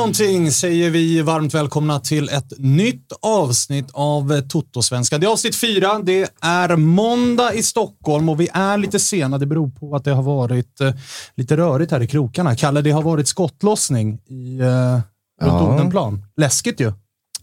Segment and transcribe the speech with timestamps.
[0.00, 5.20] Någonting säger vi varmt välkomna till ett nytt avsnitt av Toto-svenskan.
[5.20, 5.98] Det är avsnitt fyra.
[6.02, 9.38] Det är måndag i Stockholm och vi är lite sena.
[9.38, 10.94] Det beror på att det har varit eh,
[11.36, 12.56] lite rörigt här i krokarna.
[12.56, 15.04] Kalle, det har varit skottlossning i, eh, runt
[15.40, 15.74] Ja.
[15.74, 16.24] Odenplan.
[16.36, 16.92] Läskigt ju.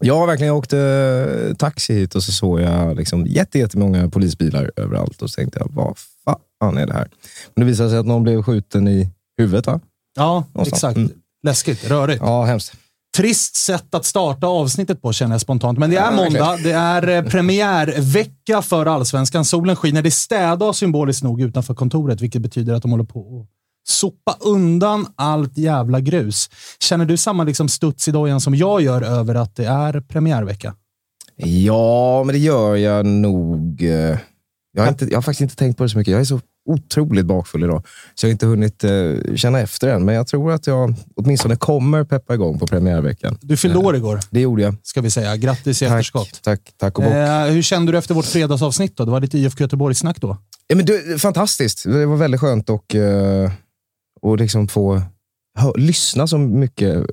[0.00, 0.48] Ja, verkligen.
[0.48, 0.78] Jag åkte
[1.50, 5.58] eh, taxi hit och så såg jag liksom jätte- jättemånga polisbilar överallt och så tänkte
[5.58, 5.94] jag, vad
[6.60, 7.08] fan är det här?
[7.54, 9.80] Men det visade sig att någon blev skjuten i huvudet, va?
[10.16, 10.68] Ja, Någonstans.
[10.72, 10.96] exakt.
[10.96, 11.10] Mm.
[11.42, 11.84] Läskigt.
[11.90, 12.20] Rörigt.
[12.22, 12.72] Ja, hemskt.
[13.16, 15.78] Trist sätt att starta avsnittet på känner jag spontant.
[15.78, 16.56] Men det är måndag.
[16.62, 19.44] Det är eh, premiärvecka för Allsvenskan.
[19.44, 20.02] Solen skiner.
[20.02, 23.48] Det städar symboliskt nog utanför kontoret, vilket betyder att de håller på att
[23.88, 26.50] sopa undan allt jävla grus.
[26.80, 30.74] Känner du samma liksom studs i dojan som jag gör över att det är premiärvecka?
[31.36, 33.82] Ja, men det gör jag nog.
[33.82, 34.18] eh,
[34.72, 36.12] Jag har, inte, jag har faktiskt inte tänkt på det så mycket.
[36.12, 37.82] Jag är så otroligt bakfull idag,
[38.14, 40.04] så jag har inte hunnit eh, känna efter än.
[40.04, 43.38] Men jag tror att jag åtminstone kommer peppa igång på premiärveckan.
[43.40, 44.74] Du fyllde år igår, Det gjorde jag.
[44.82, 45.36] ska vi säga.
[45.36, 46.40] Grattis i efterskott.
[46.42, 47.12] Tack, tack, tack och bock.
[47.12, 48.96] Eh, hur kände du efter vårt fredagsavsnitt?
[48.96, 49.04] Då?
[49.04, 50.36] Det var lite IFK Göteborg-snack då.
[50.66, 51.84] Ja, men du, fantastiskt.
[51.84, 53.50] Det var väldigt skönt och, eh,
[54.20, 55.02] och liksom få
[55.58, 57.04] hö, lyssna så mycket eh,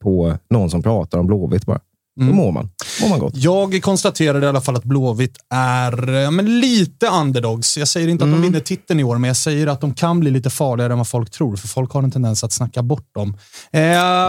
[0.00, 1.80] på någon som pratar om Blåvitt bara.
[2.16, 2.36] Då Mm.
[2.36, 2.70] mår man.
[3.02, 3.32] mår man gott.
[3.36, 7.78] Jag konstaterade i alla fall att Blåvitt är men lite underdogs.
[7.78, 8.40] Jag säger inte att Mm.
[8.42, 10.98] de vinner titeln i år, men jag säger att de kan bli lite farligare än
[10.98, 13.36] vad folk tror, för folk har en tendens att snacka bort dem.
[13.72, 13.82] Eh,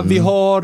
[0.05, 0.61] Vi har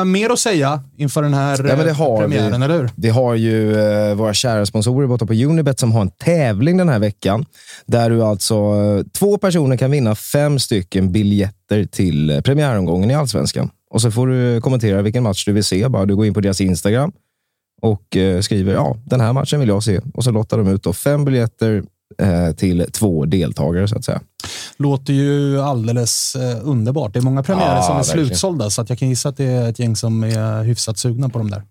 [0.00, 1.78] eh, mer att säga inför den här Mm.
[1.78, 2.64] Ja, det eh, har premiären, vi.
[2.64, 2.90] eller hur?
[2.96, 6.88] Vi har ju eh, våra kära sponsorer borta på Unibet som har en tävling den
[6.88, 7.44] här veckan.
[7.86, 13.14] Där du alltså, eh, två personer kan vinna fem stycken biljetter till eh, premiäromgången i
[13.14, 13.70] Allsvenskan.
[13.90, 15.88] Och så får du kommentera vilken match du vill se.
[15.88, 17.12] Bara du går in på deras Instagram
[17.82, 20.00] och eh, skriver ja, den här matchen vill jag se.
[20.14, 21.82] Och så lottar de ut då fem biljetter
[22.18, 24.20] eh, till två deltagare så att säga.
[24.76, 27.12] Låter ju alldeles eh, underbart.
[27.12, 28.26] Det är många premiärer Ja, som är verkligen.
[28.26, 31.28] slutsålda, så att jag kan gissa att det är ett gäng som är hyfsat sugna
[31.28, 31.62] på dem där.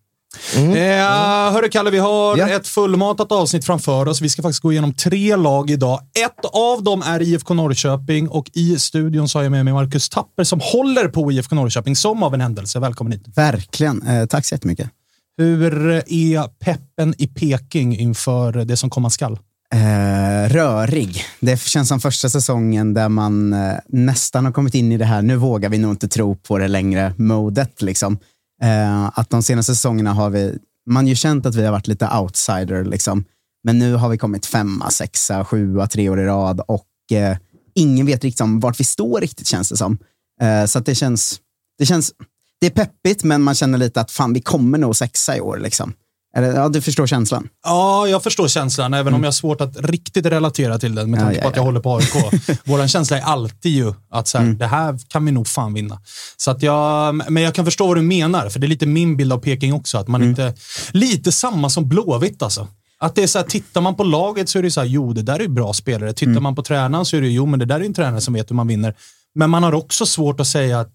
[0.57, 0.71] Mm.
[0.71, 2.49] Eh, hörru Kalle, vi har Ja.
[2.49, 4.21] ett fullmatat avsnitt framför oss.
[4.21, 5.99] Vi ska faktiskt gå igenom tre lag idag.
[6.25, 10.09] Ett av dem är IFK Norrköping och i studion så har jag med mig Marcus
[10.09, 12.79] Tapper som håller på IFK Norrköping som av en händelse.
[12.79, 13.23] Välkommen hit.
[13.35, 14.07] Verkligen.
[14.07, 14.89] Eh, tack så jättemycket.
[15.37, 19.39] Hur är peppen i Peking inför det som komma skall?
[19.73, 21.23] Eh, rörig.
[21.39, 25.21] Det känns som första säsongen där man eh, nästan har kommit in i det här,
[25.21, 27.81] nu vågar vi nog inte tro på det längre, modet.
[27.81, 28.17] Liksom.
[28.61, 32.09] Eh, att de senaste säsongerna har vi, man ju känt att vi har varit lite
[32.21, 32.85] outsider.
[32.85, 33.25] Liksom.
[33.63, 37.37] Men nu har vi kommit femma, sexa, sjua, tre år i rad och eh,
[37.75, 39.97] ingen vet riktigt om vart vi står riktigt känns det som.
[40.41, 41.39] Eh, så att det känns,
[41.77, 42.13] det känns
[42.59, 45.57] det är peppigt, men man känner lite att fan, vi kommer nog sexa i år.
[45.57, 45.93] Liksom.
[46.35, 47.49] Eller, ja, du förstår känslan?
[47.63, 51.19] Ja, jag förstår känslan, även om jag har svårt att riktigt relatera till den med
[51.19, 51.65] tanke Ja, ja, på att jag ja.
[51.65, 52.59] håller på AIK.
[52.63, 56.01] Vår känsla är alltid ju att så här, det här kan vi nog fan vinna.
[56.37, 59.17] Så att jag, men jag kan förstå vad du menar, för det är lite min
[59.17, 59.97] bild av Peking också.
[59.97, 60.53] Att man inte,
[60.91, 62.67] lite samma som Blåvitt alltså.
[62.99, 65.13] Att det är så här, tittar man på laget så är det så här, jo
[65.13, 66.13] det där är bra spelare.
[66.13, 68.33] Tittar man på tränaren så är det, jo men det där är en tränare som
[68.33, 68.95] vet hur man vinner.
[69.35, 70.93] Men man har också svårt att säga att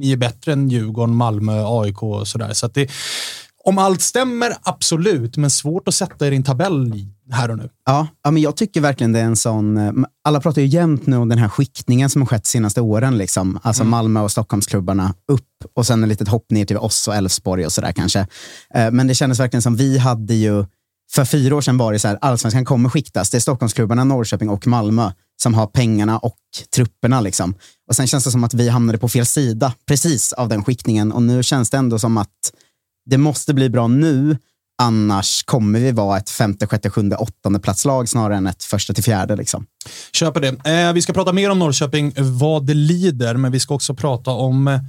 [0.00, 2.52] ni är bättre än Djurgården, Malmö, AIK och sådär.
[2.52, 2.90] Så att det,
[3.66, 7.68] om allt stämmer, absolut, men svårt att sätta i en tabell här och nu.
[7.86, 9.76] Ja, ja men jag tycker verkligen det är en sån...
[9.76, 9.92] eh,
[10.24, 13.18] Alla pratar ju jämt nu om den här skiktningen som har skett de senaste åren.
[13.18, 13.58] Liksom.
[13.62, 17.66] Alltså Malmö och Stockholmsklubbarna upp och sen ett litet hopp ner till oss och Elfsborg
[17.66, 18.26] och sådär kanske.
[18.74, 20.64] Eh, Men det kändes verkligen som vi hade ju...
[21.12, 23.30] För fyra år sedan var det så här, allsvenskan kommer skiktas.
[23.30, 25.10] Det är Stockholmsklubbarna, Norrköping och Malmö
[25.42, 26.38] som har pengarna och
[26.76, 27.20] trupperna.
[27.20, 27.54] Liksom.
[27.88, 31.12] Och sen känns det som att vi hamnade på fel sida precis av den skiktningen.
[31.12, 32.28] Och nu känns det ändå som att
[33.06, 34.36] det måste bli bra nu,
[34.82, 39.04] annars kommer vi vara ett femte, sjätte, sjunde, åttonde platslag snarare än ett första till
[39.04, 39.36] fjärde.
[39.36, 39.66] Liksom.
[40.12, 40.70] Köper det.
[40.70, 44.30] Eh, vi ska prata mer om Norrköping vad det lider, men vi ska också prata
[44.30, 44.80] om eh,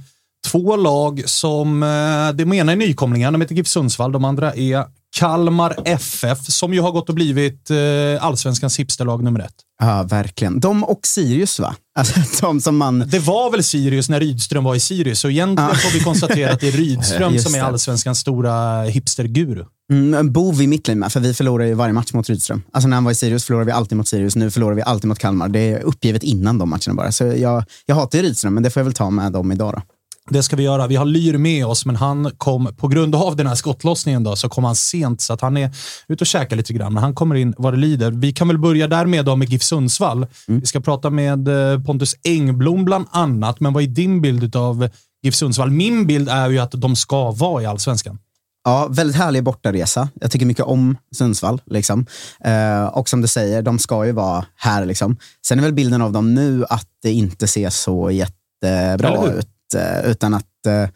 [0.46, 1.88] två lag som, eh,
[2.34, 4.84] det ena är nykomlingar, de heter GIF Sundsvall, de andra är
[5.18, 7.76] Kalmar FF, som ju har gått och blivit eh,
[8.24, 9.54] allsvenskans hipsterlag nummer ett.
[9.80, 10.60] Ja, verkligen.
[10.60, 11.74] De och Sirius, va?
[11.98, 12.98] Alltså, de som man...
[12.98, 16.60] Det var väl Sirius när Rydström var i Sirius, så egentligen får vi konstatera att
[16.60, 19.64] det är Rydström som är allsvenskans stora hipsterguru.
[19.92, 22.62] Mm, en bov i mitt liv med, för vi förlorar ju varje match mot Rydström.
[22.72, 25.08] Alltså när han var i Sirius förlorade vi alltid mot Sirius, nu förlorar vi alltid
[25.08, 25.48] mot Kalmar.
[25.48, 27.12] Det är uppgivet innan de matcherna bara.
[27.12, 29.72] Så jag, jag hatar ju Rydström, men det får jag väl ta med dem idag
[29.72, 29.82] då.
[30.30, 30.86] Det ska vi göra.
[30.86, 34.36] Vi har Lyr med oss, men han kom på grund av den här skottlossningen då,
[34.36, 35.70] så kom han sent, så att han är
[36.08, 36.94] ute och käkar lite grann.
[36.94, 38.10] Men han kommer in vad det lider.
[38.10, 40.26] Vi kan väl börja där med, då med GIF Sundsvall.
[40.46, 44.88] Vi ska prata med eh, Pontus Engblom bland annat, men vad är din bild av
[45.22, 45.70] GIF Sundsvall?
[45.70, 48.18] Min bild är ju att de ska vara i allsvenskan.
[48.64, 50.08] Ja, väldigt härlig bortaresa.
[50.14, 51.60] Jag tycker mycket om Sundsvall.
[51.66, 52.06] Liksom.
[52.44, 54.86] Eh, och som du säger, de ska ju vara här.
[54.86, 55.16] Liksom.
[55.46, 59.48] Sen är väl bilden av dem nu att det inte ser så jättebra ut.
[59.74, 60.88] Eh, utan att, eh,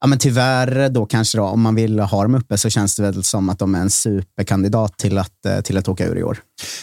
[0.00, 3.02] ja, men tyvärr då kanske då, om man vill ha dem uppe så känns det
[3.02, 6.22] väl som att de är en superkandidat till att, eh, till att åka ur i
[6.22, 6.38] år.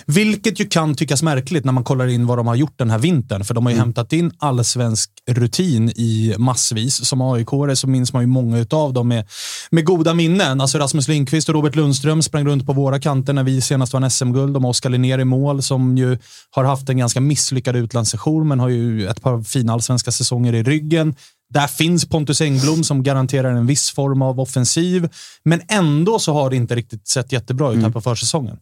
[0.06, 2.98] Vilket ju kan tyckas märkligt när man kollar in vad de har gjort den här
[2.98, 3.44] vintern.
[3.44, 7.06] För de har ju hämtat in allsvensk rutin i massvis.
[7.06, 9.25] Som aik så minns man ju många utav dem med,
[9.72, 10.62] med goda minnen.
[10.62, 14.12] Alltså Rasmus Lindqvist och Robert Lundström sprang runt på våra kanter när vi senast vann
[14.12, 14.54] SM-guld.
[14.54, 16.18] De har Oskar Linnér i mål som ju
[16.52, 20.63] har haft en ganska misslyckad utlandssession men har ju ett par fina allsvenska säsonger i
[20.63, 21.16] ryggen.
[21.54, 25.10] Där finns Pontus Engblom som garanterar en viss form av offensiv.
[25.44, 28.58] Men ändå så har det inte riktigt sett jättebra ut här på försäsongen.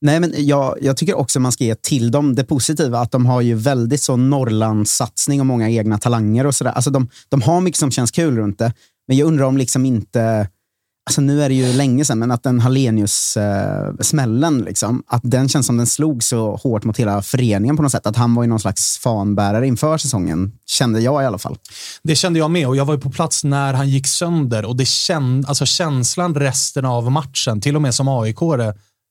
[0.00, 3.26] Nej, men jag, jag tycker också man ska ge till dem det positiva, att de
[3.26, 6.70] har ju väldigt så Norrlandssatsning och många egna talanger och sådär.
[6.70, 8.72] Alltså de, de har mycket som känns kul runt det,
[9.08, 10.48] men jag undrar om liksom inte,
[11.08, 15.66] alltså nu är det ju länge sedan, men att den Hallenius-smällen, liksom, att den känns
[15.66, 18.06] som den slog så hårt mot hela föreningen på något sätt.
[18.06, 21.56] Att han var ju någon slags fanbärare inför säsongen, kände jag i alla fall.
[22.02, 24.76] Det kände jag med och jag var ju på plats när han gick sönder och
[24.76, 28.40] det känd, alltså känslan resten av matchen, till och med som aik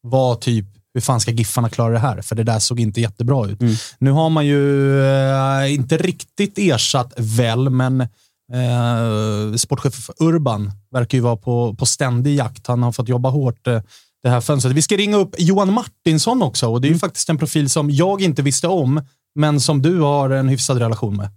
[0.02, 2.22] var typ hur fan ska Giffarna klara det här?
[2.22, 3.60] För det där såg inte jättebra ut.
[4.00, 8.08] Nu har man ju eh, inte riktigt ersatt väl, men
[8.54, 12.68] eh, sportchef Urban verkar ju vara på, på ständig jakt.
[12.68, 13.82] Han har fått jobba hårt eh,
[14.24, 14.74] det här fönstret.
[14.74, 17.92] Vi ska ringa upp Johan Martinsson också och det är ju faktiskt en profil som
[17.92, 19.02] jag inte visste om,
[19.36, 21.30] men som du har en hyfsad relation med.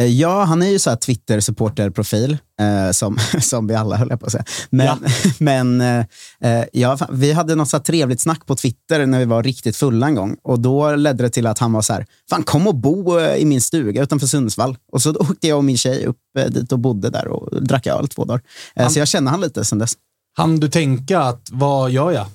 [0.00, 4.32] Eh, Ja, han är ju så Twitter-supporterprofil, eh, som, som vi alla höll på att
[4.32, 4.44] säga.
[4.70, 4.98] Men, Ja.
[5.38, 6.04] men eh,
[6.44, 10.06] eh, ja, vi hade något så trevligt snack på Twitter när vi var riktigt fulla
[10.06, 10.36] en gång.
[10.42, 13.36] Och då ledde det till att han var så här, fan kom och bo eh,
[13.36, 14.76] i min stuga utanför Sundsvall.
[14.92, 16.16] Och så åkte jag och min tjej upp
[16.48, 18.42] dit och bodde där och drack öl två dagar.
[18.76, 19.92] Eh, Så jag känner han lite sen dess.
[20.36, 22.26] Han du tänka att vad gör jag?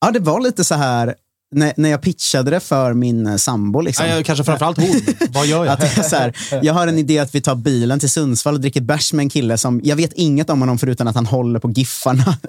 [0.00, 1.14] Ja, det var lite så här,
[1.54, 3.80] när, när jag pitchade det för min eh, sambo.
[3.80, 4.06] Liksom.
[4.06, 5.00] Nej, kanske framförallt hon.
[5.30, 5.72] Vad gör jag?
[5.72, 8.54] Att det är så här, jag har en idé att vi tar bilen till Sundsvall
[8.54, 11.26] och dricker bärs med en kille som, jag vet inget om honom förutom att han
[11.26, 12.36] håller på Giffarna.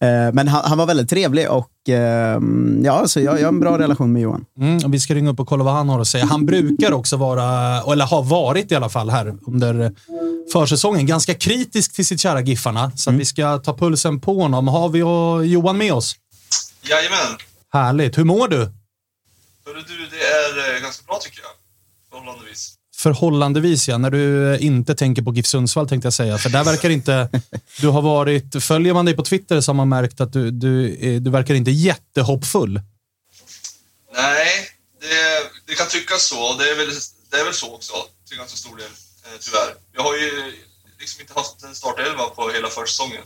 [0.00, 2.40] Eh, Men han, han var väldigt trevlig och eh,
[2.82, 4.44] ja, så jag, jag har en bra relation med Johan.
[4.60, 6.24] Mm, och vi ska ringa upp och kolla vad han har att säga.
[6.24, 7.42] Han brukar också vara,
[7.92, 9.92] eller har varit i alla fall här under
[10.52, 12.92] försäsongen, ganska kritisk till sitt kära Giffarna.
[12.96, 14.68] Så att vi ska ta pulsen på honom.
[14.68, 16.16] Har vi och Johan med oss?
[16.90, 17.36] Jajamän.
[17.74, 18.18] Härligt.
[18.18, 18.56] Hur mår du?
[19.66, 21.50] Hörru du, det är eh, ganska bra tycker jag.
[22.10, 22.74] Förhållandevis.
[22.96, 26.38] Förhållandevis ja, när du inte tänker på GIF Sundsvall tänkte jag säga.
[26.38, 27.28] För där verkar inte,
[27.80, 30.98] du har varit, följer man dig på Twitter så har man märkt att du, du,
[31.06, 32.80] är- du verkar inte jättehoppfull.
[34.14, 34.48] Nej,
[35.00, 36.90] det, det kan tyckas så det är väl,
[37.30, 37.92] det är väl så också
[38.28, 38.86] till ganska stor del,
[39.24, 39.74] eh, tyvärr.
[39.96, 40.52] Jag har ju
[41.00, 43.22] liksom inte haft en startelva på hela försäsongen.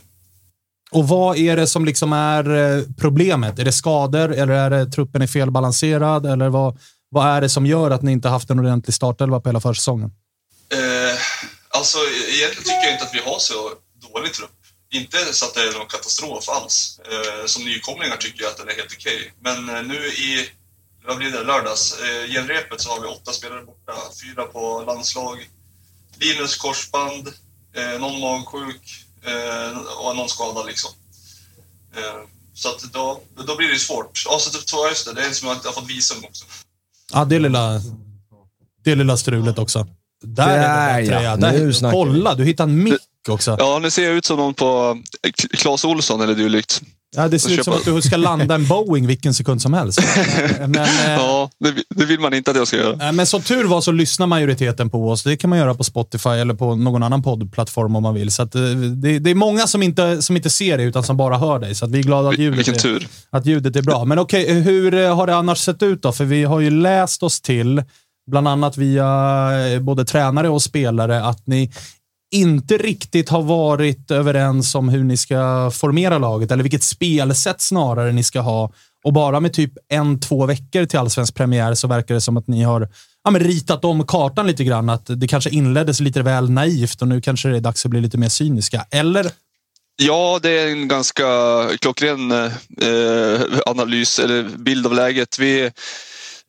[0.91, 3.59] Och vad är det som liksom är eh, problemet?
[3.59, 6.25] Är det skador eller är det truppen är felbalanserad?
[6.25, 6.79] Eller vad,
[7.09, 10.11] vad är det som gör att ni inte haft en ordentlig startelva på hela försäsongen?
[10.73, 11.19] Eh,
[11.69, 11.97] alltså,
[12.37, 13.71] egentligen tycker jag inte att vi har så
[14.13, 14.51] dålig trupp.
[14.93, 16.99] Inte så att det är någon katastrof alls.
[17.11, 19.33] Eh, som nykomlingar tycker jag att den är helt okej.
[19.39, 20.49] Men eh, nu i,
[21.07, 23.93] vad blir det, lördags, eh, genrepet så har vi åtta spelare borta.
[24.23, 25.49] Fyra på landslag.
[26.19, 27.27] Linus korsband,
[27.75, 29.05] eh, någon magsjuk
[30.03, 30.91] och någon skadad liksom.
[31.95, 34.23] Eh, så att då, då blir det svårt.
[34.25, 36.45] Ja, så typ, just det, det är en som inte har fått visum också.
[37.13, 37.81] Ja, det lilla,
[38.83, 39.87] det lilla strulet också.
[40.21, 41.35] Där, Där, är ja.
[41.35, 42.03] Nu Där, snackar vi.
[42.03, 43.55] kolla, du hittade en mick också.
[43.59, 45.01] Ja, nu ser jag ut som någon på
[45.57, 46.81] Clas Olsson eller dylikt.
[47.15, 49.99] Ja, det ser ut som att du ska landa en Boeing vilken sekund som helst.
[50.59, 53.07] Men, men, eh, Ja, det, vi- det vill man inte att jag ska göra.
[53.07, 55.23] Eh, Men som tur var så lyssnar majoriteten på oss.
[55.23, 58.31] Det kan man göra på Spotify eller på någon annan poddplattform om man vill.
[58.31, 58.47] Så eh,
[58.95, 61.75] det, det är många som inte, som inte ser dig utan som bara hör dig.
[61.75, 63.07] Så vi är glada att ljudet, Vilken är, tur.
[63.29, 64.05] att ljudet är bra.
[64.05, 66.11] Men okej, hur eh, har det annars sett ut då?
[66.11, 67.83] För vi har ju läst oss till,
[68.31, 69.05] bland annat via
[69.73, 71.71] eh, både tränare och spelare, att ni
[72.31, 78.11] inte riktigt har varit överens om hur ni ska formera laget eller vilket spelsätt snarare
[78.11, 78.71] ni ska ha.
[79.03, 82.47] Och bara med typ en, två veckor till allsvensk premiär så verkar det som att
[82.47, 82.89] ni har
[83.23, 84.89] ja, men ritat om kartan lite grann.
[84.89, 88.01] Att det kanske inleddes lite väl naivt och nu kanske det är dags att bli
[88.01, 88.85] lite mer cyniska.
[88.91, 89.31] Eller?
[90.01, 91.25] Ja, det är en ganska
[91.81, 95.39] klockren eh, analys eller bild av läget.
[95.39, 95.71] Vi,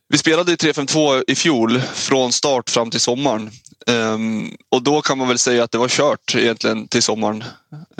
[0.09, 3.51] vi spelade 3-5-2 i fjol från start fram till sommaren.
[3.87, 7.45] Ehm, och då kan man väl säga att det var kört egentligen till sommaren.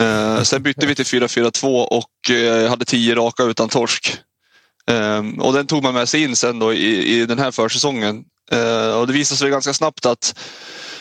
[0.01, 4.17] Uh, sen bytte vi till 4-4-2 och eh, hade tio raka utan torsk.
[4.87, 8.23] Ehm, och den tog man med sig in sen då i, i den här försäsongen.
[8.51, 10.35] Eh, och det visade sig ganska snabbt att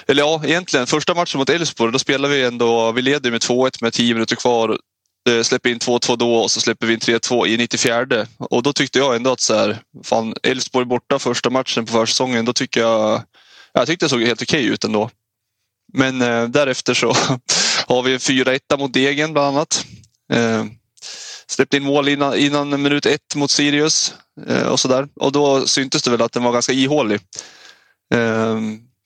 [0.07, 3.79] eller ja, egentligen första matchen mot Elfsborg, då spelar vi ändå, vi leder med 2-1
[3.81, 4.79] med 10 minuter kvar.
[5.29, 8.27] Eh, Släpper in 2-2 då och så släpper vi in 3-2 i 94.
[8.39, 12.45] Och då tyckte jag ändå att så här, fan, Elfsborg borta första matchen på försäsongen,
[12.45, 13.23] då tycker jag,
[13.73, 15.11] jag tyckte det såg helt okej ut ändå.
[15.93, 17.12] Men eh, därefter så
[17.87, 19.87] har vi en 4-1 mot Degen bland annat.
[20.33, 20.65] Eh,
[21.47, 24.15] släppte in mål innan, innan minut ett mot Sirius
[24.47, 25.09] eh, och sådär.
[25.17, 27.21] Och då syntes det väl att den var ganska ihålig.
[28.15, 28.59] Eh,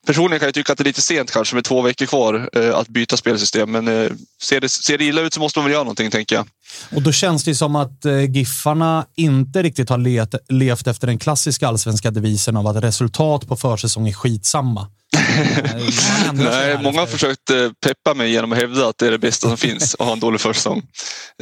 [0.06, 2.75] Personligen kan jag tycka att det är lite sent kanske med två veckor kvar eh,
[2.75, 3.70] att byta spelsystem.
[3.70, 4.11] Men eh,
[4.42, 6.46] ser, det, ser det illa ut så måste man väl göra någonting tänker jag.
[6.94, 11.18] Och då känns det som att eh, Giffarna inte riktigt har let, levt efter den
[11.18, 14.90] klassiska allsvenska devisen av att resultat på försäsong är skitsamma.
[15.34, 19.18] Eh, Nej, många har försökt eh, peppa mig genom att hävda att det är det
[19.18, 20.82] bästa som finns att ha en dålig försäsong.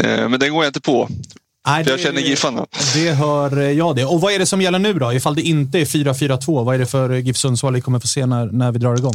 [0.01, 1.09] Eh, men den går jag inte på.
[1.67, 2.67] Nej, jag känner Giffarna.
[2.95, 4.05] Det hör eh, jag det.
[4.05, 5.13] Och vad är det som gäller nu då?
[5.13, 8.07] Ifall det inte är 4-4-2, vad är det för eh, GIF Sundsvall vi kommer få
[8.07, 9.15] se när, när vi drar igång?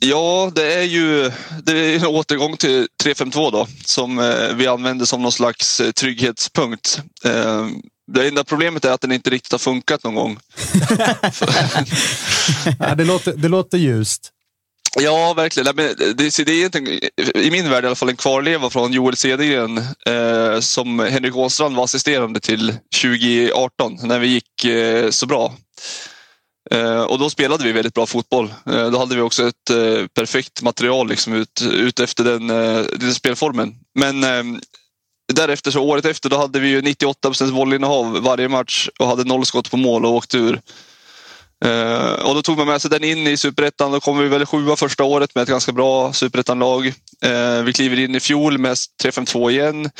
[0.00, 1.30] Ja, det är ju
[1.62, 7.02] det är en återgång till 3-5-2 då, som eh, vi använder som någon slags trygghetspunkt.
[8.12, 10.38] Det enda problemet är att den inte riktigt har funkat någon gång.
[12.78, 14.30] Ja, det, låter, det låter ljust.
[15.00, 15.64] Ja, verkligen.
[15.76, 17.00] Nej, men det, det är egentligen,
[17.34, 21.76] i min värld i alla fall en kvarleva från Joel Cedergren eh, som Henrik Åstrand
[21.76, 25.54] var assisterande till 2018 när vi gick eh, så bra.
[26.70, 28.54] Eh, och då spelade vi väldigt bra fotboll.
[28.66, 32.82] Eh, då hade vi också ett eh, perfekt material liksom, ut, ut efter den, eh,
[32.82, 33.74] den spelformen.
[33.94, 34.60] Men eh,
[35.32, 39.24] därefter, så året efter, då hade vi ju 98 procents bollinnehav varje match och hade
[39.24, 40.60] noll skott på mål och åkte ur.
[41.64, 43.92] Eh, och då tog man med sig den in i superettan.
[43.92, 46.86] Då kom vi väl sjua första året med ett ganska bra superettanlag.
[47.26, 49.90] Uh, vi kliver in i fjol med 3-5-2 igen.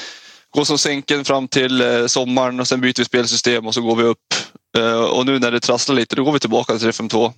[0.54, 3.96] Går som sänken fram till eh, sommaren och sen byter vi spelsystem och så går
[3.96, 4.18] vi upp.
[4.78, 7.32] Eh, och nu när det trasslar lite, då går vi tillbaka till 3-5-2.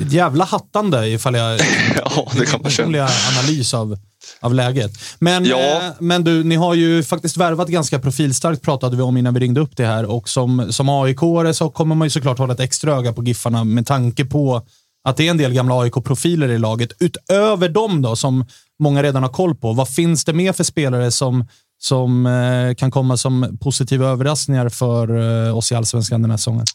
[0.00, 1.60] Ett jävla hattande ifall jag...
[1.96, 3.08] Ja, det kan man känna.
[3.38, 3.98] analys av,
[4.40, 4.90] av läget.
[5.18, 5.58] Men, Ja.
[5.58, 9.40] eh, men du, ni har ju faktiskt värvat ganska profilstarkt pratade vi om innan vi
[9.40, 11.18] ringde upp det här och som, som aik
[11.54, 14.62] så kommer man ju såklart hålla ett extra öga på Giffarna med tanke på
[15.04, 16.92] att det är en del gamla AIK-profiler i laget.
[17.00, 18.44] Utöver dem då, som
[18.78, 21.44] många redan har koll på, vad finns det mer för spelare som,
[21.78, 25.18] som eh, kan komma som positiva överraskningar för
[25.48, 26.66] eh, oss i Allsvenskan den här säsongen?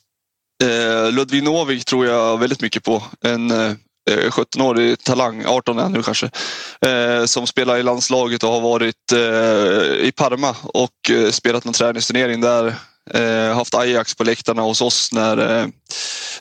[0.63, 3.03] Eh, Ludvig Novik tror jag väldigt mycket på.
[3.25, 3.73] En eh,
[4.11, 6.29] 17-årig talang, 18 är nu kanske,
[6.85, 11.73] eh, som spelar i landslaget och har varit eh, i Parma och eh, spelat någon
[11.73, 12.75] träningsturnering där.
[13.11, 15.67] Eh, haft Ajax på läktarna hos oss när, eh,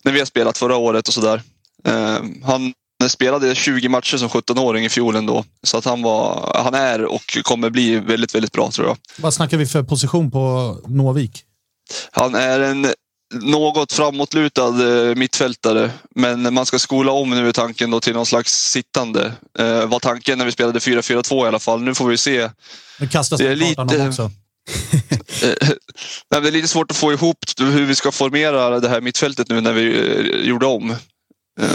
[0.03, 1.43] när vi har spelat förra året och sådär.
[1.85, 2.75] Eh, han
[3.09, 5.45] spelade 20 matcher som 17-åring i fjol ändå.
[5.63, 8.97] Så att han, var, han är och kommer bli väldigt, väldigt bra tror jag.
[9.17, 11.43] Vad snackar vi för position på Novik?
[12.11, 12.87] Han är en
[13.43, 15.91] något framåtlutad eh, mittfältare.
[16.15, 19.33] Men man ska skola om nu tanken då till någon slags sittande.
[19.59, 21.83] Eh, var tanken när vi spelade 4-4-2 i alla fall.
[21.83, 22.51] Nu får vi se.
[22.99, 24.09] Nu kastas Det är lite...
[24.09, 24.31] också.
[25.43, 29.49] Eh, det är lite svårt att få ihop hur vi ska formera det här mittfältet
[29.49, 30.91] nu när vi eh, gjorde om.
[30.91, 31.69] Eh,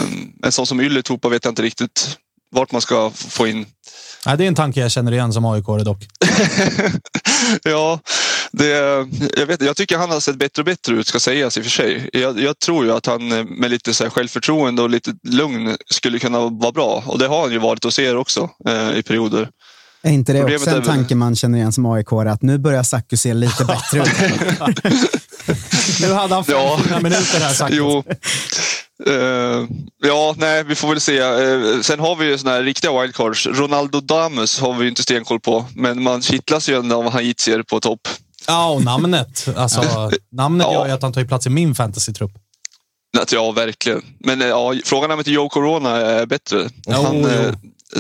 [0.44, 2.18] en sån som Ylätupa vet jag inte riktigt
[2.52, 3.66] vart man ska få in.
[4.26, 6.04] Nej, det är en tanke jag känner igen som aik dock.
[7.64, 8.00] ja,
[8.52, 8.68] det,
[9.38, 11.64] jag, vet, jag tycker han har sett bättre och bättre ut, ska sägas i och
[11.64, 12.10] för sig.
[12.14, 15.78] Jag, jag tror ju att han eh, med lite så här självförtroende och lite lugn
[15.86, 17.04] skulle kunna vara bra.
[17.06, 19.50] Och det har han ju varit hos er också eh, i perioder.
[20.02, 22.84] Är inte det Problemet också en tanke man känner igen som aik att nu börjar
[22.84, 24.10] Sacco se lite bättre ut?
[26.02, 26.80] Nu hade han Ja.
[26.84, 27.74] 500 minuter här sagt.
[27.76, 28.04] Jo.
[29.06, 29.68] Eh,
[30.04, 31.18] ja, nej, vi får väl se.
[31.18, 33.48] Eh, sen har vi ju såna här riktiga wildcards.
[33.48, 37.64] Ronaldo Damus har vi ju inte stenkoll på, men man kittlas ju ändå av Haitier
[37.64, 38.08] på topp.
[38.50, 39.48] Ja, och namnet.
[39.56, 40.74] Alltså, namnet Ja.
[40.74, 42.32] gör ju att han tar plats i min fantasy-trupp.
[43.32, 44.02] Ja, verkligen.
[44.20, 46.70] Men eh, ja, frågan är om inte Joe Corona är bättre.
[46.88, 47.28] Jo, han jo.
[47.28, 47.54] eh,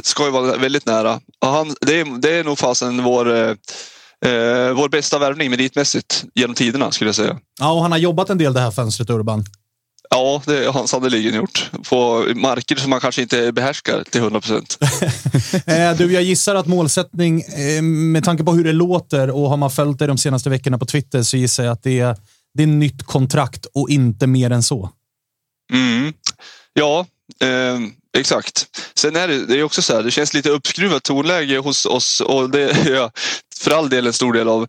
[0.03, 1.19] ska ju vara väldigt nära.
[1.41, 3.49] Och han, det, är, det är nog fasen vår, eh,
[4.31, 7.37] eh, vår bästa värvning meritmässigt genom tiderna, skulle jag säga.
[7.59, 9.45] Ja, och han har jobbat en del det här fönstret, Urban.
[10.09, 11.71] Ja, det har han sannerligen gjort.
[11.89, 14.77] På marker som man kanske inte behärskar till 100 procent.
[15.65, 19.57] Eh, du, jag gissar att målsättning, eh, med tanke på hur det låter och har
[19.57, 22.15] man följt dig de senaste veckorna på Twitter så gissar jag att det är,
[22.53, 24.89] det är nytt kontrakt och inte mer än så.
[25.73, 26.13] Mm.
[26.73, 27.05] Ja,
[27.41, 27.79] eh,
[28.17, 28.67] exakt.
[28.95, 32.21] Sen är det, det är också så här, det känns lite uppskruvat tonläge hos oss
[32.21, 33.11] och det är jag
[33.59, 34.67] för all del en stor del av.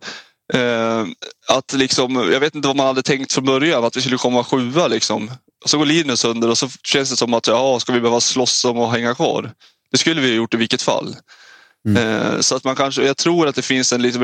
[0.53, 1.05] Eh,
[1.47, 4.43] att liksom, jag vet inte vad man hade tänkt från början, att vi skulle komma
[4.43, 5.31] sjua liksom.
[5.63, 8.19] Och så går Linus under och så känns det som att ja, ska vi behöva
[8.21, 9.51] slåss om att hänga kvar?
[9.91, 11.15] Det skulle vi ha gjort i vilket fall.
[11.97, 14.19] Eh, Så att man kanske, jag tror att det finns en lite,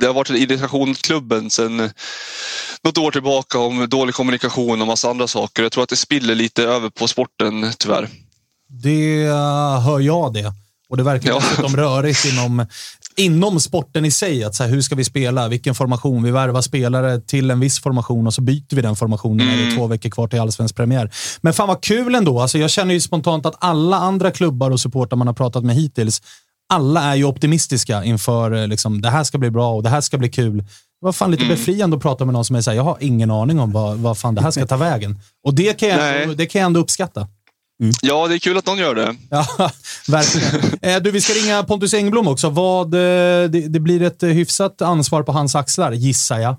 [0.00, 1.90] det har varit en irritation mot klubben sen
[2.84, 5.62] något år tillbaka om dålig kommunikation och massa andra saker.
[5.62, 8.08] Jag tror att det spiller lite över på sporten tyvärr.
[8.82, 10.52] Det eh, hör jag det.
[10.88, 11.38] Och det verkar Ja.
[11.50, 12.66] dessutom rörigt inom,
[13.16, 14.44] inom sporten i sig.
[14.44, 15.48] Att så här, hur ska vi spela?
[15.48, 16.22] Vilken formation?
[16.22, 19.62] Vi värvar spelare till en viss formation och så byter vi den formationen när det
[19.62, 21.10] är två veckor kvar till allsvensk premiär.
[21.40, 22.40] Men fan vad kul ändå.
[22.40, 25.76] Alltså, jag känner ju spontant att alla andra klubbar och supportrar man har pratat med
[25.76, 26.22] hittills,
[26.72, 30.00] alla är ju optimistiska inför eh, liksom, det här ska bli bra och det här
[30.00, 30.58] ska bli kul.
[30.58, 33.30] Det var fan lite befriande att prata med någon som är såhär, jag har ingen
[33.30, 35.20] aning om vad, vad fan det här ska ta vägen.
[35.44, 36.34] Och det kan jag, Nej.
[36.36, 37.28] det kan jag ändå uppskatta.
[38.02, 39.16] Ja, det är kul att någon gör det.
[39.30, 39.70] Ja,
[40.08, 40.78] verkligen.
[40.82, 42.50] Eh, du, vi ska ringa Pontus Engblom också.
[42.50, 43.00] Vad, eh,
[43.50, 46.56] det, det blir ett eh, hyfsat ansvar på hans axlar, gissar jag.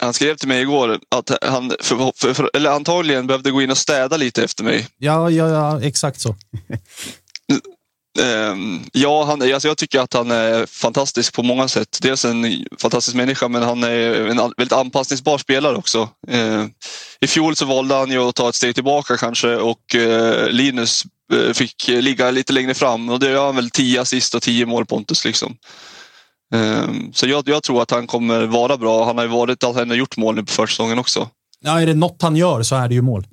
[0.00, 3.70] Han skrev till mig igår att han för, för, för, eller antagligen behövde gå in
[3.70, 4.88] och städa lite efter mig.
[4.98, 6.36] Ja, ja, ja exakt så.
[8.20, 11.98] Ehm, ja, han, alltså jag tycker att han är fantastisk på många sätt.
[12.02, 16.08] Dels en fantastisk människa, men han är en väldigt anpassningsbar spelare också.
[16.28, 16.70] Ehm,
[17.20, 21.04] I fjol så valde han ju att ta ett steg tillbaka kanske och eh, Linus
[21.32, 24.66] eh, fick ligga lite längre fram och det gör han väl 10 assist och 10
[24.66, 25.24] mål Pontus.
[25.24, 25.56] Liksom.
[26.54, 29.04] Ehm, så jag, jag tror att han kommer vara bra.
[29.04, 31.28] Han har ju varit, han har gjort mål nu på försäsongen också.
[31.60, 33.26] Ja, är det något han gör så är det ju mål.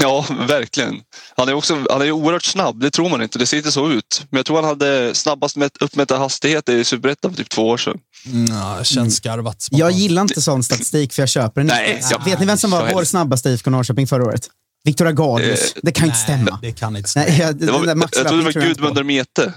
[0.00, 0.94] Ja, verkligen.
[1.36, 3.38] Han är, också, han är oerhört snabb, det tror man inte.
[3.38, 4.22] Det ser inte så ut.
[4.30, 7.76] Men jag tror han hade snabbast mätt, uppmätta hastighet i Superettan för typ två år
[7.76, 7.98] sedan.
[8.32, 9.66] Mm, ja, känns skarvat.
[9.70, 12.08] Jag gillar inte sån statistik för jag köper den Nej, inte.
[12.10, 14.48] jag- Vet ni vem som var vår snabbaste IFK Norrköping förra året?
[14.86, 15.72] Viktor Agadius.
[15.74, 16.58] Eh, det kan inte stämma.
[16.62, 17.26] Det kan inte stämma.
[17.28, 18.66] Nej, jag, Det var, den där jag trodde det var.
[18.66, 19.52] Gudmund Mete.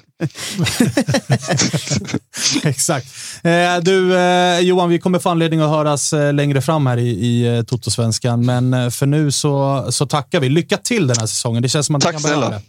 [2.64, 3.08] Exakt.
[3.44, 7.10] Eh, du, eh, Johan, vi kommer få anledning att höras eh, längre fram här i,
[7.10, 10.50] i eh, Toto-svenskan, men eh, för nu så, så tackar vi.
[10.50, 11.62] Lycka till den här säsongen.
[11.62, 12.50] Det känns som att Tack kan snälla.
[12.50, 12.62] det.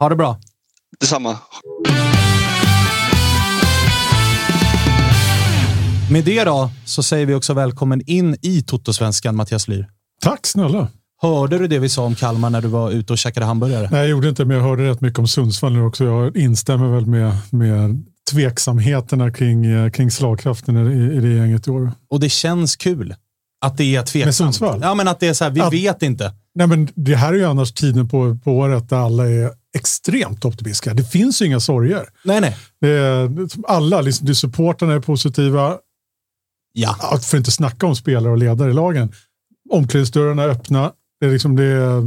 [0.00, 0.40] Ha det bra.
[1.00, 1.38] Detsamma.
[6.10, 9.88] Med det då så säger vi också välkommen in i Toto-svenskan, Mattias Lyr.
[10.20, 10.88] Tack snälla.
[11.24, 13.88] Hörde du det vi sa om Kalmar när du var ute och käkade hamburgare?
[13.90, 16.04] Nej, jag gjorde inte, men jag hörde rätt mycket om Sundsvall nu också.
[16.04, 21.70] Jag instämmer väl med, med tveksamheterna kring, eh, kring slagkraften i, i det gänget i
[21.70, 21.92] år.
[22.10, 23.14] Och det känns kul
[23.60, 24.24] att det är tveksamt.
[24.26, 24.78] Med Sundsvall?
[24.82, 26.32] Ja, men att det är så här, vi Att- vet inte.
[26.54, 30.44] Nej, men det här är ju annars tiden på, på året där alla är extremt
[30.44, 30.94] optimistiska.
[30.94, 32.06] Det finns ju inga sorger.
[32.24, 32.56] Nej, nej.
[32.80, 33.30] Det är,
[33.68, 35.76] alla, liksom, det supportarna är positiva,
[36.76, 36.96] Ja.
[37.00, 39.12] Ja, för att inte snacka om spelare och ledare i lagen.
[39.70, 40.92] Omklädningsdörrarna är öppna.
[41.24, 42.02] Det är liksom det,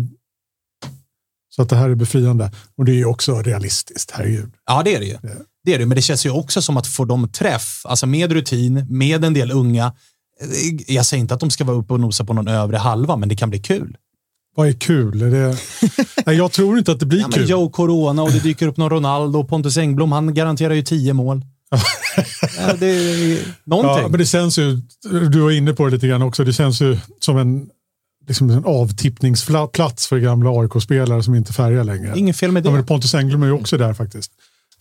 [1.49, 2.51] så att det här är befriande.
[2.77, 4.51] Och det är ju också realistiskt, herregud.
[4.65, 5.17] Ja, det är det ju.
[5.63, 8.31] Det är det, men det känns ju också som att få dem träff, alltså med
[8.31, 9.85] rutin, med en del unga.
[10.41, 13.15] eh, Jag säger inte att de ska vara uppe och nosa på någon övre halva,
[13.15, 13.97] men det kan bli kul.
[14.55, 15.21] Vad är kul?
[15.21, 15.57] Är det...
[16.25, 17.49] Nej, jag tror inte att det blir Ja, kul.
[17.49, 21.13] Joe Corona och det dyker upp någon Ronaldo och Pontus Engblom, han garanterar ju tio
[21.13, 21.41] mål.
[22.57, 24.03] ja, det är någonting.
[24.03, 24.81] Ja, men det känns ju,
[25.31, 27.69] du var inne på det lite grann också, det känns ju som en,
[28.27, 32.19] liksom en avtippningsplats för gamla AIK-spelare som inte färgar längre.
[32.19, 32.69] Inget fel med det.
[32.69, 34.31] Ja, men Pontus Engblom är ju också där faktiskt.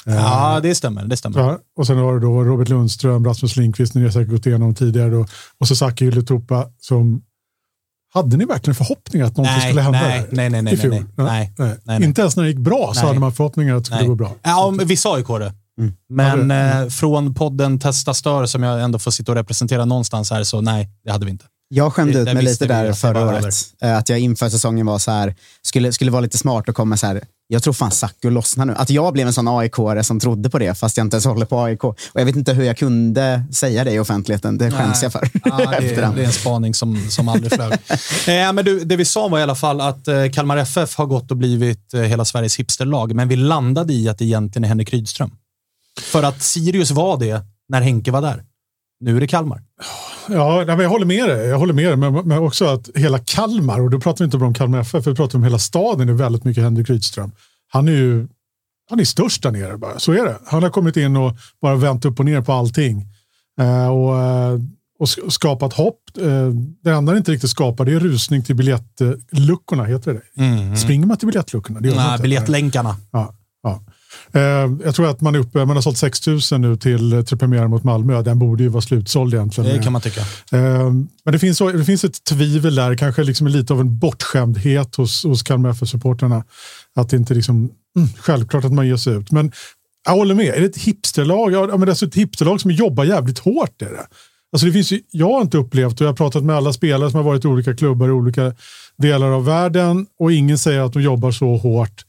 [0.05, 1.05] Ja, det stämmer.
[1.05, 1.41] Det stämmer.
[1.41, 4.75] Ja, och sen har du då Robert Lundström, Rasmus Lindqvist, ni har säkert gått igenom
[4.75, 5.11] tidigare.
[5.11, 5.27] Då,
[5.59, 7.23] och så Saki Ylätupa som...
[8.15, 10.91] Hade ni verkligen förhoppningar att någonting Nej, skulle hända nej, nej, nej, nej, i fjol?
[10.91, 11.53] nej, nej.
[11.59, 12.05] Nej, nej.
[12.05, 13.07] Inte ens när det gick bra så Nej.
[13.09, 14.09] hade man förhoppningar att det skulle Nej.
[14.09, 14.35] gå bra.
[14.43, 15.53] Ja, men vissa AIK det.
[16.09, 20.45] Men eh, från podden Testa Stör, som jag ändå får sitta och representera någonstans här,
[20.45, 21.45] så nej, det hade vi inte.
[21.69, 23.55] Jag skämde ut mig lite där förra året.
[23.83, 26.97] Eh, Att jag inför säsongen var så här, skulle, skulle vara lite smart och komma
[26.97, 28.75] så här, jag tror fan Sacco lossnar nu.
[28.75, 31.47] Att jag blev en sån aik som trodde på det, fast jag inte ens håller
[31.47, 31.85] på AIK.
[31.85, 34.59] Och jag vet inte hur jag kunde säga det i offentligheten.
[34.59, 35.03] Det skäms Nej.
[35.03, 35.31] jag för.
[35.45, 36.17] Ja, det, efterhand.
[36.17, 37.73] det är en spaning som, som aldrig flög.
[38.27, 41.07] eh, men du, det vi sa var i alla fall att eh, Kalmar FF har
[41.07, 44.69] gått och blivit eh, hela Sveriges hipsterlag, men vi landade i att det egentligen är
[44.69, 45.31] Henrik Rydström.
[46.01, 48.45] För att Sirius var det när Henke var där.
[49.01, 49.63] Nu är det Kalmar.
[50.29, 51.47] Ja, nej, jag håller med dig.
[51.47, 54.39] Jag håller med dig, men, men också att hela Kalmar, och då pratar vi inte
[54.39, 57.33] bara om Kalmar FF, vi pratar om hela staden, är väldigt mycket Henrik Rydström.
[57.69, 58.29] Han är ju
[58.91, 60.39] han är störst där nere bara, så är det.
[60.47, 63.05] Han har kommit in och bara vänt upp och ner på allting.
[63.61, 64.53] Eh, och, eh,
[64.99, 66.01] och sk- skapat hopp.
[66.19, 66.49] Eh,
[66.85, 70.21] det enda han inte riktigt skapar det är rusning till biljettluckorna, heter det
[70.71, 70.77] det?
[70.77, 71.81] Springer man till biljettluckorna?
[71.81, 72.23] Det Nej, inte.
[72.23, 72.97] biljettlänkarna.
[73.13, 73.35] Ja,
[74.85, 77.71] jag tror att man är uppe, man har sålt 6 000 nu till, till premiären
[77.71, 78.23] mot Malmö.
[78.23, 79.77] Den borde ju vara slutsåld egentligen.
[79.77, 80.21] Det kan man tycka.
[80.21, 80.91] Eh,
[81.25, 85.25] Men det finns, det finns ett tvivel där, kanske liksom lite av en bortskämdhet hos,
[85.25, 86.45] hos Kalmar FF-supportrarna.
[86.97, 87.57] Att det inte liksom,
[87.97, 89.31] mm, självklart att man ger sig ut.
[89.31, 89.53] Men
[90.05, 91.53] jag håller med, är det ett hipsterlag?
[91.53, 93.83] Ja, men det är alltså ett hipsterlag som jobbar jävligt hårt.
[93.83, 94.07] Är det.
[94.53, 97.11] Alltså det finns ju, jag har inte upplevt, och jag har pratat med alla spelare
[97.11, 98.53] som har varit i olika klubbar i olika
[98.99, 102.06] delar av världen och ingen säger att de jobbar så hårt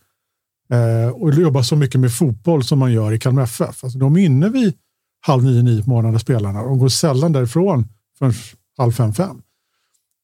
[0.69, 3.83] eh, och jobbar så mycket med fotboll som man gör i Kalmar FF.
[3.83, 4.73] Alltså de är inne vid
[5.21, 7.87] halv nio, nio på morgonen spelarna och går sällan därifrån
[8.19, 8.33] förrän
[8.77, 9.41] halv fem, fem.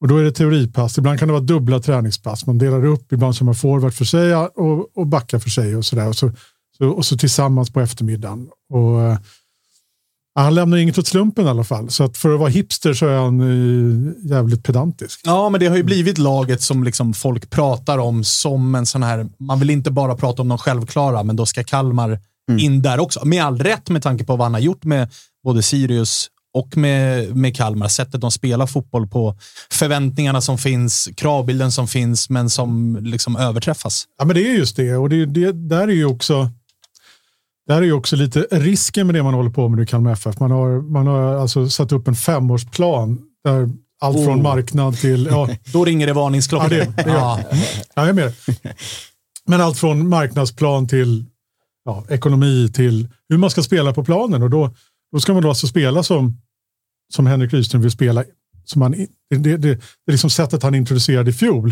[0.01, 2.45] Och då är det teoripass, ibland kan det vara dubbla träningspass.
[2.45, 5.85] Man delar upp, ibland som man forward för sig och, och backar för sig och
[5.85, 6.07] sådär.
[6.07, 6.31] Och så,
[6.77, 8.49] så, och så tillsammans på eftermiddagen.
[8.69, 9.17] Och, eh,
[10.35, 11.89] han lämnar inget åt slumpen i alla fall.
[11.89, 15.21] Så att för att vara hipster så är han eh, jävligt pedantisk.
[15.23, 19.03] Ja, men det har ju blivit laget som liksom folk pratar om som en sån
[19.03, 22.19] här, man vill inte bara prata om de självklara, men då ska Kalmar
[22.59, 23.25] in där också.
[23.25, 25.09] Med all rätt med tanke på vad han har gjort med
[25.43, 27.87] både Sirius och med, med Kalmar.
[27.87, 29.35] Sättet de spelar fotboll på,
[29.71, 34.05] förväntningarna som finns, kravbilden som finns, men som liksom överträffas.
[34.17, 34.95] Ja, men det är just det.
[34.95, 36.49] Och det, det, där är ju också
[37.67, 40.39] där är ju också lite risken med det man håller på med i Kalmar FF.
[40.39, 43.69] Man har, man har alltså satt upp en femårsplan där
[44.01, 44.43] allt från Oh.
[44.43, 45.25] marknad till...
[45.31, 46.73] Ja, Då ringer det varningsklockor.
[46.73, 47.39] Ja, det- det ja.
[47.51, 47.57] ja,
[47.95, 48.33] jag är med.
[49.47, 51.25] Men allt från marknadsplan till
[51.85, 54.43] ja, ekonomi till hur man ska spela på planen.
[54.43, 54.69] Och då,
[55.11, 56.41] då ska man då alltså spela som,
[57.13, 58.23] som Henrik Rydström vill spela.
[58.65, 58.91] Som han,
[59.29, 59.69] det, det, det
[60.07, 61.69] är liksom sättet han introducerade i fjol.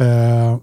[0.00, 0.58] Eh,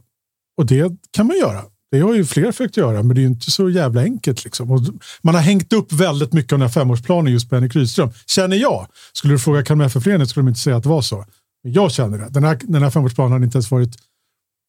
[0.57, 1.61] och det kan man göra.
[1.93, 4.43] Det har ju fler försökt göra, men det är ju inte så jävla enkelt.
[4.43, 4.71] Liksom.
[4.71, 4.81] Och
[5.21, 8.09] man har hängt upp väldigt mycket av den här femårsplanen just på Henrik Rydström.
[8.27, 8.87] Känner jag.
[9.13, 11.25] Skulle du fråga Kalmar FF-föreningen skulle de inte säga att det var så.
[11.63, 12.29] Men jag känner det.
[12.29, 13.95] Den här, den här femårsplanen hade inte ens varit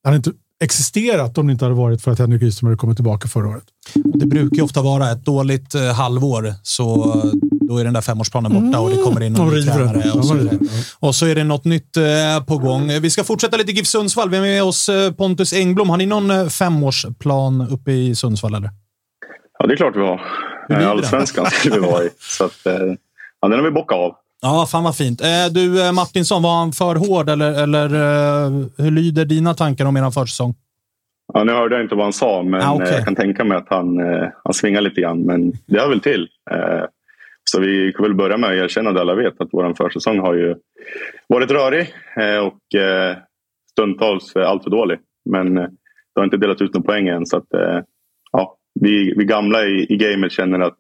[0.05, 0.33] hade inte
[0.65, 3.65] existerat om det inte hade varit för att Henrik Rydström hade kommit tillbaka förra året.
[3.95, 7.23] Det brukar ju ofta vara ett dåligt eh, halvår, så
[7.69, 10.13] då är den där femårsplanen borta och det kommer in någon De ny tränare.
[10.13, 10.49] Och så,
[11.01, 12.89] och så är det något nytt eh, på gång.
[13.01, 14.31] Vi ska fortsätta lite GIF Sundsvall.
[14.31, 15.91] Vi har med oss eh, Pontus Engblom.
[15.91, 18.55] Har ni någon eh, femårsplan uppe i Sundsvall?
[18.55, 18.71] Eller?
[19.59, 20.21] Ja, det är klart vi har.
[20.91, 22.11] Allsvenskan skulle vi vara i.
[22.19, 22.61] Så att,
[23.41, 24.15] ja, den har vi bockat av.
[24.43, 25.23] Ja, fan vad fint.
[25.51, 27.89] Du Martinsson, var han för hård eller, eller
[28.83, 30.55] hur lyder dina tankar om er försäsong?
[31.33, 33.59] Ja, nu hörde jag inte vad han sa, men Ah, eh, jag kan tänka mig
[33.59, 33.99] att han,
[34.45, 35.23] han svingar lite grann.
[35.23, 36.29] Men det hör väl till.
[37.51, 40.35] Så vi kan väl börja med att erkänna det alla vet att vår försäsong har
[40.35, 40.55] ju
[41.29, 43.17] varit rörig eh, och eh,
[43.71, 44.99] stundtals alltför dålig.
[45.31, 45.69] Men eh,
[46.15, 47.27] det har inte delat ut någon poäng än.
[47.27, 47.47] Så att,
[48.33, 50.79] ja, vi, vi gamla i, i gamet känner att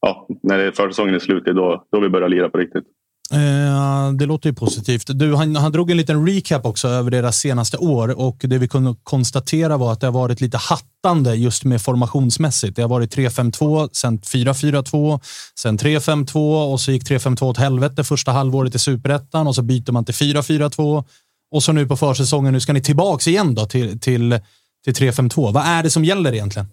[0.00, 2.84] ja, när försäsongen är slut, det är då, då vi börjar lira på riktigt.
[3.32, 5.04] Eh, det låter ju positivt.
[5.06, 8.68] Du, han, han drog en liten recap också över deras senaste år och det vi
[8.68, 12.76] kunde konstatera var att det har varit lite hattande just med formationsmässigt.
[12.76, 15.20] Det har varit 3-5-2, sen 4-4-2,
[15.58, 19.92] sen 3-5-2 och så gick 3-5-2 åt helvete första halvåret i superettan och så byter
[19.92, 21.04] man till 4-4-2
[21.50, 24.40] och så nu på försäsongen, nu ska ni tillbaks igen då till, till,
[24.84, 25.52] till 3-5-2.
[25.52, 26.68] Vad är det som gäller egentligen?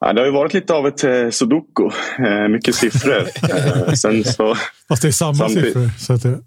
[0.00, 1.90] Ja, det har ju varit lite av ett eh, sudoku.
[2.18, 3.18] Eh, mycket siffror.
[3.86, 4.54] eh, sen så,
[4.88, 5.88] Fast det är samma Samtidigt- siffror.
[5.98, 6.38] Så att det,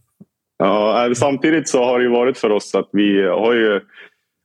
[0.58, 3.82] ja, eh, samtidigt så har det ju varit för oss att vi har ju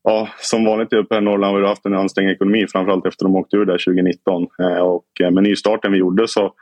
[0.04, 3.36] ja, som vanligt uppe i Norrland har vi haft en ansträngd ekonomi, framförallt efter de
[3.36, 4.46] åkte ur där 2019.
[4.62, 6.52] Eh, och med nystarten vi gjorde så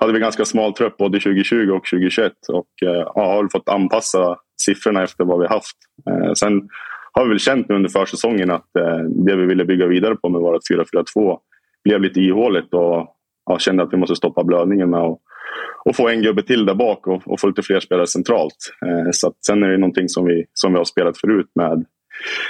[0.00, 5.02] hade vi ganska smal trupp både 2020 och 2021 och ja, har fått anpassa siffrorna
[5.02, 5.76] efter vad vi haft.
[6.38, 6.68] Sen
[7.12, 8.66] har vi väl känt nu under försäsongen att
[9.26, 10.62] det vi ville bygga vidare på med vårt
[11.16, 11.38] 4-4-2
[11.86, 13.06] blev lite ihåligt och
[13.46, 15.00] ja, kände att vi måste stoppa blödningen med
[15.84, 18.56] och få en gubbe till där bak och, och få lite fler spelare centralt.
[18.86, 21.84] Eh, så sen är det någonting som vi, som vi har spelat förut med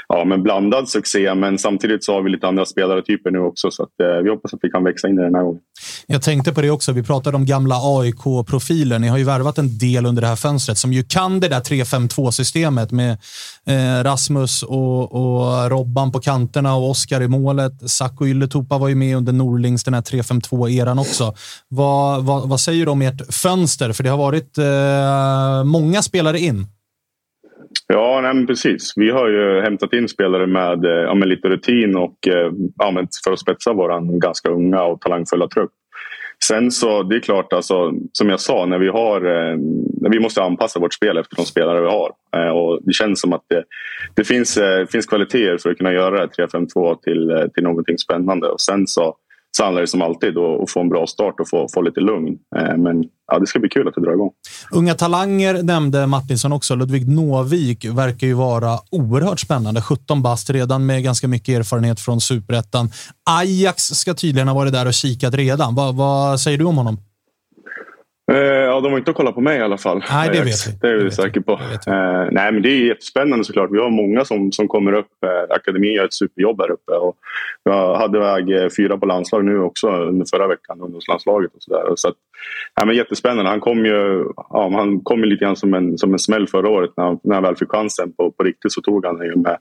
[0.08, 1.34] ja, men blandad succé.
[1.34, 3.70] Men samtidigt så har vi lite andra spelartyper nu också.
[3.70, 5.60] Så att, eh, vi hoppas att vi kan växa in i den här gången.
[6.06, 6.92] Jag tänkte på det också.
[6.92, 8.98] Vi pratade om gamla AIK-profiler.
[8.98, 11.60] Ni har ju värvat en del under det här fönstret som ju kan det där
[11.60, 13.12] 3-5-2-systemet med
[13.66, 17.90] eh, Rasmus och, och, Robban på kanterna och Oskar i målet.
[17.90, 21.34] Sacco Ylätupa var ju med under Norlings, den här 3-5-2-eran också.
[21.68, 23.92] Vad, vad, vad, säger du om ert fönster?
[23.92, 26.66] För det har varit eh, många spelare in.
[27.88, 28.92] Ja, nej, precis.
[28.96, 33.10] Vi har ju hämtat in spelare med, eh, ja, med lite rutin och eh, använt
[33.24, 35.70] för att spetsa vår ganska unga och talangfulla trupp.
[36.44, 39.24] Sen så, det är klart, alltså, som jag sa, när vi har...
[39.24, 39.56] Eh,
[40.10, 42.12] vi måste anpassa vårt spel efter de spelare vi har.
[42.36, 43.64] Eh, och det känns som att det,
[44.14, 48.48] det finns, eh, finns kvaliteter för att kunna göra 3-5-2 till, eh, till någonting spännande.
[48.48, 49.16] Och sen så
[49.56, 52.00] så handlar det som alltid om att få en bra start och få, få lite
[52.00, 52.38] lugn.
[52.56, 54.30] Eh, men ja, det ska bli kul att det drar igång.
[54.70, 56.74] Unga talanger nämnde Martinsson också.
[56.74, 59.82] Ludvig Nåvik verkar ju vara oerhört spännande.
[59.82, 62.90] 17 bast redan med ganska mycket erfarenhet från superettan.
[63.30, 65.74] Ajax ska tydligen ha varit där och kikat redan.
[65.74, 66.98] Va, vad säger du om honom?
[68.32, 70.02] Eh, ja, de har inte kollat på mig i alla fall.
[70.10, 70.78] Nej, det vet vi.
[70.80, 71.52] Det är vi säker på.
[71.52, 73.70] Eh, nej, men det är jättespännande såklart.
[73.72, 75.10] Vi har många som, som kommer upp.
[75.26, 76.92] Eh, akademin gör ett superjobb här uppe.
[76.92, 77.16] Och
[77.62, 81.92] jag hade väg eh, fyra på landslag nu också under förra veckan, ungdomslandslaget och sådär.
[81.94, 82.14] Så att,
[82.74, 83.50] ja, men jättespännande.
[83.50, 86.70] Han kom ju ja, han kom ju lite grann som en, som en smäll förra
[86.70, 86.90] året.
[86.96, 89.56] När han, när han väl fick chansen på, på riktigt så tog han den med,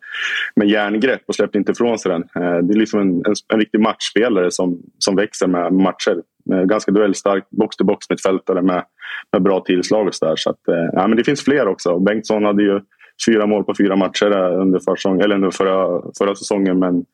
[0.55, 2.21] med järngrepp och släppte inte ifrån sig den.
[2.21, 6.21] Eh, det är liksom en, en, en riktig matchspelare som, som växer med matcher
[6.53, 8.83] Eh, ganska duellstark box-to-box mittfältare med,
[9.31, 10.35] med bra tillslag och så där.
[10.35, 11.99] Så att, eh, ja, men det finns fler också.
[11.99, 12.81] Bengtsson hade ju
[13.27, 17.05] fyra mål på fyra matcher eh, under, försång, eller under förra, förra säsongen men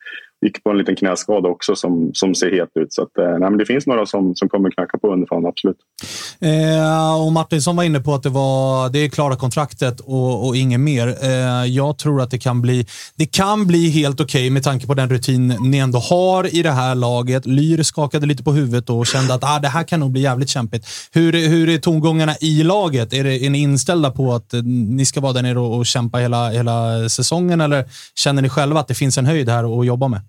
[0.42, 2.92] gick på en liten knäskada också som, som ser het ut.
[2.92, 5.76] Så att, eh, nej, men det finns några som, som kommer knacka på underifrån, absolut.
[6.40, 10.56] Eh, och Martinsson var inne på att det, var, det är klara kontraktet och, och
[10.56, 11.08] inget mer.
[11.22, 14.86] Eh, jag tror att det kan bli, det kan bli helt okej okay med tanke
[14.86, 17.46] på den rutin ni ändå har i det här laget.
[17.46, 20.48] Lyr skakade lite på huvudet och kände att ah, det här kan nog bli jävligt
[20.48, 20.86] kämpigt.
[21.12, 23.12] Hur, hur är tongångarna i laget?
[23.12, 26.18] Är, det, är ni inställda på att ni ska vara där nere och, och kämpa
[26.18, 30.08] hela, hela säsongen eller känner ni själva att det finns en höjd här att jobba
[30.08, 30.20] med?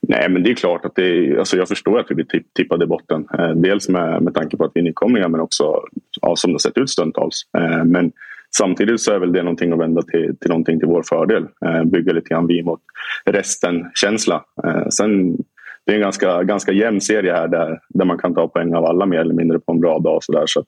[0.00, 2.88] Nej, men det är klart att det alltså jag förstår att vi blir tippade i
[2.88, 3.26] botten.
[3.38, 5.82] Eh, dels med, med tanke på att vi är nykomlingar men också
[6.20, 7.42] ja, som det har sett ut stundtals.
[7.58, 8.12] Eh, men
[8.56, 11.46] samtidigt så är väl det någonting att vända till, till någonting till vår fördel.
[11.66, 12.80] Eh, bygga lite grann vi mot
[13.24, 14.44] resten-känsla.
[14.90, 15.36] Sen
[15.88, 18.84] det är en ganska, ganska jämn serie här där, där man kan ta poäng av
[18.84, 20.24] alla mer eller mindre på en bra dag.
[20.24, 20.66] Så där, så att,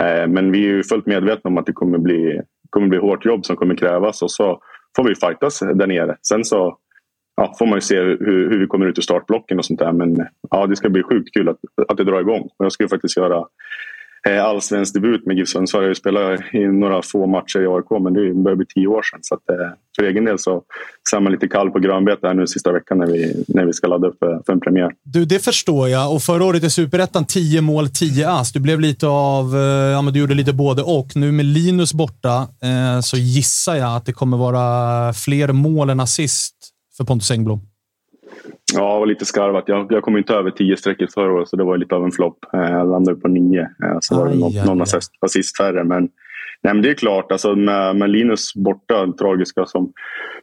[0.00, 2.40] eh, men vi är fullt medvetna om att det kommer bli,
[2.70, 4.62] kommer bli hårt jobb som kommer krävas och så
[4.96, 6.16] får vi fightas där nere.
[6.28, 6.78] Sen så
[7.40, 9.92] ja, får man ju se hur, hur vi kommer ut ur startblocken och sånt där.
[9.92, 12.42] Men ja, det ska bli sjukt kul att, att det drar igång.
[12.42, 13.44] Och jag ska ju faktiskt göra
[14.28, 15.82] eh, allsvensk debut med GIF Sundsvall.
[15.82, 18.86] Jag har ju spelat i några få matcher i AIK men det börjar bli tio
[18.86, 19.20] år sedan.
[19.22, 20.62] Så att, eh, för egen del så,
[21.16, 23.86] är man lite kall på grönbete här nu sista veckan när vi, när vi ska
[23.86, 24.90] ladda upp för, för en premiär.
[25.04, 26.14] Du, det förstår jag.
[26.14, 28.52] Och förra året i Superettan 10 mål, 10 ass.
[28.52, 31.06] Du blev lite av, eh, ja men du gjorde lite både och.
[31.14, 36.00] Nu med Linus borta eh, så gissar jag att det kommer vara fler mål än
[36.00, 36.69] assist
[37.00, 37.60] för Pontus Engblom?
[38.74, 39.64] Ja, det var lite skarvat.
[39.66, 42.12] Jag, jag kom inte över 10 strecket förra året, så det var lite av en
[42.12, 42.38] flopp.
[42.52, 43.60] Eh, jag landade på 9.
[43.60, 43.66] Eh,
[44.00, 45.84] så var det någon, någon assist, assist färre.
[45.84, 46.02] Men,
[46.62, 49.92] nej, men det är klart, alltså med, med Linus borta, det tragiska som,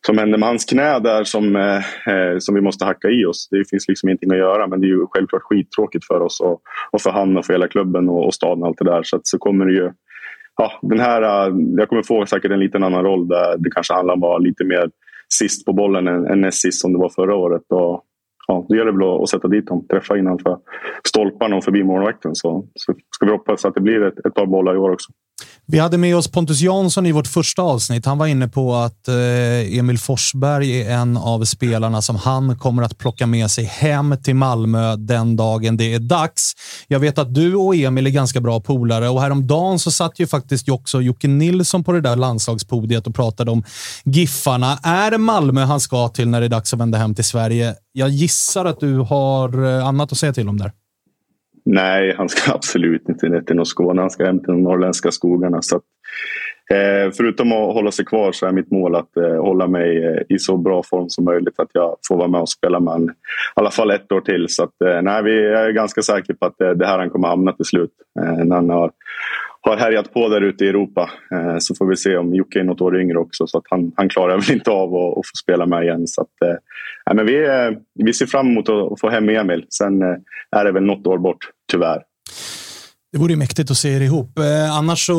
[0.05, 1.77] som hände med hans knä där som, eh,
[2.13, 3.47] eh, som vi måste hacka i oss.
[3.51, 6.61] Det finns liksom ingenting att göra, men det är ju självklart skittråkigt för oss och,
[6.91, 9.03] och för han och för hela klubben och, och staden och allt det där.
[9.03, 9.91] Så, att, så kommer det ju...
[10.57, 11.21] Ja, den här,
[11.77, 14.37] jag kommer få säkert en liten annan roll där det kanske handlar om att vara
[14.37, 14.89] lite mer
[15.33, 17.61] sist på bollen än, näst sist som det var förra året.
[17.69, 18.03] Och,
[18.47, 20.57] ja, det gäller väl att sätta dit dem, träffa innanför
[21.07, 22.35] stolparna och förbi målvakten.
[22.35, 25.11] Så, så ska vi hoppas att det blir ett, ett par bollar i år också.
[25.69, 28.05] Vi hade med oss Pontus Jansson i vårt första avsnitt.
[28.05, 32.83] Han var inne på att eh, Emil Forsberg är en av spelarna som han kommer
[32.83, 36.53] att plocka med sig hem till Malmö den dagen det är dags.
[36.87, 40.27] Jag vet att du och Emil är ganska bra polare och häromdagen så satt ju
[40.27, 43.63] faktiskt också Jocke Nilsson på det där landslagspodiet och pratade om
[44.03, 44.79] Giffarna.
[44.83, 47.75] Är det Malmö han ska till när det är dags att vända hem till Sverige?
[47.91, 50.71] Jag gissar att du har eh, annat att säga till om där.
[51.69, 54.01] Nej, han ska absolut inte ner till någon Skåne.
[54.01, 55.61] Han ska hem till de norrländska skogarna.
[55.61, 55.83] Så att,
[56.71, 60.21] Eh, förutom att hålla sig kvar så är mitt mål att eh, hålla mig eh,
[60.29, 61.59] i så bra form som möjligt.
[61.59, 63.09] Att jag får vara med och spela med i
[63.53, 64.45] alla fall ett år till.
[64.49, 67.27] Så att, eh, nej, vi är ganska säkra på att eh, det här han kommer
[67.27, 67.91] hamna till slut.
[68.19, 68.91] Eh, när han har,
[69.61, 71.09] har härjat på där ute i Europa.
[71.31, 73.47] Eh, så får vi se om Jocke är något år yngre också.
[73.47, 76.07] Så att han, han klarar väl inte av att, att få spela med igen.
[76.07, 76.57] Så att, eh,
[77.05, 77.71] nej, men vi, eh,
[78.05, 79.65] vi ser fram emot att, få hem Emil.
[79.69, 80.15] Sen eh,
[80.51, 82.01] är det väl något år bort, tyvärr.
[83.11, 84.39] Det vore ju mäktigt att se er ihop.
[84.39, 85.15] Eh, annars så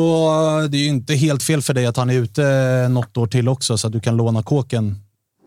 [0.69, 2.41] det är ju inte helt fel för dig att han är ute
[2.89, 4.95] något år till också, så att du kan låna kåken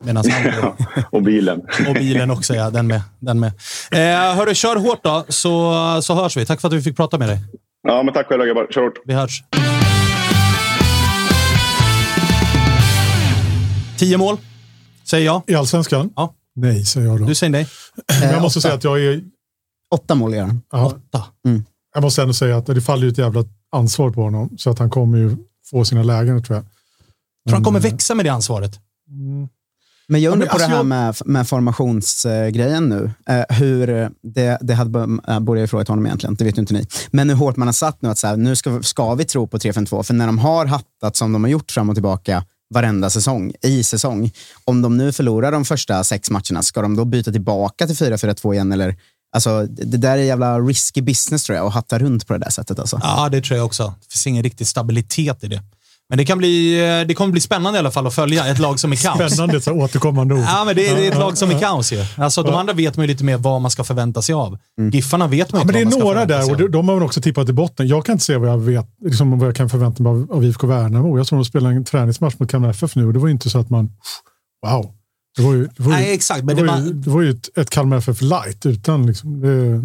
[0.04, 0.72] medan han
[1.10, 1.60] Och bilen.
[1.88, 2.70] Och bilen också, ja.
[2.70, 3.02] Den med.
[3.18, 3.52] Den med.
[3.90, 6.46] Eh, hörru, kör hårt då, så, så hörs vi.
[6.46, 7.38] Tack för att vi fick prata med dig.
[7.88, 8.66] Ja, men tack själva grabbar.
[8.70, 8.98] Kör hårt.
[9.04, 9.42] Vi hörs.
[13.98, 14.36] Tio mål,
[15.04, 15.42] säger jag.
[15.46, 16.10] I allsvenskan?
[16.16, 16.34] Ja.
[16.54, 17.24] Nej, säger jag då.
[17.24, 17.66] Du säger nej.
[18.20, 18.62] Men jag måste åtta.
[18.62, 19.20] säga att jag är...
[19.92, 20.62] Åtta mål gör han.
[20.72, 21.24] Ja, Åtta.
[21.94, 24.59] jag måste ändå säga att det faller ju ett jävla ansvar på honom.
[24.59, 25.37] Så att han kommer ju
[25.70, 26.64] få sina lägen, tror jag.
[27.46, 28.81] Tror han kommer Men, växa med det ansvaret?
[30.09, 33.11] Men jag undrar men på det alltså här med, med formationsgrejen nu.
[33.28, 36.74] Eh, hur det, det hade, äh, borde jag frågat honom egentligen, det vet ju inte
[36.74, 36.87] ni.
[37.11, 39.46] Men hur hårt man har satt nu att så här, nu ska, ska vi tro
[39.46, 40.02] på 3-5-2.
[40.02, 43.83] För när de har hattat som de har gjort fram och tillbaka varenda säsong, i
[43.83, 44.31] säsong.
[44.64, 48.55] Om de nu förlorar de första sex matcherna, ska de då byta tillbaka till 4-4-2
[48.55, 48.72] igen?
[48.72, 48.96] Eller,
[49.32, 52.50] alltså, det där är jävla risky business tror jag, att hatta runt på det där
[52.50, 52.78] sättet.
[52.78, 53.00] Alltså.
[53.02, 53.94] Ja, det tror jag också.
[54.00, 55.62] Det finns ingen riktig stabilitet i det.
[56.08, 58.58] Men det, kan bli, eh, det kommer bli spännande i alla fall att följa ett
[58.58, 59.32] lag som är kaos.
[59.32, 60.40] Spännande, så återkommande ord.
[60.46, 62.04] Ja, men det är, det är ett lag som är kaos ju.
[62.16, 64.58] Alltså, de andra vet man ju lite mer vad man ska förvänta sig av.
[64.92, 67.04] Giffarna vet man Ja, ju men det inte är några där och de har man
[67.04, 67.88] också tippat i botten.
[67.88, 70.44] Jag kan inte se vad jag, vet, liksom, vad jag kan förvänta mig av, av
[70.44, 71.16] IFK Värnamo.
[71.16, 73.50] Jag såg dem spela en träningsmatch mot Kalmar FF nu och det var ju inte
[73.50, 73.90] så att man...
[74.66, 74.92] Wow.
[75.36, 76.44] Det var ju, det var ju, Nej, exakt.
[76.44, 79.06] Men det det, var ju, man, det var ju ett, ett Kalmar FF light utan
[79.06, 79.40] liksom...
[79.40, 79.82] Det,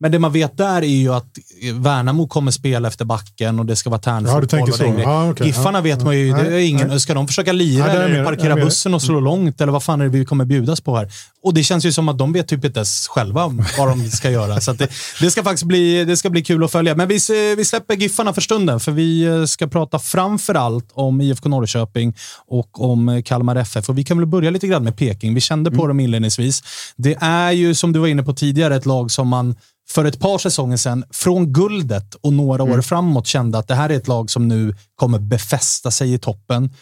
[0.00, 1.38] men det man vet där är ju att
[1.74, 4.70] Värnamo kommer spela efter backen och det ska vara Ja, tärnfotboll.
[4.78, 5.00] grejen.
[5.00, 5.46] Ja, okej.
[5.46, 6.04] Giffarna Ja, vet ja.
[6.04, 6.32] man ju.
[6.32, 7.00] Det är Nej, ingen, nej.
[7.00, 9.60] ska de försöka lira Ja, är eller mer- parkera bussen och slå långt?
[9.60, 11.08] Eller vad fan är det vi kommer bjudas på här?
[11.42, 13.46] Och det känns ju som att de vet typ inte ens själva
[13.78, 14.60] vad de ska göra.
[14.60, 14.88] Så det,
[15.20, 16.94] det ska faktiskt bli, det ska bli kul att följa.
[16.94, 17.18] Men vi,
[17.56, 22.14] vi släpper Giffarna för stunden, för vi eh, ska prata framför allt om IFK Norrköping
[22.46, 23.88] och om Kalmar FF.
[23.88, 25.34] Och vi kan väl börja lite grann med Peking.
[25.34, 26.62] Vi kände på dem inledningsvis.
[26.96, 29.54] Det är ju, som du var inne på tidigare, ett lag som man
[29.90, 33.90] för ett par säsonger sedan, från guldet och några år framåt, kände att det här
[33.90, 36.74] är ett lag som nu kommer befästa sig i toppen.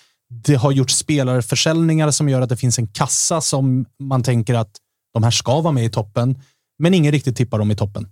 [0.44, 4.76] Det har gjort spelarförsäljningar som gör att det finns en kassa som man tänker att
[5.14, 6.42] de här ska vara med i toppen,
[6.78, 8.08] men ingen riktigt tippar dem i toppen.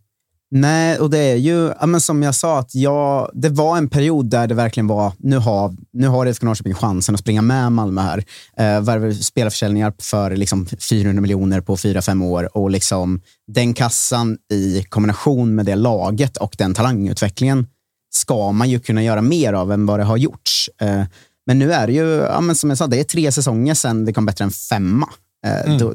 [0.56, 3.88] Nej, och det är ju, ja, men som jag sa, att jag, det var en
[3.88, 7.72] period där det verkligen var, nu har, nu har IFK Norrköping chansen att springa med
[7.72, 8.24] Malmö här.
[8.56, 13.20] Eh, värva spelarförsäljningar för liksom 400 miljoner på 4-5 år och liksom
[13.52, 17.66] den kassan i kombination med det laget och den talangutvecklingen
[18.14, 20.70] ska man ju kunna göra mer av än vad det har gjorts.
[20.80, 21.04] Eh,
[21.46, 24.04] men nu är det ju, ja, men som jag sa, det är tre säsonger sedan
[24.04, 25.08] det kom bättre än femma.
[25.46, 25.92] Eh, då,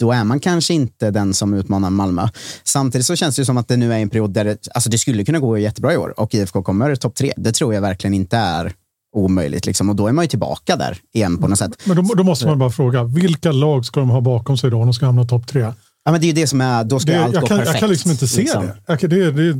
[0.00, 2.28] då är man kanske inte den som utmanar Malmö.
[2.64, 4.98] Samtidigt så känns det som att det nu är en period där det, alltså det
[4.98, 7.32] skulle kunna gå jättebra i år och IFK kommer topp tre.
[7.36, 8.72] Det tror jag verkligen inte är
[9.16, 9.66] omöjligt.
[9.66, 9.88] Liksom.
[9.90, 11.70] Och då är man ju tillbaka där igen på något sätt.
[11.84, 14.76] men då, då måste man bara fråga, vilka lag ska de ha bakom sig då
[14.80, 15.60] om de ska hamna topp tre?
[16.04, 17.58] Ja, men det är ju det som är, då ska Det, allt jag, gå kan,
[17.58, 17.74] perfekt.
[17.74, 18.66] jag kan liksom inte se liksom.
[18.66, 18.76] det.
[18.86, 19.56] Jag, kan- det, det.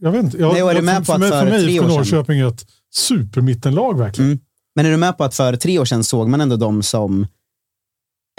[0.00, 0.38] Jag vet inte.
[0.38, 2.64] Jag, Nej, är du med för, på att för för mig sedan- Norrköping är ett
[2.94, 4.30] supermittenlag verkligen.
[4.30, 4.40] Mm.
[4.76, 7.26] Men är du med på att för tre år sedan såg man ändå dem som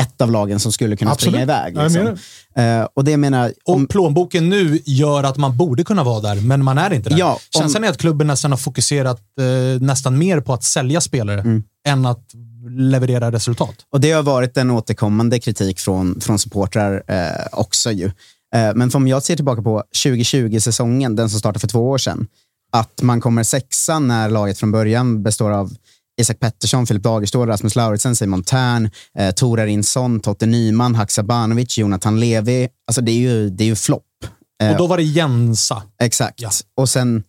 [0.03, 1.31] ett av lagen som skulle kunna Absolut.
[1.33, 1.77] springa iväg?
[1.77, 2.17] Liksom.
[2.63, 6.41] Eh, och det menar Och om, plånboken nu gör att man borde kunna vara där,
[6.41, 7.17] men man är inte där.
[7.19, 11.01] Ja, om- Känslan är att klubben nästan har fokuserat eh, nästan mer på att sälja
[11.01, 11.63] spelare Mm.
[11.87, 12.23] än att
[12.69, 13.75] leverera resultat.
[13.91, 17.91] Och det har varit en återkommande kritik från, från supportrar eh, också.
[17.91, 18.11] Ju.
[18.75, 22.27] Men om jag ser tillbaka på 2020-säsongen, den som startade för två år sedan,
[22.71, 25.71] att man kommer sexa när laget från början består av
[26.21, 32.19] Isak Pettersson, Filip Dagerstål, Rasmus Lauritsen, Simon Tern, eh, Tor Arinsson, Totte Nyman, Haksabanovic, Jonathan
[32.19, 32.67] Levi.
[32.87, 34.03] Alltså det är ju, det är ju flopp.
[34.63, 35.83] Eh, Och då var det Jensa.
[36.01, 36.41] Exakt.
[36.41, 36.49] Ja.
[36.77, 37.23] Och sen,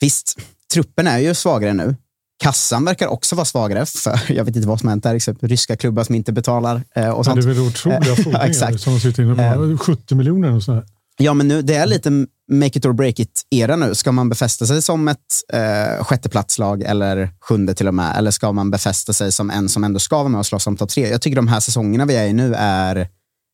[0.00, 0.38] visst,
[0.72, 1.96] truppen är ju svagare nu.
[2.42, 5.14] Kassan verkar också vara svagare, för jag vet inte vad som hänt där.
[5.14, 7.36] Liksom, ryska klubbar som inte betalar eh, och sånt.
[7.42, 9.84] det är väl otroliga Eh, fordringar som de sitter inne på.
[9.84, 10.84] 70 miljoner och sådär.
[11.16, 12.10] Ja, men nu, det är lite
[12.52, 13.94] make it or break it-era nu.
[13.94, 15.18] Ska man befästa sig som ett
[15.52, 18.16] eh, sjätteplatslag eller sjunde till och med?
[18.16, 20.76] Eller ska man befästa sig som en som ändå ska vara med och slåss om
[20.76, 21.10] topp tre?
[21.10, 23.08] Jag tycker de här säsongerna vi är i nu är,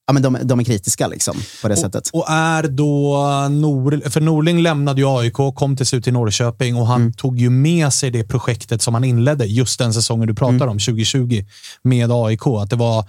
[0.06, 2.10] ja, men de, de är kritiska liksom, på det sättet.
[2.12, 3.16] Och är då
[3.50, 7.50] Nor, för Norling lämnade ju AIK, kom till slut till Norrköping och han tog ju
[7.50, 11.44] med sig det projektet som han inledde just den säsongen du pratar om, 2020,
[11.82, 12.46] med AIK.
[12.46, 13.04] Att det var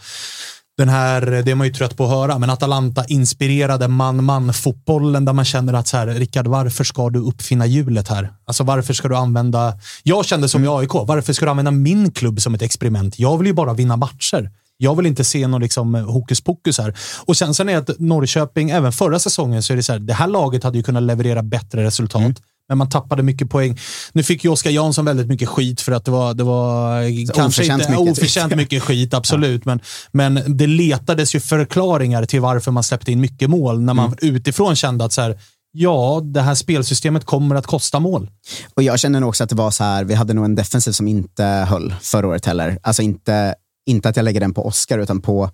[0.81, 5.45] den här, det är man ju trött på att höra, men Atalanta-inspirerade man-man-fotbollen där man
[5.45, 8.33] känner att så här, Rickard, varför ska du uppfinna hjulet här?
[8.45, 9.73] Alltså varför ska du använda,
[10.03, 10.73] jag kände som mm.
[10.73, 13.19] i AIK, varför ska du använda min klubb som ett experiment?
[13.19, 14.49] Jag vill ju bara vinna matcher.
[14.77, 16.97] Jag vill inte se någon liksom hokus pokus här.
[17.25, 20.13] Och sen, sen är att Norrköping, även förra säsongen, så är det så här, det
[20.13, 22.21] här laget hade ju kunnat leverera bättre resultat.
[22.21, 22.35] Mm
[22.69, 23.79] men man tappade mycket poäng.
[24.13, 27.01] Nu fick ju Oskar Jansson väldigt mycket skit för att det var, det var
[27.33, 29.61] kanske oförtjänt inte mycket, oförtjänt mycket skit, absolut.
[29.65, 29.79] Ja.
[30.11, 34.05] Men, men det letades ju förklaringar till varför man släppte in mycket mål när man
[34.05, 34.35] mm.
[34.35, 35.39] utifrån kände att så här,
[35.71, 38.29] ja, det här spelsystemet kommer att kosta mål.
[38.73, 40.91] Och Jag känner nog också att det var så här, vi hade nog en defensiv
[40.91, 42.79] som inte höll förra året heller.
[42.83, 43.55] Alltså inte,
[43.85, 45.49] inte att jag lägger den på Oskar, utan på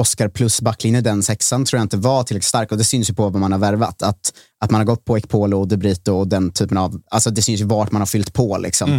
[0.00, 2.72] Oscar plus backlinje, den sexan, tror jag inte var tillräckligt stark.
[2.72, 4.02] Och det syns ju på vad man har värvat.
[4.02, 7.00] Att, att man har gått på Ekpolo och De Brito och den typen av...
[7.10, 8.58] Alltså det syns ju vart man har fyllt på.
[8.58, 8.90] Liksom.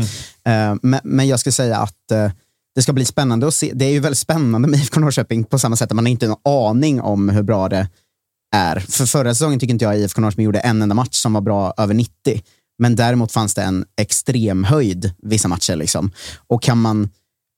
[0.45, 0.71] Mm.
[0.71, 2.31] Uh, men, men, jag skulle säga att uh,
[2.75, 3.71] det ska bli spännande att se.
[3.73, 6.25] Det är ju väldigt spännande med IFK Norrköping på samma sätt att man har inte
[6.25, 7.87] en aning om hur bra det
[8.55, 8.79] är.
[8.79, 11.73] För förra säsongen tycker inte jag IFK Norrköping gjorde en enda match som var bra
[11.77, 12.41] över 90.
[12.79, 15.75] Men däremot fanns det en extrem höjd vissa matcher.
[15.75, 16.11] Liksom.
[16.47, 17.09] Och kan man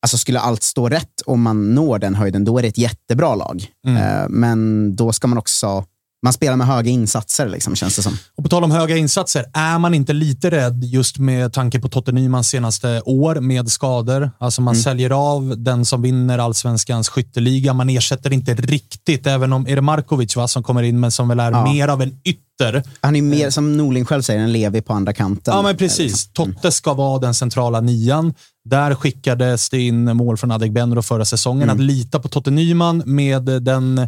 [0.04, 3.36] Alltså skulle allt stå rätt och man når den höjden, då är det ett jättebra
[3.36, 3.66] lag.
[3.88, 3.98] Mm.
[3.98, 5.86] Eh, men då ska man också
[6.24, 8.18] man spelar med höga insatser, liksom, känns det som.
[8.38, 11.90] Och på tal om höga insatser, är man inte lite rädd just med tanke på
[11.90, 14.32] Totte Nymans senaste år med skador?
[14.38, 14.84] Alltså man mm.
[14.84, 17.74] säljer av den som vinner allsvenskans skytteliga.
[17.74, 21.28] Man ersätter inte riktigt, även om är det Markovic va, som kommer in, men som
[21.28, 21.72] väl är ja.
[21.72, 22.84] mer av en ytter.
[23.02, 25.54] Han är mer, som Norling själv säger, en Levi på andra kanten.
[25.54, 26.28] Ja, men precis.
[26.34, 28.34] Totte ska vara den centrala nian.
[28.70, 31.64] Där skickades det in mål från Adegbenro förra säsongen.
[31.64, 31.76] Mm.
[31.76, 34.08] Att lita på Totte Nyman med den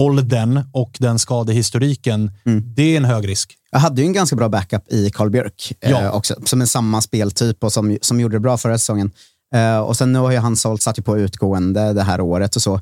[0.00, 2.74] åldern och den skadehistoriken, mm.
[2.74, 3.56] det är en hög risk.
[3.70, 6.02] Jag hade ju en ganska bra backup i Karl Björk ja.
[6.02, 9.10] eh, också, som är samma speltyp och som, som gjorde det bra förra säsongen.
[9.54, 12.56] Eh, och sen nu har ju han sålt, satt ju på utgående det här året
[12.56, 12.74] och så.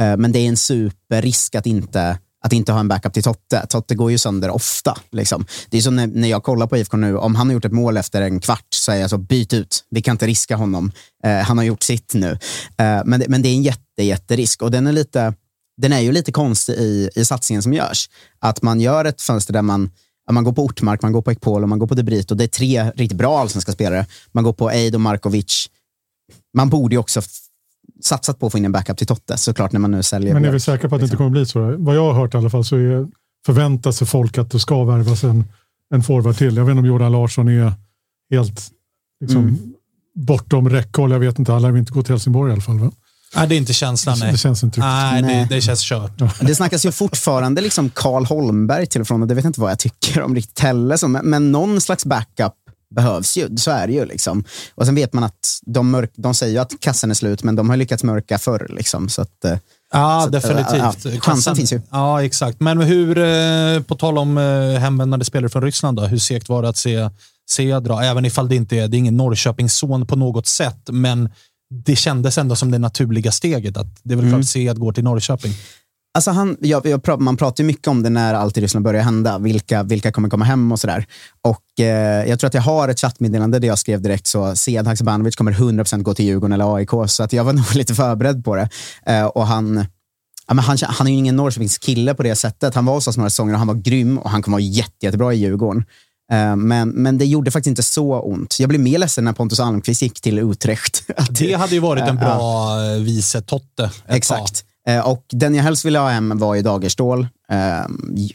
[0.00, 3.66] Eh, men det är en superrisk att inte att inte ha en backup till Totte.
[3.68, 4.98] Totte går ju sönder ofta.
[5.12, 5.46] Liksom.
[5.70, 7.72] Det är som när, när jag kollar på IFK nu, om han har gjort ett
[7.72, 9.84] mål efter en kvart så är jag så, byt ut.
[9.90, 10.92] Vi kan inte riska honom.
[11.24, 12.30] Eh, han har gjort sitt nu.
[12.76, 15.34] Eh, men, men det är en jätte, jätterisk och den är lite
[15.76, 18.10] den är ju lite konstig i, i satsningen som görs.
[18.38, 19.90] Att man gör ett fönster där man,
[20.30, 22.34] man går på Ortmark, man går på Ekpolo, man går på De Brito.
[22.34, 24.06] Det är tre riktigt bra allsvenska spelare.
[24.32, 25.70] Man går på Eid och Markovic.
[26.54, 27.22] Man borde ju också
[28.02, 30.34] satsat på att få in en backup till Totte såklart när man nu säljer.
[30.34, 31.76] Men är vi säkra på att det inte kommer bli så?
[31.78, 33.08] Vad jag har hört i alla fall så är,
[33.46, 35.44] förväntar sig folk att det ska värvas en,
[35.94, 36.56] en forward till.
[36.56, 37.72] Jag vet inte om Jordan Larsson är
[38.30, 38.70] helt
[39.20, 39.74] liksom, mm.
[40.14, 41.10] bortom räckhåll.
[41.10, 42.78] Jag vet inte, alla vill inte gå till Helsingborg i alla fall.
[42.78, 42.90] Va?
[43.34, 44.18] Nej, det är inte känslan.
[44.18, 44.32] Nej.
[44.32, 45.46] Det känns inte nej, nej.
[45.48, 46.22] Det, det känns kört.
[46.40, 49.60] Det snackas ju fortfarande liksom Karl Holmberg till och från och det vet jag inte
[49.60, 51.08] vad jag tycker om riktigt heller.
[51.08, 52.52] Men, men någon slags backup
[52.94, 53.56] behövs ju.
[53.56, 54.04] Så är det ju.
[54.04, 54.44] Liksom.
[54.74, 57.70] Och sen vet man att de, mörk, de säger att kassan är slut, men de
[57.70, 58.66] har lyckats mörka förr.
[58.70, 59.58] Liksom, så att, eh,
[59.92, 61.04] Ja, så definitivt.
[61.04, 61.80] Ja, chansen finns ju.
[61.90, 62.60] Ja, exakt.
[62.60, 66.62] Men hur, eh, på tal om eh, hemvändande spelare från Ryssland, då, hur segt var
[66.62, 67.10] det att se,
[67.50, 68.02] se dra?
[68.02, 71.28] Även ifall det inte är, det är ingen Norrköpingsson på något sätt, men
[71.70, 73.76] det kändes ändå som det naturliga steget.
[73.76, 74.70] Att det är väl klart mm.
[74.70, 75.52] att går till Norrköping.
[76.16, 79.02] Alltså han, jag, jag, man pratar ju mycket om det när allt i Ryssland börjar
[79.02, 79.38] hända.
[79.38, 81.06] Vilka, vilka kommer komma hem och sådär.
[81.42, 84.86] Och eh, jag tror att jag har ett chattmeddelande där jag skrev direkt så Sead
[84.86, 86.90] Haksabanovic kommer 100% gå till Djurgården eller AIK.
[87.06, 88.68] Så att jag var nog lite förberedd på det.
[89.06, 89.86] Eh, och han,
[90.46, 92.74] ja, men han, han är ju ingen Norrköpings kille på det sättet.
[92.74, 95.06] Han var hos oss några säsonger och han var grym och han kommer vara jätte,
[95.06, 95.84] jättebra i Djurgården.
[96.32, 98.60] Eh, men, men det gjorde faktiskt inte så ont.
[98.60, 101.02] Jag blev mer ledsen när Pontus Almqvist gick till Utrecht.
[101.30, 103.90] Det hade ju varit en bra uh, vice Totte.
[104.08, 104.64] Exakt.
[104.90, 107.28] Uh, och den jag helst ville ha hem var ju Dagerstål.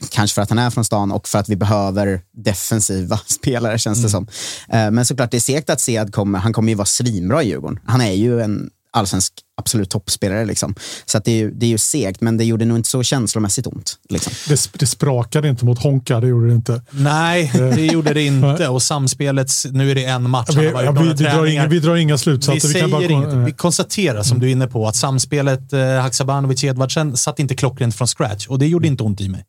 [0.09, 4.03] Kanske för att han är från stan och för att vi behöver defensiva spelare känns
[4.03, 4.27] det mm.
[4.69, 4.93] som.
[4.95, 6.39] men såklart, det är segt att Sead kommer.
[6.39, 7.79] Han kommer ju vara svinbra i Djurgården.
[7.85, 10.45] Han är ju en allsvensk absolut toppspelare.
[10.45, 10.75] Liksom.
[11.05, 13.03] Så att det, är ju, det är ju segt, men det gjorde nog inte så
[13.03, 13.95] känslomässigt ont.
[14.09, 14.33] Liksom.
[14.47, 16.81] Det, det sprakade inte mot Honka, det gjorde det inte.
[16.89, 18.67] Nej, det gjorde det inte.
[18.67, 20.55] Och samspelet, nu är det en match.
[20.55, 22.67] Vi, ja, vi, vi, drar inga, vi drar inga slutsatser.
[22.67, 27.15] Vi, vi, bara, inget, vi konstaterar, som du är inne på, att samspelet eh, Haksabanovic-Edvardsen
[27.15, 29.45] satt inte klockrent från scratch och det gjorde inte ont i mig.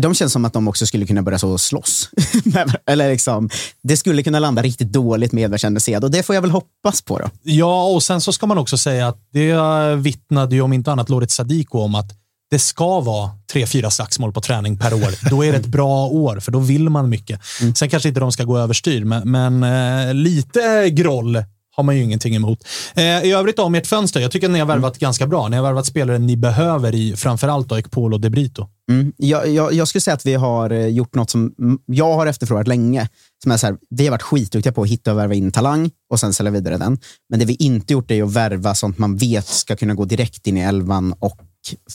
[0.00, 2.10] De känns som att de också skulle kunna börja så slåss.
[2.86, 3.50] Eller liksom,
[3.82, 7.02] det skulle kunna landa riktigt dåligt med Edvardsen Sead och det får jag väl hoppas
[7.02, 7.18] på.
[7.18, 7.30] Då.
[7.42, 9.54] Ja, och sen så ska man också säga att det
[9.96, 14.32] vittnade ju om inte annat Loret Sadiko om att det ska vara tre, fyra slagsmål
[14.32, 15.30] på träning per år.
[15.30, 17.40] Då är det ett bra år, för då vill man mycket.
[17.60, 17.74] Mm.
[17.74, 21.44] Sen kanske inte de ska gå överstyr, men, men eh, lite groll
[21.80, 22.64] har man ju ingenting emot.
[22.94, 24.98] Eh, I övrigt om ert fönster, jag tycker att ni har värvat mm.
[24.98, 25.48] ganska bra.
[25.48, 28.66] Ni har värvat spelare ni behöver i framförallt Ekpol och Debrito.
[28.90, 29.12] Mm.
[29.16, 31.52] Jag, jag, jag, skulle säga att vi har eh, gjort något som
[31.86, 33.08] jag har efterfrågat länge.
[33.42, 35.90] Som är så här, vi har varit skitduktiga på att hitta och värva in talang
[36.10, 36.98] och sen sälja vidare den.
[37.30, 40.46] Men det vi inte gjort är att värva sånt man vet ska kunna gå direkt
[40.46, 41.40] in i elvan och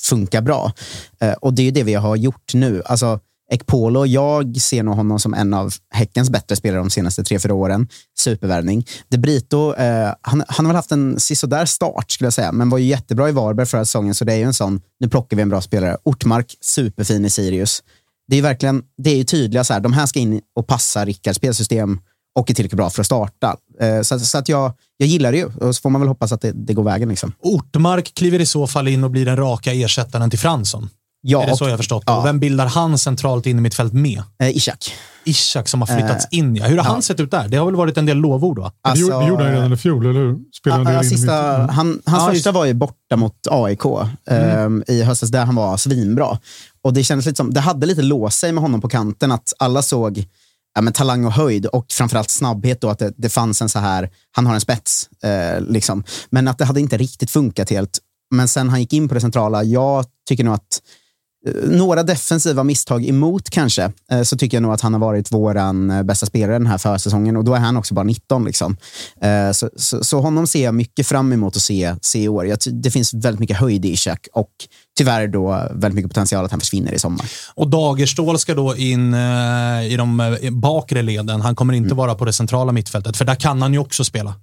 [0.09, 0.71] funkar bra.
[1.21, 2.81] Eh, och det är det vi har gjort nu.
[2.85, 3.19] Alltså,
[3.51, 7.53] Ekpolo, jag ser nog honom som en av Häckens bättre spelare de senaste tre, fyra
[7.53, 7.87] åren.
[8.17, 8.85] Supervärvning.
[9.07, 12.69] De Brito, eh, han, han har väl haft en sisådär start skulle jag säga, men
[12.69, 15.37] var ju jättebra i Varberg förra säsongen, så det är ju en sån, nu plockar
[15.37, 15.97] vi en bra spelare.
[16.03, 17.83] Ortmark, superfin i Sirius.
[18.27, 20.67] Det är ju verkligen, det är ju tydliga så här, de här ska in och
[20.67, 21.99] passa Rickards spelsystem
[22.35, 23.57] och är tillräckligt bra för att starta.
[23.79, 26.31] Eh, så, så att jag, jag gillar det ju och så får man väl hoppas
[26.31, 27.09] att det, det går vägen.
[27.09, 27.31] Liksom.
[27.39, 30.89] Ortmark kliver i så fall in och blir den raka ersättaren till Fransson.
[31.27, 32.17] Ja, är det så jag har förstått ja.
[32.17, 34.23] Och Vem bildar han centralt in i mitt fält med?
[34.39, 34.93] Eh, Ishak.
[35.23, 36.65] Ishak som har flyttats eh, in, ja.
[36.65, 36.91] Hur har ja.
[36.91, 37.47] han sett ut där?
[37.47, 38.71] Det har väl varit en del lovord, va?
[38.81, 40.37] Alltså, det gjorde han redan i fjol, eller hur?
[40.59, 41.69] Spelade ja, sista, mm.
[41.69, 43.85] han, hans ja, första var ju borta mot AIK
[44.29, 44.83] mm.
[44.87, 46.39] eh, i höstas, där han var svinbra.
[46.81, 49.53] Och det kändes lite som, det hade lite låst sig med honom på kanten, att
[49.59, 50.25] alla såg
[50.75, 52.81] ja, men talang och höjd och framförallt snabbhet.
[52.81, 55.09] Då, att det, det fanns en så här, han har en spets.
[55.23, 56.03] Eh, liksom.
[56.29, 57.99] Men att det hade inte riktigt funkat helt.
[58.31, 60.81] Men sen han gick in på det centrala, jag tycker nog att
[61.63, 65.57] några defensiva misstag emot kanske, eh, så tycker jag nog att han har varit vår
[65.57, 68.45] eh, bästa spelare den här försäsongen och då är han också bara 19.
[68.45, 68.77] Liksom.
[69.53, 72.47] Så, så, så honom ser jag mycket fram emot att se, se i år.
[72.47, 74.49] Jag, det finns väldigt mycket höjd i Ishak och
[74.97, 77.25] tyvärr då väldigt mycket potential att han försvinner i sommar.
[77.55, 81.41] Och Dagerstål ska då in eh, i de eh, bakre leden.
[81.41, 81.97] Han kommer inte mm.
[81.97, 84.35] vara på det centrala mittfältet, för där kan han ju också spela.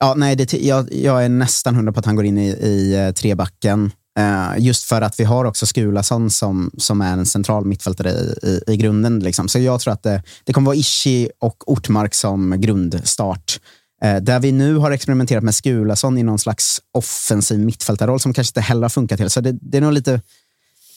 [0.00, 2.94] Ja, nej, det, jag, jag är nästan hundra på att han går in i, i
[2.94, 3.90] eh, trebacken.
[4.18, 8.38] Eh, just för att vi har också Skulason som, som är en central mittfältare i,
[8.42, 9.20] i, i grunden.
[9.20, 9.48] Liksom.
[9.48, 13.60] Så jag tror att det, det kommer vara Ishi och Ortmark som grundstart.
[14.02, 18.50] Eh, där vi nu har experimenterat med Skulason i någon slags offensiv mittfältarroll som kanske
[18.50, 19.32] inte heller har funkat helt.
[19.32, 20.20] Så det, det är nog lite...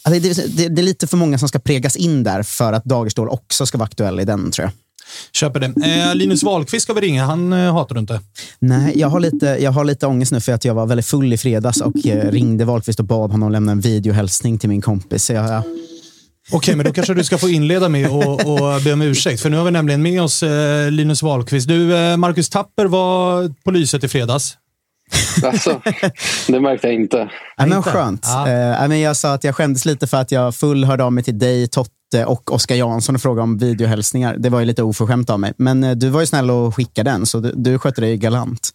[0.03, 2.85] Alltså, det, det, det, är lite för många som ska pregas in där för att
[2.85, 4.71] Dagerstål också ska vara aktuell i den, tror jag.
[5.33, 5.65] Köper det.
[5.65, 7.25] Eh, Linus Wahlqvist ska vi ringa.
[7.25, 8.21] Han eh, hatar du inte?
[8.59, 11.33] Nej, jag har, lite, jag har lite ångest nu för att jag var väldigt full
[11.33, 15.25] i fredags och eh, ringde Wahlqvist och bad honom lämna en videohälsning till min kompis.
[15.25, 15.63] Så jag,
[16.51, 19.41] Okej, men då kanske du ska få inleda med att be om ursäkt.
[19.41, 21.67] För nu har vi nämligen med oss eh, Linus Wahlqvist.
[21.67, 24.57] Du, eh, Marcus Tapper var på lyset i fredags.
[25.43, 25.81] Alltså,
[26.47, 27.29] det märkte jag inte.
[27.57, 28.21] Ja, men skönt.
[28.23, 28.47] Ja.
[28.47, 31.23] Eh, men jag sa att jag skämdes lite för att jag full hörde av mig
[31.23, 31.91] till dig, Totte
[32.27, 34.35] och Oskar Jansson och frågade om videohälsningar.
[34.37, 35.53] Det var ju lite oförskämt av mig.
[35.57, 38.69] Men eh, du var ju snäll och skickade den, så du, du skötte dig galant.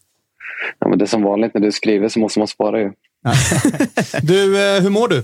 [0.78, 2.92] Ja, men det är som vanligt när du skriver så måste man spara ju.
[4.22, 5.22] Du, eh, hur mår du?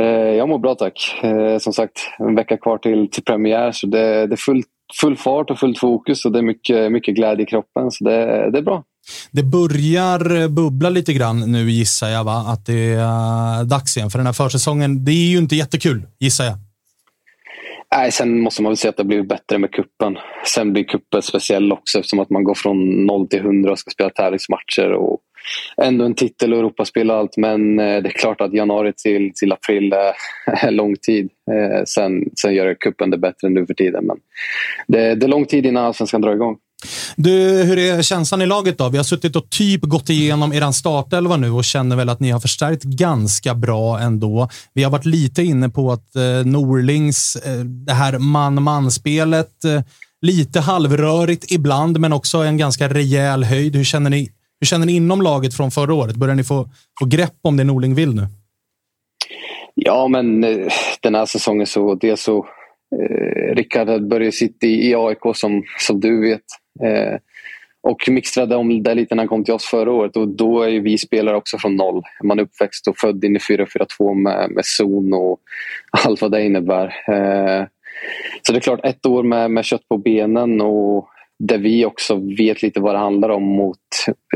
[0.00, 1.18] Eh, jag mår bra tack.
[1.22, 4.62] Eh, som sagt, en vecka kvar till, till premiär så det, det är full,
[5.00, 7.90] full fart och fullt fokus och det är mycket, mycket glädje i kroppen.
[7.90, 8.84] Så det, det är bra.
[9.30, 12.44] Det börjar bubbla lite grann nu gissar jag, va?
[12.48, 14.10] att det är dags igen.
[14.10, 16.54] För den här försäsongen, det är ju inte jättekul gissar jag.
[17.96, 20.18] Nej, sen måste man väl säga att det har blivit bättre med kuppen.
[20.46, 23.90] Sen blir kuppen speciell också eftersom att man går från 0 till 100 och ska
[23.90, 24.92] spela tävlingsmatcher.
[24.92, 25.20] Och
[25.82, 29.32] ändå en titel och Europaspel och allt men eh, det är klart att januari till,
[29.34, 31.30] till april eh, är lång tid.
[31.52, 34.16] Eh, sen, sen gör kuppen det bättre nu för tiden men
[34.86, 36.56] det, det är lång tid innan allsvenskan drar igång.
[37.16, 38.88] Du, hur är känslan i laget då?
[38.88, 42.30] Vi har suttit och typ gått igenom er startelva nu och känner väl att ni
[42.30, 44.48] har förstärkt ganska bra ändå.
[44.74, 49.82] Vi har varit lite inne på att eh, Norlings, eh, det här man-man-spelet, eh,
[50.22, 53.76] lite halvrörigt ibland, men också en ganska rejäl höjd.
[53.76, 56.16] Hur känner ni hur känner ni inom laget från förra året?
[56.16, 56.68] Börjar ni få,
[56.98, 58.26] få grepp om det Norling vill nu?
[59.74, 60.68] Ja, men eh,
[61.00, 62.46] den här säsongen så dels så
[62.96, 66.42] eh, Rickard började sitta i, i AIK som, som du vet.
[66.82, 67.18] Eh,
[67.82, 70.68] och mixtrade om det lite när han kom till oss förra året och då är
[70.68, 72.02] ju vi spelare också från noll.
[72.24, 75.40] Man är uppväxt och född in i 4-4-2 med, med zon och
[76.04, 76.86] allt vad det innebär.
[76.86, 77.66] Eh,
[78.42, 81.08] så det är klart, ett år med, med kött på benen och
[81.38, 83.78] där vi också vet lite vad det handlar om mot,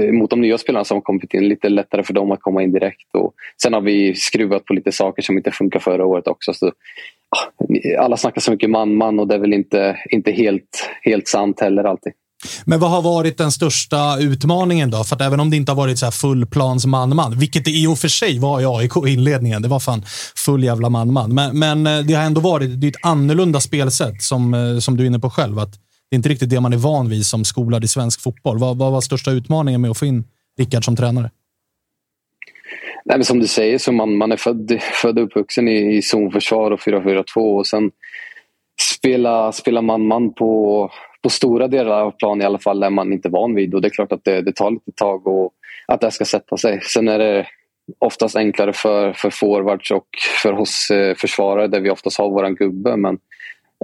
[0.01, 1.49] eh, mot de nya spelarna som kommit in.
[1.49, 3.09] Lite lättare för dem att komma in direkt.
[3.12, 6.53] Och sen har vi skruvat på lite saker som inte funkar förra året också.
[6.55, 11.28] Så, ah, alla snackar så mycket man-man och det är väl inte, inte helt, helt
[11.28, 12.12] sant heller alltid.
[12.64, 15.05] Men vad har varit den största utmaningen då?
[15.05, 17.70] För att även om det inte har varit så här full plans man-man, vilket det
[17.70, 19.62] i och för sig var i AIK i inledningen.
[19.62, 20.03] Det var fan
[20.36, 21.34] full jävla man-man.
[21.34, 24.97] Men, men eh, det har ändå varit det är ett annorlunda spelsätt som, eh, som
[24.97, 25.59] du är inne på själv.
[25.59, 28.59] Att det är inte riktigt det man är van vid som skolad i svensk fotboll.
[28.59, 30.24] Vad, vad var största utmaningen med att få in
[30.59, 31.30] Rickard som tränare?
[33.05, 36.03] Nej, men som du säger, så man, man är född, född och uppvuxen i, i
[36.03, 37.90] zonförsvar och 4-4-2 och sen
[38.80, 40.90] spela, spela man-man på,
[41.24, 43.88] på stora delar av planen i alla fall är man inte van vid och det
[43.88, 45.52] är klart att det, det tar lite tag och
[45.86, 46.80] att det ska sätta sig.
[46.82, 47.46] Sen är det
[47.98, 50.06] oftast enklare för, för forwards och
[50.42, 53.18] för oss eh, försvarare där vi oftast har våran gubbe men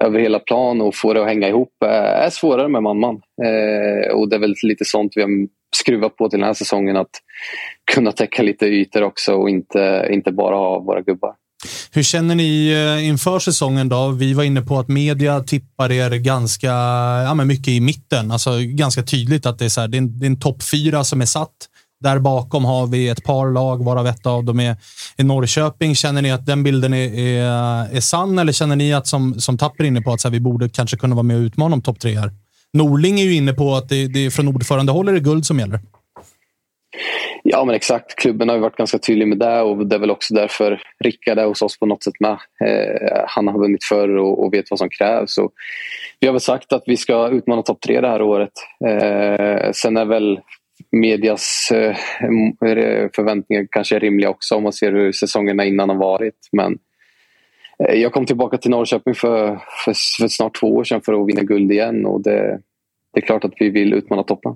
[0.01, 3.22] över hela plan och få det att hänga ihop är svårare med man-man.
[3.43, 5.30] Eh, och det är väl lite sånt vi har
[5.76, 7.11] skruvat på till den här säsongen att
[7.95, 11.34] kunna täcka lite ytor också och inte, inte bara ha våra gubbar.
[11.91, 14.09] Hur känner ni eh, inför säsongen då?
[14.09, 16.73] Vi var inne på att media tippar er ganska
[17.25, 18.31] ja, men mycket i mitten.
[18.31, 20.63] Alltså ganska tydligt att det är, så här, det är en, det är en topp
[20.63, 21.51] fyra som är satt.
[22.01, 24.77] Där bakom har vi ett par lag, varav ett av dem är,
[25.17, 25.95] är Norrköping.
[25.95, 27.43] Känner ni att den bilden är, är,
[27.97, 30.33] är sann eller känner ni att som, som Tapper är inne på att så här,
[30.33, 32.33] vi borde kanske kunna vara med och utmana om topp tre här?
[32.73, 35.47] Norling är ju inne på att det, det är från ordförande håll är det guld
[35.47, 35.81] som gäller.
[37.43, 40.11] Ja men exakt, klubben har ju varit ganska tydlig med det och det är väl
[40.11, 42.38] också därför Rickard är hos oss på något sätt med.
[42.64, 45.38] Eh, han har vunnit förr och, och, vet vad som krävs.
[45.38, 45.53] Och
[46.20, 48.53] vi har väl sagt att vi ska utmana topp tre det här året.
[48.86, 50.41] Eh, sen är väl
[50.93, 51.97] medias eh,
[53.14, 56.49] förväntningar kanske rimliga också om man ser hur säsongerna innan har varit.
[56.53, 56.78] Men
[57.84, 61.28] eh, jag kom tillbaka till Norrköping för, för, för, snart två år sedan för att
[61.28, 62.61] vinna guld igen och det,
[63.15, 64.53] det är klart att vi vill utmana toppen.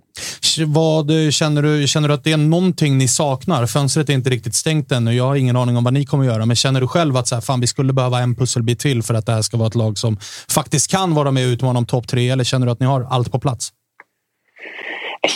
[0.66, 1.86] Vad känner du?
[1.86, 3.66] Känner du att det är någonting ni saknar?
[3.66, 5.14] Fönstret är inte riktigt stängt ännu.
[5.14, 7.34] Jag har ingen aning om vad ni kommer göra, men känner du själv att så
[7.34, 9.74] här, fan, vi skulle behöva en pusselbit till för att det här ska vara ett
[9.74, 10.16] lag som
[10.54, 12.30] faktiskt kan vara med och utmana om topp tre?
[12.30, 13.72] Eller känner du att ni har allt på plats?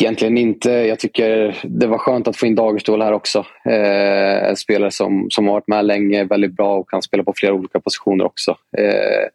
[0.00, 0.70] Egentligen inte.
[0.70, 3.38] Jag tycker det var skönt att få in Dagerstål här också.
[3.64, 7.32] Eh, en spelare som, som har varit med länge, väldigt bra och kan spela på
[7.36, 8.50] flera olika positioner också.
[8.78, 9.26] Eh,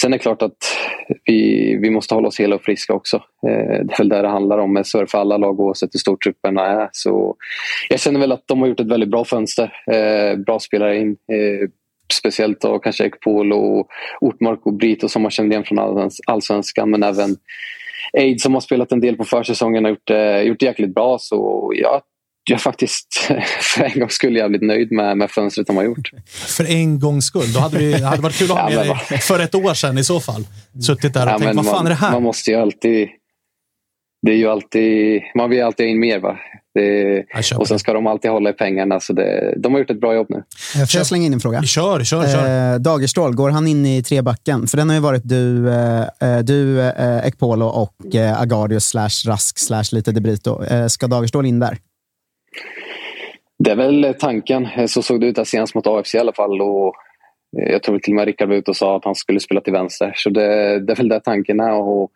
[0.00, 0.56] sen är det klart att
[1.24, 3.16] vi, vi måste hålla oss hela och friska också.
[3.16, 4.72] Eh, det är väl det det handlar om.
[4.72, 6.88] Men så är det för alla lag oavsett hur stor trupperna är.
[6.92, 7.36] Så
[7.88, 9.72] jag känner väl att de har gjort ett väldigt bra fönster.
[9.92, 11.10] Eh, bra spelare in.
[11.10, 11.68] Eh,
[12.12, 13.88] speciellt då kanske Ekpol och
[14.20, 17.36] Ortmark och Brito som man känner igen från allsvenskan men även
[18.12, 21.18] Aid som har spelat en del på försäsongen har gjort, eh, gjort det jäkligt bra.
[21.18, 22.02] Så jag,
[22.44, 23.08] jag faktiskt
[23.60, 26.10] för en gångs skull jävligt nöjd med, med fönstret de har gjort.
[26.26, 27.52] För en gångs skull?
[27.52, 29.98] Då hade det hade varit kul att ha med ja, dig för ett år sedan
[29.98, 30.46] i så fall.
[30.86, 32.12] Suttit där och ja, tänkt, vad fan man, är det här?
[32.12, 33.08] Man måste ju alltid...
[34.26, 35.22] Det är ju alltid...
[35.34, 36.18] Man vill alltid ha in mer.
[36.18, 36.38] Va?
[36.74, 37.24] Det,
[37.56, 39.00] och sen ska de alltid hålla i pengarna.
[39.00, 40.36] Så det, de har gjort ett bra jobb nu.
[40.36, 41.62] Eh, får jag slänga in en fråga?
[41.62, 42.74] Kör, kör, kör.
[42.74, 44.66] Eh, Dagerstål, går han in i trebacken?
[44.66, 49.26] För den har ju varit du, eh, eh du eh, Ekpolo och eh, Agardius slash
[49.26, 50.64] Rask slash lite Debrito.
[50.64, 51.78] Eh, ska Dagerstål in där?
[53.58, 54.88] Det är väl tanken.
[54.88, 56.60] Så såg det ut senast mot AFC i alla fall.
[56.60, 56.94] Och
[57.58, 59.60] eh, jag tror till och med Rickard var ute och sa att han skulle spela
[59.60, 60.12] till vänster.
[60.16, 62.02] Så det, det är väl där tanken är.
[62.04, 62.10] Att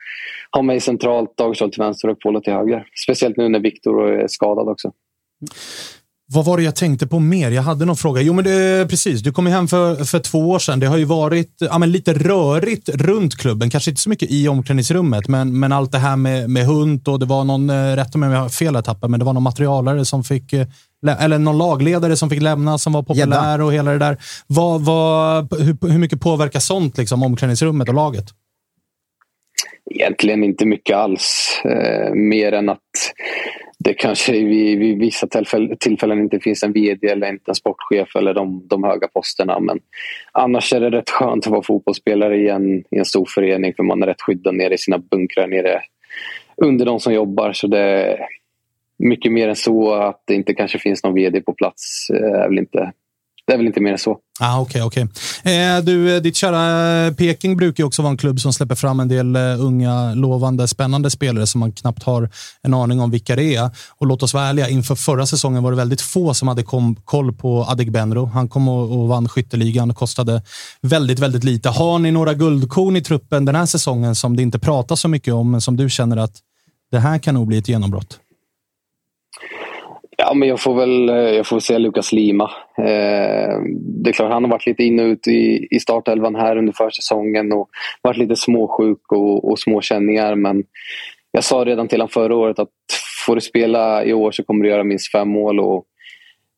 [0.53, 2.89] ha mig centralt, Dagerstål till vänster och Polo till höger.
[3.05, 4.93] Speciellt nu när Viktor är skadad också.
[6.33, 7.51] Vad var det jag tänkte på mer?
[7.51, 8.23] Jag hade någon fråga.
[8.23, 9.21] Jo, men det, precis.
[9.21, 10.81] Du kom hem för, för två år sedan.
[10.81, 13.71] Det har ju varit ja, men lite rörigt runt klubben.
[13.71, 17.19] Kanske inte så mycket i omklädningsrummet, men, men allt det här med, med hund och
[17.19, 20.05] det var någon, eh, rätt om jag har fel etapp, men det var någon materialare
[20.05, 20.67] som fick eh,
[21.19, 24.17] eller någon lagledare som fick lämna som var populär och hela det där.
[24.47, 28.33] Vad, vad, hur, hur mycket påverkar sånt liksom, omklädningsrummet och laget?
[29.91, 31.61] Egentligen inte mycket alls.
[31.65, 32.81] Eh, mer än att
[33.79, 38.17] det kanske vid, vid vissa tillfällen, tillfällen inte finns en VD eller inte en sportchef
[38.17, 39.61] eller de, de höga posterna.
[39.61, 39.79] Men
[40.33, 43.83] annars är det rätt skönt att vara fotbollsspelare i en, i en stor förening för
[43.83, 45.81] man är rätt skyddad nere i sina bunkrar nere
[46.57, 47.53] under de som jobbar.
[47.53, 48.19] Så det,
[48.99, 49.95] mycket mer än så.
[49.95, 52.93] Att det inte kanske finns någon vd på plats eh, är väl inte,
[53.47, 54.19] det är väl inte mer än så.
[54.41, 55.03] Ah, okay, okay.
[55.45, 58.75] Eh, du, eh, ditt kära eh, Peking brukar ju också vara en klubb som släpper
[58.75, 62.31] fram en del eh, unga, lovande, spännande spelare som man knappt har
[62.63, 63.71] en aning om vilka det är.
[63.99, 66.97] Och låt oss vara ärliga, inför förra säsongen var det väldigt få som hade kom,
[67.05, 68.25] koll på Adegbenro.
[68.25, 70.43] Han kom och, och vann skytteligan och kostade
[70.83, 71.69] väldigt, väldigt lite.
[71.69, 75.35] Har ni några guldkorn i truppen den här säsongen som det inte pratas så mycket
[75.35, 76.39] om, men som du känner att
[76.91, 78.19] det här kan nog bli ett genombrott?
[80.17, 82.51] Ja, men jag får väl eh, jag får säga Lukas Lima.
[82.79, 83.61] Eh,
[84.05, 86.73] det är klart, han har varit lite in och ut i, i startelvan här under
[86.73, 87.69] försäsongen och
[88.03, 90.35] varit lite småsjuk och, och småkänningar.
[90.35, 90.65] Men
[91.31, 92.69] jag sa redan till honom förra året att
[93.27, 95.61] får du spela i år så kommer du göra minst fem mål.
[95.61, 95.85] Och,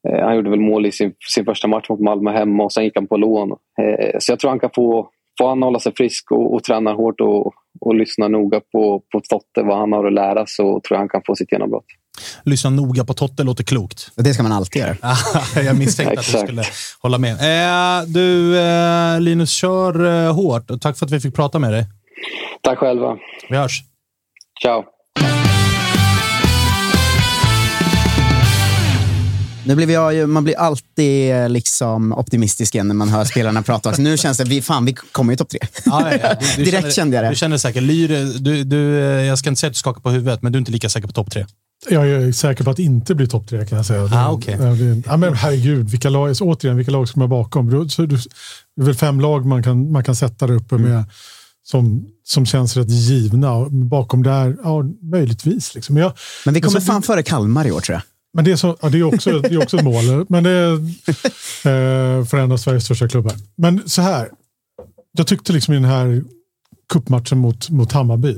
[0.08, 2.84] eh, han gjorde väl mål i sin, sin första match mot Malmö hemma och sen
[2.84, 3.50] gick han på lån.
[3.82, 6.92] Eh, så jag tror han kan få, få han hålla sig frisk och, och träna
[6.92, 10.82] hårt och, och lyssna noga på, på Totte, vad han har att lära, så tror
[10.90, 11.86] jag han kan få sitt genombrott.
[12.44, 14.10] Lyssna noga på Totte låter klokt.
[14.14, 14.96] Det ska man alltid göra.
[15.64, 16.64] jag misstänkte att du skulle
[17.00, 17.32] hålla med.
[17.32, 20.70] Eh, du, eh, Linus, kör eh, hårt.
[20.80, 21.86] Tack för att vi fick prata med dig.
[22.62, 23.16] Tack själva.
[23.50, 23.82] Vi hörs.
[24.62, 24.84] Ciao.
[29.68, 33.94] Nu blir jag, man blir alltid eh, liksom optimistisk igen när man hör spelarna prata.
[33.94, 35.60] Så nu känns det, vi, fan vi kommer ju topp tre.
[35.84, 36.34] Ja, ja, ja.
[36.40, 37.28] Du, du Direkt känner, kände jag det.
[37.28, 40.42] Du känner säkert, Lyre, du, du, jag ska inte säga att du skakar på huvudet,
[40.42, 41.46] men du är inte lika säker på topp tre.
[41.90, 44.08] Jag är säker på att inte bli topp tre kan jag säga.
[44.12, 44.56] Ah, okay.
[45.06, 47.70] ja, men herregud, vilka lag, återigen, vilka lag ska man bakom?
[47.70, 51.04] Det är väl fem lag man kan, man kan sätta där uppe med
[51.70, 53.68] som, som känns rätt givna.
[53.68, 55.74] Bakom där, ja, möjligtvis.
[55.74, 55.94] Liksom.
[55.94, 56.12] Men, jag,
[56.44, 58.02] Men vi kommer alltså, fan före Kalmar i år tror jag.
[58.34, 60.26] Men det är, så, ja, det är också, det är också ett mål.
[60.28, 60.72] Men det är
[62.20, 63.32] eh, för en av Sveriges största klubbar.
[63.56, 64.28] Men så här.
[65.12, 66.24] Jag tyckte liksom i den här
[66.92, 68.36] kuppmatchen mot, mot Hammarby.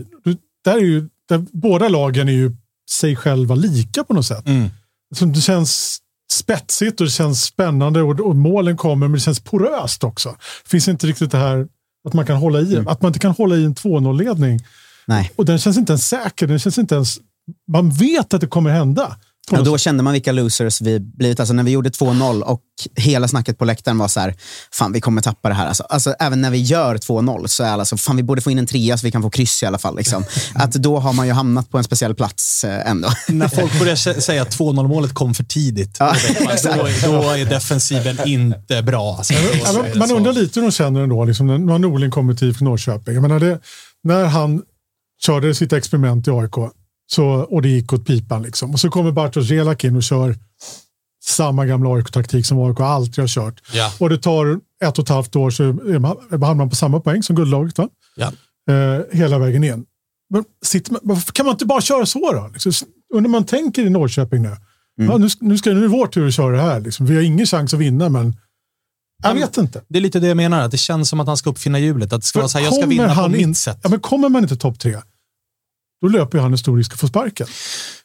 [0.64, 2.56] Där är ju, där, båda lagen är ju
[2.90, 4.46] sig själva lika på något sätt.
[4.46, 4.68] Mm.
[5.14, 5.98] Så det känns
[6.32, 10.28] spetsigt och det känns spännande och, och målen kommer men det känns poröst också.
[10.64, 11.68] Det finns inte riktigt det här
[12.08, 14.60] att man kan hålla i, att man inte kan hålla i en 2-0-ledning.
[15.06, 15.32] Nej.
[15.36, 16.46] Och den känns inte ens säker.
[16.46, 17.18] Den känns inte ens,
[17.72, 19.16] man vet att det kommer hända.
[19.50, 21.40] Något då kände man vilka losers vi blivit.
[21.40, 22.60] Alltså när vi gjorde 2-0 och
[22.96, 24.34] hela snacket på läktaren var så här,
[24.72, 25.66] fan vi kommer tappa det här.
[25.66, 28.50] Alltså, alltså även när vi gör 2-0 så är alla så, fan vi borde få
[28.50, 29.96] in en trea så vi kan få kryss i alla fall.
[29.96, 30.24] Liksom.
[30.54, 33.08] Att då har man ju hamnat på en speciell plats eh, ändå.
[33.28, 37.44] När folk börjar sä- säga att 2-0-målet kom för tidigt, Ja, då, man, då, är
[37.44, 39.16] defensiven inte bra.
[39.18, 39.34] Alltså,
[39.96, 40.16] man så.
[40.16, 43.14] undrar lite hur de känner ändå, liksom, när när Norling kommer till IFK Norrköping.
[43.14, 43.60] Jag menar det,
[44.04, 44.62] när han
[45.26, 46.72] körde sitt experiment i AIK
[47.12, 48.42] så, och det gick åt pipan.
[48.42, 48.70] Liksom.
[48.70, 50.36] Och så kommer Bartosz Jelak in och kör
[51.24, 53.60] samma gamla AIK-taktik som AIK alltid har kört.
[53.72, 53.92] Ja.
[53.98, 57.36] Och det tar ett och ett halvt år så hamnar man på samma poäng som
[57.36, 57.78] guldlaget.
[57.78, 57.88] Va?
[58.16, 58.32] Ja.
[58.74, 59.84] Eh, hela vägen in.
[60.30, 62.50] Men sitter man, varför kan man inte bara köra så då?
[62.52, 62.72] Liksom,
[63.14, 64.56] undrar man tänker i Norrköping nu.
[64.96, 66.80] Ja, nu, ska- nu, ska, nu är det vår tur att köra det här.
[66.80, 67.06] Liksom.
[67.06, 68.36] Vi har ingen chans att vinna, men
[69.22, 69.82] jag vet inte.
[69.88, 72.12] Det är lite det jag menar, att det känns som att han ska uppfinna hjulet.
[72.12, 73.78] Att det ska vara så här, jag ska vinna på mitt in- sätt.
[73.82, 74.96] Ja, men kommer man inte topp tre,
[76.02, 77.46] då löper han en stor risk att få sparken.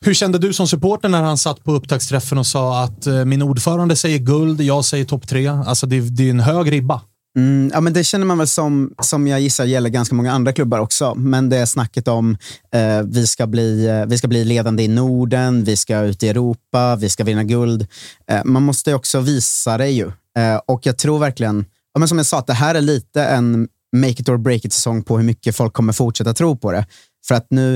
[0.02, 3.42] Hur kände du som supporter när han satt på upptaktsträffen och sa att eh, min
[3.42, 5.48] ordförande säger guld, jag säger topp tre?
[5.48, 7.02] Alltså det, det är en hög ribba.
[7.38, 10.54] Mm, ja, men det känner man väl som, som jag gissar gäller ganska många andra
[10.54, 11.16] klubbar också.
[11.16, 12.38] Men det är snacket om
[12.74, 16.30] eh, vi, ska bli, eh, vi ska bli ledande i Norden, vi ska ut i
[16.30, 17.88] Europa, vi ska vinna guld.
[18.32, 20.12] Eh, man måste ju också visa det ju.
[20.38, 23.24] Eh, och jag tror verkligen, ja, men som jag sa, att det här är lite
[23.24, 26.72] en make it or break it säsong på hur mycket folk kommer fortsätta tro på
[26.72, 26.86] det.
[27.28, 27.76] För att nu,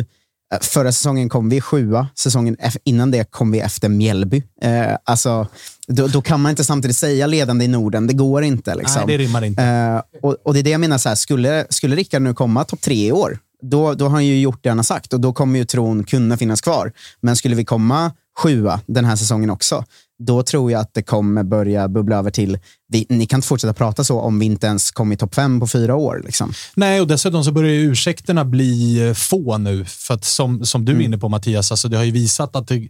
[0.53, 4.43] eh, förra säsongen kom vi sjua, säsongen innan det kom vi efter Mjällby.
[4.61, 5.47] Eh, alltså,
[5.87, 8.75] då, då kan man inte samtidigt säga ledande i Norden, det går inte.
[8.75, 9.03] Liksom.
[9.07, 9.63] Nej, det rimmar inte.
[9.63, 12.63] Eh, och, och det är det jag menar, så här, skulle, skulle Rickard nu komma
[12.63, 15.19] topp tre i år, då, då har han ju gjort det han har sagt och
[15.19, 16.91] då kommer ju tron kunna finnas kvar.
[17.21, 19.85] Men skulle vi komma sjua den här säsongen också,
[20.20, 22.57] då tror jag att det kommer börja bubbla över till,
[22.91, 25.59] vi, ni kan inte fortsätta prata så om vi inte ens kommer i topp fem
[25.59, 26.22] på fyra år.
[26.26, 26.53] Liksom.
[26.76, 29.86] Nej, och dessutom så börjar ju ursäkterna bli eh, få nu.
[29.86, 32.67] För att som, som du är inne på Mattias, alltså det har ju visat att
[32.67, 32.89] det,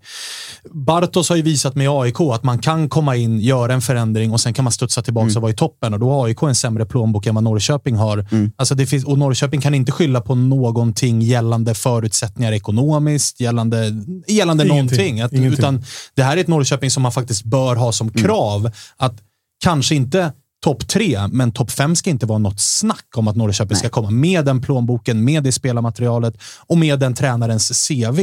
[0.71, 4.41] Bartos har ju visat med AIK att man kan komma in, göra en förändring och
[4.41, 5.93] sen kan man studsa tillbaka och vara i toppen.
[5.93, 8.25] Och då har AIK en sämre plånbok än vad Norrköping har.
[8.55, 13.91] Alltså det finns, och Norrköping kan inte skylla på någonting gällande förutsättningar ekonomiskt, gällande,
[14.27, 14.67] gällande Ingenting.
[14.67, 15.21] någonting.
[15.21, 15.59] Att, Ingenting.
[15.59, 15.83] utan
[16.15, 18.71] det här är ett Norrköping som man faktiskt bör ha som krav.
[18.97, 19.21] Att
[19.63, 23.77] kanske inte topp tre, men topp fem ska inte vara något snack om att Norrköping
[23.77, 26.35] ska komma med den plånboken, med det spelarmaterialet
[26.67, 28.19] och med den tränarens CV.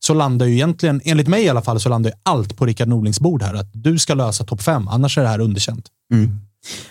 [0.00, 2.88] Så landar ju egentligen, enligt mig i alla fall, så landar ju allt på Rickard
[2.88, 3.54] Norlings bord här.
[3.54, 5.86] Att du ska lösa topp fem, annars är det här underkänt.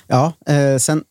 [0.08, 1.04] Ja, eh, sen,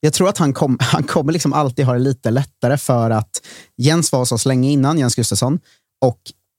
[0.00, 3.30] jag tror att han, kom, han kommer liksom alltid ha det lite lättare för att
[3.76, 5.58] Jens var hos oss länge innan, Jens Gustafsson.
[6.04, 6.18] Och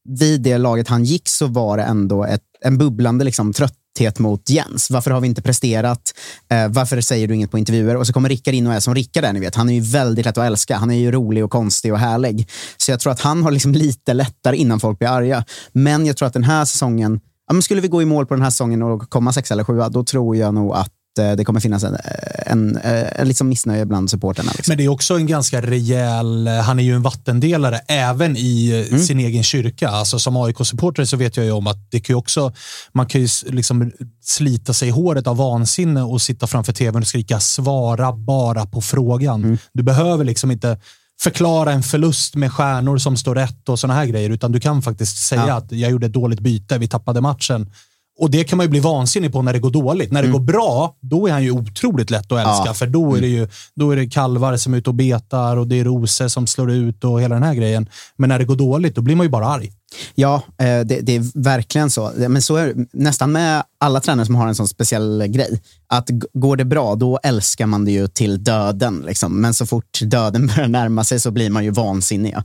[0.10, 4.50] vid det laget han gick så var det ändå ett, en bubblande liksom, trötthet mot
[4.50, 4.92] Jens.
[4.92, 6.14] Varför har vi inte presterat?
[6.52, 7.96] Eh, varför säger du inget på intervjuer?
[7.96, 9.56] Och så kommer Rickard in och är som Rickard är, ni vet.
[9.56, 10.78] Han är ju väldigt lätt att älska.
[10.78, 12.50] Han är ju rolig och konstig och härlig.
[12.78, 15.46] Så jag tror att han har liksom lite lättare innan folk blir arga.
[15.72, 18.34] Men jag tror att den här säsongen, ja, men skulle vi gå i mål på
[18.34, 21.60] den här säsongen och komma sex eller sjua, då tror jag nog att det kommer
[21.60, 21.98] finnas en,
[22.46, 22.80] en,
[23.16, 24.52] en liksom missnöje bland supporterna.
[24.56, 24.72] Liksom.
[24.72, 28.98] Men det är också en ganska rejäl, han är ju en vattendelare även i eh,
[28.98, 29.90] sin egen kyrka.
[29.90, 32.54] Alltså som AIK-supporter så vet jag ju om att det kan också,
[32.94, 33.92] man kan ju liksom
[34.24, 38.82] slita sig i håret av vansinne och sitta framför tvn och skrika svara bara på
[38.82, 39.58] frågan.
[39.74, 40.78] Du behöver liksom inte
[41.22, 44.82] förklara en förlust med stjärnor som står rätt och såna här grejer, utan du kan
[44.82, 45.54] faktiskt säga Ja.
[45.54, 47.72] att jag gjorde ett dåligt byte, vi tappade matchen.
[48.20, 50.12] Och det kan man ju bli vansinnig på när det går dåligt.
[50.12, 52.64] När det går bra, då är han ju otroligt lätt att älska.
[52.66, 52.74] Ja.
[52.74, 55.68] För då är det ju då är det kalvar som är ute och betar och
[55.68, 57.90] det är rosor som slår ut och hela den här grejen.
[58.16, 59.72] Men när det går dåligt, då blir man ju bara arg.
[60.16, 62.12] Ja, eh, det, det är verkligen så.
[62.18, 65.62] Men så är det nästan med alla tränare som har en sån speciell grej.
[65.88, 69.04] Att går det bra, då älskar man det ju till döden.
[69.06, 69.42] Liksom.
[69.42, 72.36] Men så fort döden börjar närma sig så blir man ju vansinnig.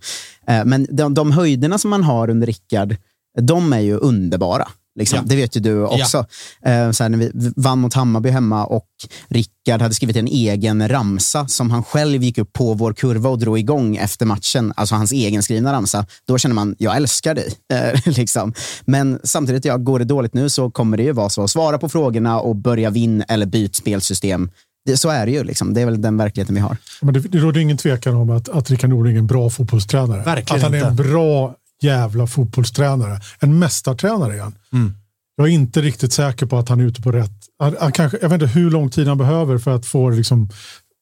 [0.49, 2.97] Eh, Men de, de höjderna som man har under Rickard,
[3.41, 4.69] de är ju underbara.
[4.99, 5.17] Liksom.
[5.19, 5.23] Ja.
[5.27, 6.27] Det vet ju du också.
[6.65, 8.87] Eh, Så här, när vi vann mot Hammarby hemma och
[9.29, 13.39] Rickard hade skrivit en egen ramsa som han själv gick upp på vår kurva och
[13.39, 14.73] drog igång efter matchen.
[14.77, 16.07] Alltså hans egenskrivna ramsa.
[16.27, 17.49] Då känner man, jag älskar dig.
[17.75, 18.53] Eh, liksom.
[18.85, 21.49] Men samtidigt, ja, går det dåligt nu så kommer det ju vara så.
[21.49, 24.51] Svara på frågorna och börja vinn eller byt spelsystem.
[24.87, 25.45] det, så är det ju.
[25.45, 25.75] Liksom.
[25.75, 26.77] Det är väl den verkligheten vi har.
[27.01, 30.23] Men det, det råder ingen tvekan om att, att Rickard Norling är en bra fotbollstränare.
[30.23, 31.03] Verkligen att han är en inte.
[31.03, 33.21] bra jävla fotbollstränare.
[33.41, 34.55] En mästartränare igen.
[34.73, 34.93] Mm.
[35.37, 37.31] Jag är inte riktigt säker på att han är ute på rätt...
[37.59, 40.49] Han, han kanske, jag vet inte hur lång tid han behöver för att få liksom,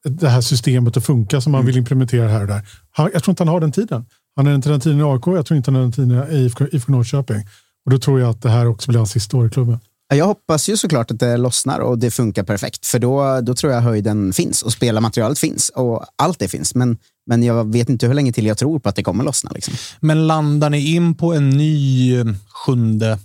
[0.04, 2.68] det här systemet att funka som han vill implementera här och där.
[2.90, 4.06] Han, jag tror inte han har den tiden.
[4.36, 6.36] Han har inte den tiden i AIK, jag tror inte han har den tiden i
[6.36, 7.48] IFK, IFK Norrköping.
[7.84, 9.78] Och då tror jag att det här också blir hans sista år i klubben.
[10.14, 12.86] Jag hoppas ju såklart att det lossnar och det funkar perfekt.
[12.86, 16.74] För då, då tror jag höjden finns och spelarmaterialet finns och allt det finns.
[16.74, 16.96] Men,
[17.26, 19.50] men jag vet inte hur länge till jag tror på att det kommer lossna.
[19.50, 19.74] Liksom.
[20.00, 23.18] Men landar ni in på en ny eh, sjunde,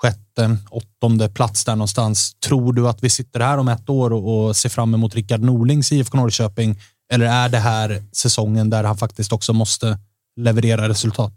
[0.00, 2.34] sjätte, åttonde plats där någonstans?
[2.34, 5.40] Tror du att vi sitter här om ett år och, och ser fram emot Rickard
[5.40, 6.80] Norlings IFK Norrköping?
[7.12, 9.98] Eller är det här säsongen där han faktiskt också måste
[10.36, 11.32] leverera resultat?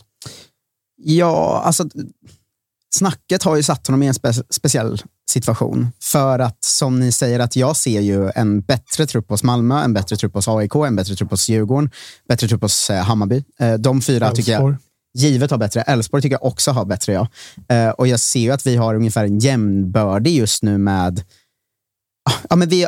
[1.02, 1.90] Ja, alltså
[2.96, 5.92] snacket har ju satt honom i en spe speciell situation.
[6.02, 9.94] För att som ni säger, att jag ser ju en bättre trupp hos Malmö, en
[9.94, 11.90] bättre trupp hos AIK, en bättre trupp hos Djurgården,
[12.28, 13.44] bättre trupp hos eh, Hammarby.
[13.60, 14.78] Eh, de fyra tycker jag
[15.14, 15.82] givet har bättre.
[15.82, 17.28] Elfsborg tycker jag också har bättre, ja.
[17.76, 21.24] Eh, och jag ser ju att vi har ungefär en jämnbördig just nu med...
[22.50, 22.88] Ja, men vi,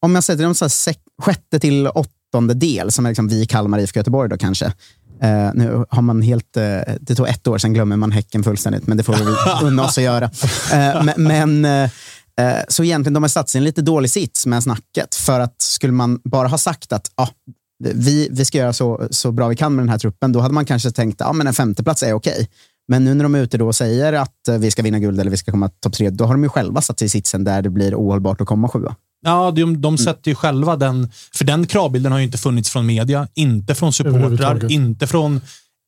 [0.00, 3.78] om jag sätter dem så här sjätte till åttonde del, som är liksom vi, Kalmar,
[3.78, 4.72] IFK Göteborg då kanske.
[5.20, 8.86] Eh, nu har man helt, eh, det tog ett år, sen glömmer man Häcken fullständigt,
[8.86, 10.30] men det får vi unna oss att göra.
[10.72, 11.66] Eh, men
[12.68, 15.14] så egentligen, de har satt sig i en lite dålig sits med snacket.
[15.14, 17.28] För att skulle man bara ha sagt att ah,
[17.84, 20.54] vi, vi ska göra så, så bra vi kan med den här truppen, då hade
[20.54, 22.48] man kanske tänkt att ah, men en femteplats är okej.
[22.88, 25.30] Men nu när de är ute då och säger att vi ska vinna guld eller
[25.30, 27.62] vi ska komma topp tre, då har de ju själva satt sig i sitsen där
[27.62, 28.94] det blir ohållbart att komma sjua.
[29.24, 32.86] Ja, de, de sätter ju själva den, för den kravbilden har ju inte funnits från
[32.86, 35.40] media, inte från supportrar, inte från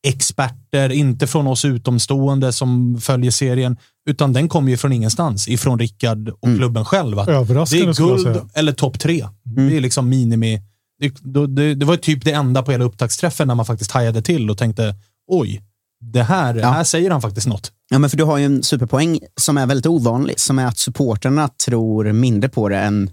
[0.07, 3.77] experter, inte från oss utomstående som följer serien,
[4.11, 7.17] utan den kommer ju från ingenstans, ifrån Rickard och klubben själv.
[7.17, 9.27] Det är guld eller topp tre.
[9.45, 10.61] Det är liksom minimi.
[11.01, 11.15] Det,
[11.57, 14.59] det, det var typ det enda på hela upptaktsträffen när man faktiskt hajade till och
[14.59, 14.95] tänkte,
[15.29, 15.63] oj,
[16.01, 16.71] det här, Ja.
[16.71, 17.73] här säger han faktiskt något.
[17.91, 20.79] Ja, men för du har ju en superpoäng som är väldigt ovanlig, som är att
[20.79, 23.11] supporterna tror mindre på det än,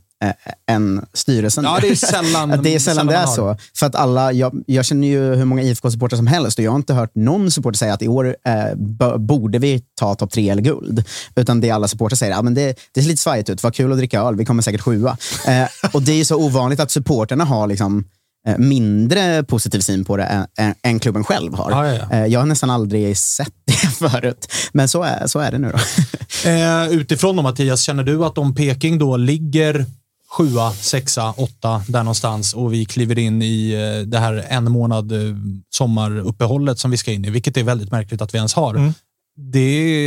[0.69, 1.63] än styrelsen.
[1.63, 3.57] Ja, det är sällan- det är sällan det är så.
[3.79, 6.75] För att alla, jag, jag känner ju hur många IFK-supportrar som helst och jag har
[6.75, 10.61] inte hört någon supporter säga att i år eh, borde vi ta topp tre eller
[10.61, 11.03] guld.
[11.35, 13.91] Utan det alla supportrar säger, ja, men det, det ser lite svajigt ut, vad kul
[13.91, 15.17] att dricka öl, vi kommer säkert sjua.
[15.47, 18.03] Eh, och det är så ovanligt att supporterna har liksom
[18.47, 21.71] eh, mindre positiv syn på det än, än, än klubben själv har.
[21.71, 22.15] Ja, ja, ja.
[22.17, 23.73] Eh, Jag har nästan aldrig sett det
[24.09, 24.51] förut.
[24.73, 26.49] Men så är, så är det nu då.
[26.49, 29.85] Eh, utifrån då Mattias, känner du att om Peking då ligger
[30.29, 35.11] sjua, sexa, åtta där någonstans och vi kliver in i eh, det här en månad
[35.11, 35.35] eh,
[35.69, 38.75] sommaruppehållet som vi ska in i, vilket är väldigt märkligt att vi ens har.
[38.75, 38.93] Mm.
[39.35, 39.59] Det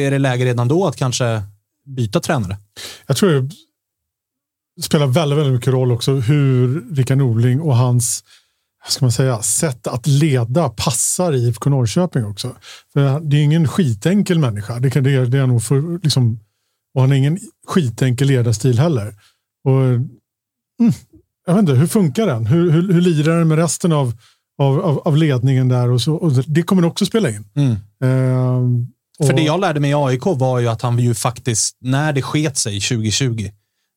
[0.05, 1.43] är det läge redan då att kanske
[1.87, 2.57] byta tränare.
[3.07, 3.49] Jag tror
[4.77, 8.25] det spelar väldigt, väldigt mycket roll också hur Rickard Norling och hans
[8.85, 12.57] vad ska man säga, sätt att leda passar i IFK Norrköping också.
[12.93, 14.79] För det är ingen skitenkel människa.
[14.79, 16.41] Det, kan, det, är, det är nog för, liksom,
[16.95, 19.15] och han har ingen skitenkel ledarstil heller.
[19.65, 20.93] Och, mm,
[21.47, 22.47] jag vet inte, hur funkar den?
[22.47, 24.13] Hur, hur, hur lirar den med resten av,
[24.59, 25.91] av, av, ledningen där?
[25.91, 27.45] Och så, och det kommer också spela in.
[28.05, 28.87] Ehm,
[29.19, 32.13] För och- det jag lärde mig i AIK var ju att han ju faktiskt, när
[32.13, 33.51] det sket sig 2020,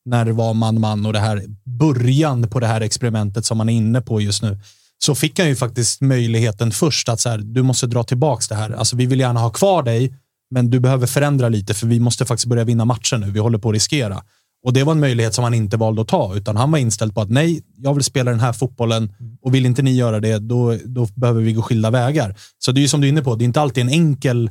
[0.05, 3.73] när det var man-man och det här början på det här experimentet som man är
[3.73, 4.59] inne på just nu,
[4.97, 8.55] så fick han ju faktiskt möjligheten först att så här, du måste dra tillbaks det
[8.55, 8.69] här.
[8.71, 10.13] Alltså vi vill gärna ha kvar dig,
[10.51, 13.31] men du behöver förändra lite för vi måste faktiskt börja vinna matcher nu.
[13.31, 14.23] Vi håller på att riskera.
[14.63, 17.15] Och det var en möjlighet som han inte valde att ta, utan han var inställd
[17.15, 20.39] på att nej, jag vill spela den här fotbollen och vill inte ni göra det,
[20.39, 22.35] då, då behöver vi gå skilda vägar.
[22.59, 24.49] Så det är ju som du är inne på, det är inte alltid en enkel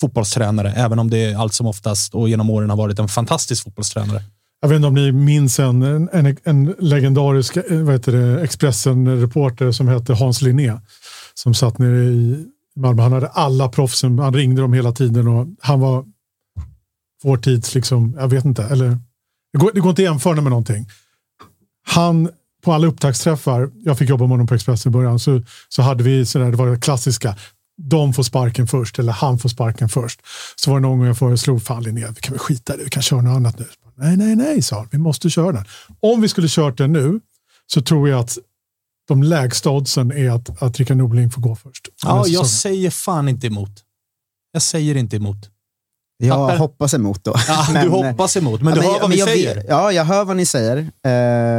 [0.00, 4.22] fotbollstränare, även om det allt som oftast och genom åren har varit en fantastisk fotbollstränare.
[4.60, 10.42] Jag vet inte om ni minns en, en, en, legendarisk eh, Expressen-reporter som hette Hans
[10.42, 10.80] Linné.
[11.34, 12.46] Som satt nere i
[12.76, 13.02] Malmö.
[13.02, 16.04] Han hade alla proffsen, han ringde dem hela tiden och han var
[17.22, 18.98] vår tids, liksom, jag vet inte, eller
[19.58, 20.88] det går, det går inte att jämföra med någonting.
[21.86, 22.30] Han,
[22.64, 26.04] på alla upptaktsträffar, jag fick jobba med honom på Expressen i början, så, så hade
[26.04, 27.36] vi sådär, det var det klassiska,
[27.82, 30.20] de får sparken först eller han får sparken först.
[30.56, 32.84] Så var det någon gång jag föreslog, fan Linné, vi kan väl skita i det,
[32.84, 33.66] vi kan köra något annat nu.
[33.96, 34.88] Nej, nej, nej, sa han.
[34.90, 35.64] Vi måste köra den.
[36.00, 37.20] Om vi skulle kört den nu
[37.66, 38.38] så tror jag att
[39.08, 41.88] de lägsta oddsen är att, att Rickard Norling får gå först.
[42.02, 43.84] Ja, jag säger fan inte emot.
[44.52, 45.50] Jag säger inte emot.
[46.20, 46.56] Jag Papper.
[46.56, 47.34] hoppas emot då.
[47.48, 49.54] Ja, du Men, hoppas emot, men du hör vad vi säger.
[49.54, 50.76] vet- ja, jag hör vad ni säger.
[51.06, 51.12] Uh,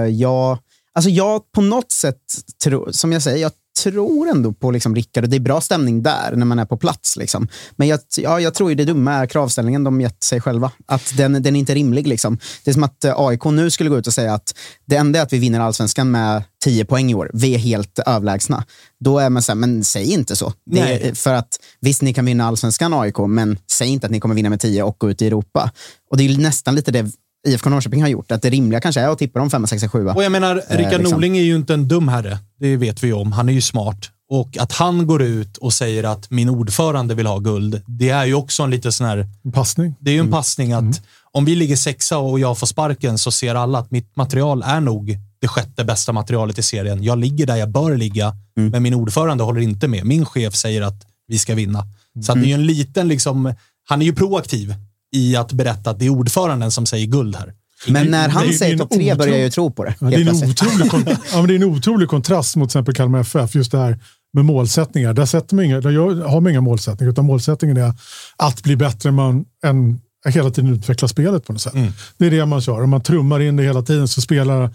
[0.09, 0.57] jag,
[0.93, 2.21] alltså jag på något sätt,
[2.63, 3.51] tror, som jag säger, jag
[3.83, 6.77] tror ändå på liksom Rickard och det är bra stämning där när man är på
[6.77, 7.17] plats.
[7.17, 7.47] Liksom.
[7.75, 10.71] Men jag, ja, jag tror ju det dumma är kravställningen de gett sig själva.
[10.85, 12.07] Att den, den är inte rimlig.
[12.07, 12.37] Liksom.
[12.63, 14.55] Det är som att eh, AIK nu skulle gå ut och säga att
[14.85, 17.31] det enda är att vi vinner allsvenskan med 10 poäng i år.
[17.33, 18.63] Vi är helt överlägsna.
[18.99, 20.53] Då är man så här, men säg inte så.
[20.75, 24.35] Är, för att visst, ni kan vinna allsvenskan AIK, men säg inte att ni kommer
[24.35, 25.71] vinna med 10 och gå ut i Europa.
[26.11, 27.11] Och det är nästan lite det
[27.47, 28.31] IFK Norrköping har gjort.
[28.31, 30.07] Att det rimliga kanske är att tippa dem 5, 6, 7.
[30.07, 31.03] Och jag menar, Rickard liksom.
[31.03, 32.39] Norling är ju inte en dum herre.
[32.59, 33.31] Det vet vi ju om.
[33.31, 34.09] Han är ju smart.
[34.31, 38.25] Och att han går ut och säger att min ordförande vill ha guld, det är
[38.25, 39.27] ju också en lite sån här...
[39.45, 39.95] En passning.
[39.99, 43.31] Det är ju en passning att om vi ligger sexa och jag får sparken så
[43.31, 47.03] ser alla att mitt material är nog det sjätte bästa materialet i serien.
[47.03, 50.05] Jag ligger där jag bör ligga, men min ordförande håller inte med.
[50.05, 51.85] Min chef säger att vi ska vinna.
[52.25, 53.53] Så att det är ju en liten, liksom,
[53.89, 54.75] han är ju proaktiv
[55.15, 57.53] i att berätta att det är ordföranden som säger guld här.
[57.87, 59.95] Men när han det säger topp tre börjar jag ju tro på det.
[59.99, 60.91] Ja, det, är en otrolig,
[61.31, 63.55] ja, men det är en otrolig kontrast mot till exempel Kalmar FF.
[63.55, 63.99] Just det här
[64.33, 65.13] med målsättningar.
[65.13, 67.93] Där, sätter man inga, där har man inga målsättningar, utan målsättningen är
[68.37, 71.73] att bli bättre man, än hela tiden utveckla spelet på något sätt.
[72.17, 72.83] Det är det man kör.
[72.83, 74.69] Om man trummar in det hela tiden så spelar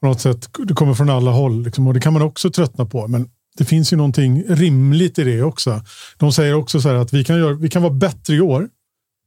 [0.00, 1.62] på något sätt, det kommer från alla håll.
[1.62, 3.08] Liksom, och det kan man också tröttna på.
[3.08, 5.82] Men det finns ju någonting rimligt i det också.
[6.18, 8.68] De säger också så här att vi kan, göra, vi kan vara bättre i år,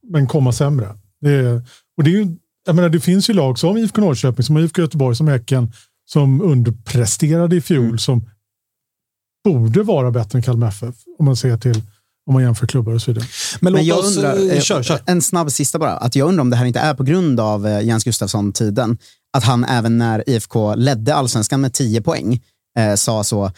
[0.08, 0.94] men komma sämre.
[1.20, 1.62] Det, är,
[1.96, 2.36] och det, är ju,
[2.66, 5.72] jag menar, det finns ju lag som IFK Norrköping, som IFK Göteborg, som Häcken,
[6.10, 8.30] som underpresterade i fjol, som
[9.44, 11.82] borde vara bättre än Kalmar FF, om man ser till
[12.28, 13.26] om man jämför klubbar och så vidare.
[13.60, 14.16] Men Men jag oss...
[14.16, 15.00] undrar, eh, eh, kör, kör.
[15.06, 15.96] en snabb sista bara.
[15.96, 18.98] Att jag undrar om det här inte är på grund av eh, Jens Gustafsson-tiden.
[19.32, 22.40] Att han även när IFK ledde allsvenskan med 10 poäng
[22.78, 23.52] eh, sa så,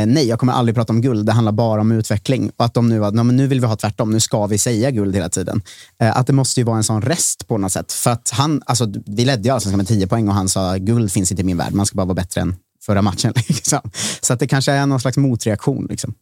[0.00, 2.50] eh, nej jag kommer aldrig prata om guld, det handlar bara om utveckling.
[2.56, 4.58] Och att de nu var, "Nej, men nu vill vi ha tvärtom, nu ska vi
[4.58, 5.62] säga guld hela tiden.
[6.00, 7.92] Eh, att det måste ju vara en sån rest på något sätt.
[7.92, 11.12] För att han, alltså vi ledde ju allsvenskan med 10 poäng och han sa guld
[11.12, 13.32] finns inte i min värld, man ska bara vara bättre än förra matchen.
[13.48, 13.80] Liksom.
[14.20, 15.86] Så att det kanske är någon slags motreaktion.
[15.90, 16.14] Liksom.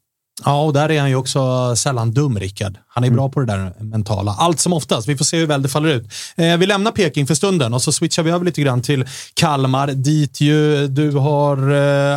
[0.44, 2.78] Ja, och där är han ju också sällan dum, Rickard.
[2.88, 4.32] Han är bra på det där mentala.
[4.38, 5.08] Allt som oftast.
[5.08, 6.12] Vi får se hur väl det faller ut.
[6.36, 9.04] Eh, vi lämnar Peking för stunden och så switchar vi över lite grann till
[9.34, 11.56] Kalmar, dit ju du har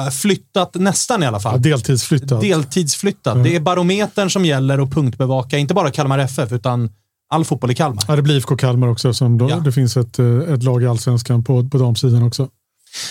[0.05, 1.53] eh, flyttat nästan i alla fall.
[1.53, 2.41] Ja, deltidsflyttat.
[2.41, 3.43] Deltidsflyttat.
[3.43, 6.89] Det är barometern som gäller och punktbevaka, inte bara Kalmar FF, utan
[7.29, 8.03] all fotboll i Kalmar.
[8.07, 9.13] Ja, det blir IFK Kalmar också.
[9.13, 9.55] Som då, Ja.
[9.55, 12.49] Det finns ett, eh, ett lag i allsvenskan på, på damsidan också.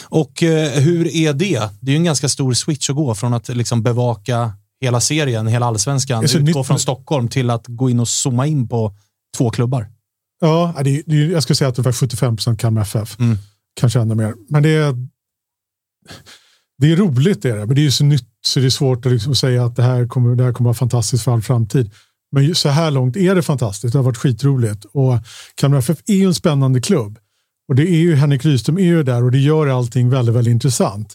[0.05, 1.63] Och eh, hur är det?
[1.81, 4.53] Det är ju en ganska stor switch att gå från att liksom bevaka
[4.85, 8.69] hela serien, hela allsvenskan, utgå nytt- från Stockholm till att gå in och zooma in
[8.69, 8.95] på
[9.37, 9.91] två klubbar.
[10.41, 13.19] Ja, det det är, jag skulle säga att det var 75 procent Kalmar FF.
[13.19, 13.39] Mm.
[13.81, 14.35] Kanske ännu mer.
[14.49, 14.95] Men det är,
[16.79, 17.67] det är roligt, det är det.
[17.67, 19.83] men det är ju så nytt så det är svårt att liksom säga att det
[19.83, 21.91] här, kommer, det här kommer vara fantastiskt för all framtid.
[22.33, 23.93] Men så här långt är det fantastiskt.
[23.93, 24.85] Det har varit skitroligt.
[24.85, 25.15] Och
[25.55, 27.19] Kalmar FF är ju en spännande klubb.
[27.69, 30.53] Och det är ju Henrik Rydström är ju där och det gör allting väldigt, väldigt
[30.53, 31.15] intressant.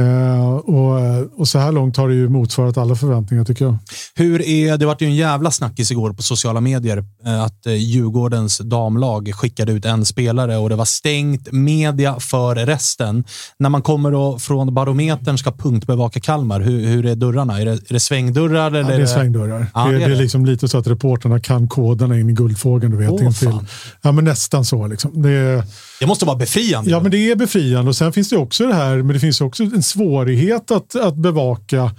[0.00, 3.76] Eh, och, och så här långt har det ju motsvarat alla förväntningar tycker jag.
[4.14, 7.72] Hur är, det vart ju en jävla snackis igår på sociala medier eh, att eh,
[7.72, 13.24] Djurgårdens damlag skickade ut en spelare och det var stängt media för resten.
[13.58, 17.60] När man kommer då från barometern ska punktbevaka Kalmar, hur, hur är dörrarna?
[17.60, 18.66] Är det, är det svängdörrar?
[18.66, 19.66] Eller Ja, det är svängdörrar.
[19.74, 20.22] Ja, det, det är, är det är det.
[20.22, 22.92] liksom lite så att reporterna kan koderna in i guldfågeln.
[22.92, 23.58] Du vet, in till.
[24.02, 24.86] Ja, men nästan så.
[24.86, 25.22] Liksom.
[25.22, 25.64] Det är,
[26.00, 26.90] Det måste vara befriande.
[26.90, 27.88] Ja, men det är befriande.
[27.88, 31.16] Och sen finns det också det här, men det finns också en svårighet att, att
[31.16, 31.90] bevaka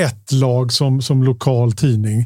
[0.00, 2.20] ett lag som, som lokal tidning.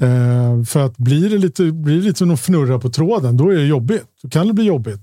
[0.00, 3.50] Eh, för att blir det lite, blir det lite som att fnurra på tråden, då
[3.50, 4.04] är det jobbigt.
[4.22, 5.00] Då kan det bli jobbigt.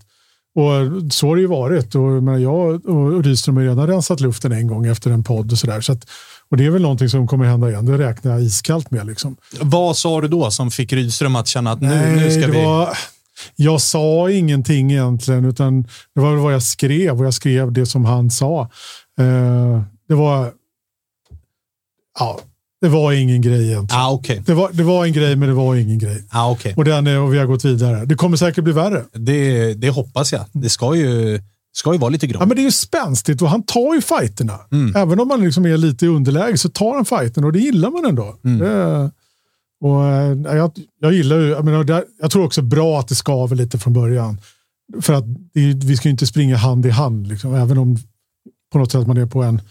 [0.55, 1.95] Och så har det ju varit.
[1.95, 5.59] Och, menar, jag och Rydström har redan rensat luften en gång efter en podd och
[5.59, 5.81] sådär.
[5.81, 6.09] Så att,
[6.51, 7.85] och det är väl någonting som kommer hända igen.
[7.85, 9.07] Det räknar jag iskallt med.
[9.07, 9.37] Liksom.
[9.61, 12.65] Vad sa du då som fick Rydström att känna att nu, Nej, nu ska vi...
[12.65, 12.97] Var,
[13.55, 15.81] jag sa ingenting egentligen, utan
[16.15, 18.61] det var vad jag skrev och jag skrev det som han sa.
[19.19, 20.51] Eh, det var...
[22.19, 22.39] Ja,
[22.81, 24.01] det var ingen grej egentligen.
[24.01, 24.39] Ah, okay.
[24.45, 26.23] Det, var, det var en grej, men det var ingen grej.
[26.29, 26.73] ah, okay.
[26.77, 28.05] Och, den är, och vi har gått vidare.
[28.05, 29.03] Det kommer säkert bli värre.
[29.13, 30.41] det, det hoppas jag.
[30.51, 31.39] Det ska ju,
[31.73, 32.47] ska ju vara lite Ja, grått.
[32.47, 34.59] men det är ju spänstigt och han tar ju fighterna.
[34.71, 34.95] Mm.
[34.95, 37.91] Även om man liksom är lite i underläge så tar han fighten och det gillar
[37.91, 38.35] man ändå.
[38.45, 38.57] Mm.
[38.59, 39.11] Det,
[39.81, 43.15] och, eh, jag, jag gillar ju, jag, menar, det, jag tror också bra att det
[43.15, 44.41] skaver lite från början.
[45.01, 45.23] För att
[45.53, 47.27] det, vi ska ju inte springa hand i hand.
[47.27, 47.55] Liksom.
[47.55, 47.97] Även om
[48.71, 49.61] på något sätt man är på en,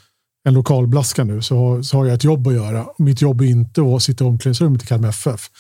[0.44, 2.86] en lokalblaska nu så har, så har jag ett jobb att göra.
[2.98, 5.50] Mitt jobb är inte att sitta i omklädningsrummet i Kalmar FF.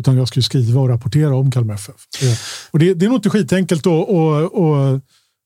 [0.00, 2.22] Utan jag ska ju skriva och rapportera om Kalmar FF.
[2.22, 2.38] Eh,
[2.70, 4.08] och det, det är nog inte skitenkelt att,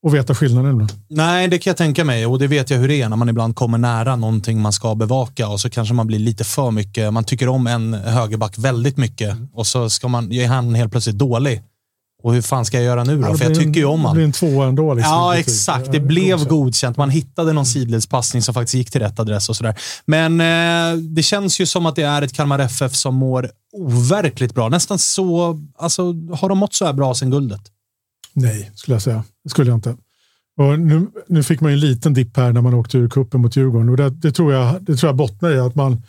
[0.06, 0.88] att veta skillnaden.
[1.08, 3.28] Nej, det kan jag tänka mig och det vet jag hur det är när man
[3.28, 7.12] ibland kommer nära någonting man ska bevaka och så kanske man blir lite för mycket.
[7.12, 11.18] Man tycker om en högerback väldigt mycket och så ska man, är han helt plötsligt
[11.18, 11.62] dålig.
[12.24, 13.22] Och hur fan ska jag göra nu då?
[13.22, 14.14] Ja, det För jag en- tycker ju om Det han.
[14.16, 14.94] blir en tvåa ändå.
[14.94, 15.92] Liksom, Ja, exakt.
[15.92, 16.48] Det blev godkänt.
[16.50, 16.96] godkänt.
[16.96, 19.74] Man hittade någon sidledspassning som faktiskt gick till rätt adress och sådär.
[20.06, 24.54] Men eh, det känns ju som att det är ett Kalmar FF som mår overkligt
[24.54, 24.68] bra.
[24.68, 25.58] Nästan så...
[25.78, 26.02] Alltså,
[26.34, 27.60] har de mått så här bra sen guldet?
[28.32, 29.24] Nej, skulle jag säga.
[29.44, 29.96] Det skulle jag inte.
[30.58, 33.40] Och nu, nu fick man ju en liten dipp här när man åkte ur kuppen
[33.40, 33.88] mot Djurgården.
[33.88, 36.02] Och det, det, tror jag, det tror jag bottnar i att man,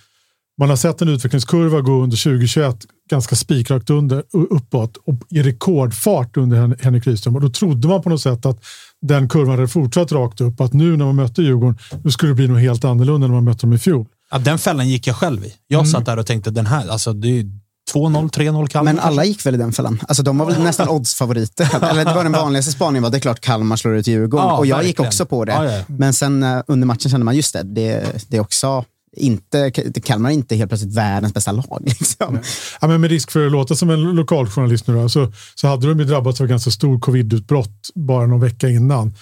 [0.59, 2.78] man har sett en utvecklingskurva gå under 2021
[3.09, 7.36] ganska spikrakt under, uppåt och i rekordfart under Hen- Henrik Rydström.
[7.36, 8.63] Och då trodde man på något sätt att
[9.01, 10.61] den kurvan hade fortsatt rakt upp.
[10.61, 13.43] Att nu när man mötte Djurgården, då skulle det bli något helt annorlunda när man
[13.43, 14.05] mötte dem i fjol.
[14.32, 15.53] Ja, den fällan gick jag själv i.
[15.67, 17.62] Jag satt där och tänkte, den här, alltså det är
[17.93, 18.93] 2-0, 3-0 Kalmar.
[18.93, 19.99] Men alla gick väl i den fällan?
[20.07, 21.89] Alltså de var väl nästan oddsfavoriter.
[21.91, 24.47] Eller det var den vanligaste spaningen, var det är klart Kalmar slår ut Djurgården.
[24.47, 25.07] Ja, och jag gick verkligen.
[25.07, 25.51] också på det.
[25.51, 25.83] Ja, ja.
[25.87, 28.85] Men sen eh, under matchen kände man, just det, det, det är också
[29.15, 29.71] inte,
[30.03, 31.81] Kalmar är inte helt plötsligt världens bästa lag.
[31.85, 32.39] Liksom.
[32.81, 35.87] Ja, men med risk för att låta som en lokaljournalist nu då, så, så hade
[35.87, 39.07] de ju drabbats av ganska stor covid-utbrott bara någon vecka innan.
[39.07, 39.13] Eh,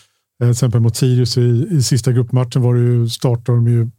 [0.41, 3.89] till exempel mot Sirius i, i sista gruppmatchen var det ju, startade de ju,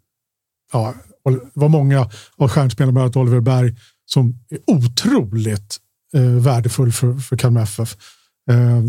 [0.72, 0.94] ja,
[1.24, 3.74] det var många av stjärnspelarna, bland annat Oliver Berg,
[4.12, 5.76] som är otroligt
[6.14, 7.96] eh, värdefull för, för Kalmar FF.
[8.50, 8.82] Eh,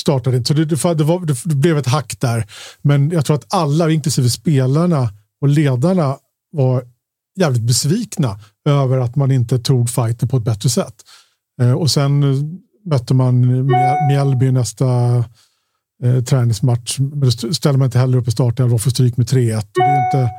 [0.00, 2.46] startade inte, så det, det, det, var, det, det blev ett hack där.
[2.82, 5.10] Men jag tror att alla, inklusive spelarna
[5.40, 6.16] och ledarna,
[6.52, 6.84] var
[7.36, 10.94] jävligt besvikna över att man inte tog fighten på ett bättre sätt.
[11.62, 12.38] Eh, och sen eh,
[12.86, 13.66] mötte man
[14.08, 14.86] Mjällby i nästa
[16.02, 16.98] eh, träningsmatch.
[16.98, 19.56] Men då ställde ställer man inte heller upp i starten och får stryk med 3-1.
[19.56, 20.30] Och det är inte...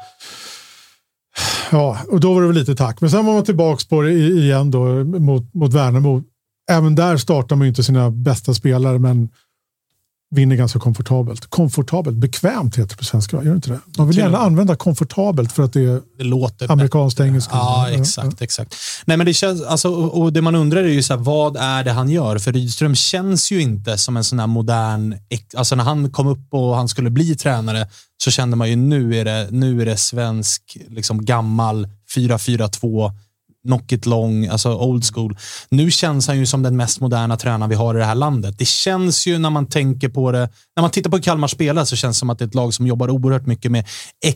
[1.71, 3.01] Ja, och då var det väl lite tack.
[3.01, 6.23] Men sen var man tillbaka på det igen då mot, mot Värnamo.
[6.71, 9.29] Även där startar man ju inte sina bästa spelare, men
[10.35, 11.45] vinner ganska komfortabelt.
[11.45, 13.79] Komfortabelt, bekvämt heter det på svenska, gör det inte det?
[13.97, 17.55] Man vill gärna använda komfortabelt för att det är Det låter amerikanskt engelska.
[17.55, 18.41] Ja, exakt.
[18.41, 18.75] exakt.
[19.05, 21.83] Nej, men det känns, alltså, och det man undrar är ju så här, vad är
[21.83, 22.37] det han gör?
[22.37, 25.15] För Rydström känns ju inte som en sån här modern...
[25.55, 27.87] Alltså när han kom upp och han skulle bli tränare
[28.23, 33.11] så kände man ju nu är det, nu är det svensk, liksom gammal 4-4-2,
[33.67, 35.37] knock it long, alltså old school.
[35.69, 38.55] Nu känns han ju som den mest moderna tränaren vi har i det här landet.
[38.57, 41.95] Det känns ju när man tänker på det, när man tittar på Kalmar spela så
[41.95, 43.85] känns det som att det är ett lag som jobbar oerhört mycket med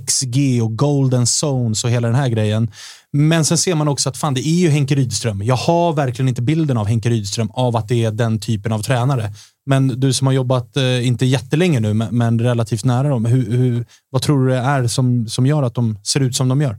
[0.07, 2.71] XG och golden zones och hela den här grejen.
[3.13, 5.41] Men sen ser man också att fan, det är ju Henke Rydström.
[5.43, 8.81] Jag har verkligen inte bilden av Henke Rydström av att det är den typen av
[8.81, 9.33] tränare.
[9.65, 13.25] Men du som har jobbat, eh, inte jättelänge nu, men, relativt nära dem.
[13.25, 16.49] Hur, hur, vad tror du det är som, som gör att de ser ut som
[16.49, 16.77] de gör?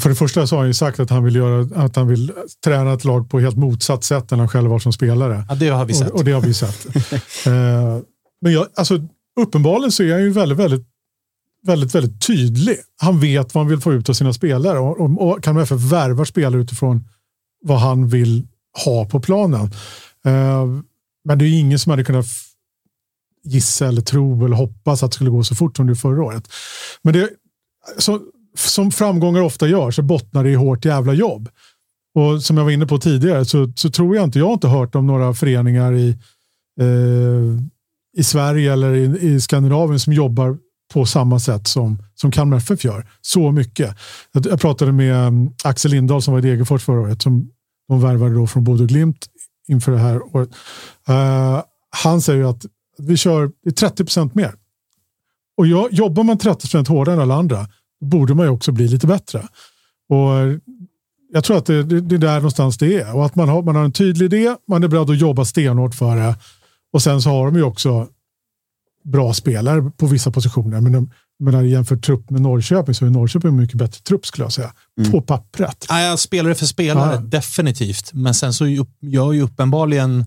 [0.00, 2.32] För det första så har han ju sagt att han vill, göra, att han vill
[2.64, 5.46] träna ett lag på helt motsatt sätt än han själv var som spelare.
[5.48, 6.10] Ja, det har vi sett.
[6.10, 6.86] Och, och det har vi sett.
[7.46, 7.98] Eh,
[8.40, 9.00] men jag, alltså,
[9.40, 10.86] uppenbarligen så är han ju väldigt, väldigt,
[11.66, 12.76] väldigt, väldigt tydlig.
[13.00, 15.80] Han vet vad han vill få ut av sina spelare och, och, och Kalmar FF
[15.80, 17.08] värvar spelare utifrån
[17.64, 18.46] vad han vill
[18.84, 19.70] ha på planen.
[20.26, 20.66] Eh,
[21.24, 22.26] men det är ingen som hade kunnat
[23.44, 26.48] gissa eller tro eller hoppas att det skulle gå så fort som det förra året.
[27.02, 27.30] Men det,
[27.98, 28.20] så,
[28.56, 31.48] som framgångar ofta gör så bottnar det i hårt jävla jobb.
[32.14, 34.68] Och som jag var inne på tidigare så, så tror jag inte, jag har inte
[34.68, 36.08] hört om några föreningar i,
[36.80, 37.58] eh,
[38.16, 40.58] i Sverige eller i, i Skandinavien som jobbar
[40.92, 43.06] på samma sätt som, som Kalmar FF gör.
[43.20, 43.96] Så mycket.
[44.32, 47.22] Jag, jag pratade med mm, Axel Lindahl som var i Degerfors förra året.
[47.22, 47.50] Som
[47.88, 49.26] de värvade då från Bodø Glimt
[49.72, 50.48] inför det här året.
[51.08, 52.66] Uh, han säger ju att
[52.98, 54.54] vi kör 30 procent mer.
[55.56, 57.66] Och jag, jobbar man 30 procent hårdare än alla andra
[58.02, 59.38] då borde man ju också bli lite bättre.
[60.08, 60.60] Och
[61.32, 63.16] jag tror att det, det, det är där någonstans det är.
[63.16, 65.94] Och att man har, man har en tydlig idé, man är beredd att jobba stenhårt
[65.94, 66.36] för det.
[66.92, 68.08] Och sen så har de ju också
[69.04, 70.80] bra spelare på vissa positioner.
[70.80, 71.10] Men de,
[71.40, 74.72] men jämfört trupp med Norrköping så är Norrköping en mycket bättre trupp skulle jag säga.
[75.10, 75.86] På pappret.
[75.88, 77.20] Ja, spelare för spelare, Ja.
[77.20, 78.10] definitivt.
[78.12, 78.66] Men sen så
[79.00, 80.24] gör ju uppenbarligen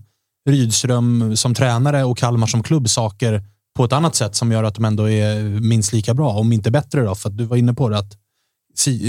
[0.48, 3.42] Rydström som tränare och Kalmar som klubb saker
[3.76, 6.70] på ett annat sätt som gör att de ändå är minst lika bra, om inte
[6.70, 7.02] bättre.
[7.04, 8.12] Då, för att du var inne på det att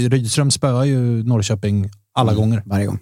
[0.08, 2.62] Rydström spöar ju Norrköping alla gånger.
[2.66, 2.98] Varje gång.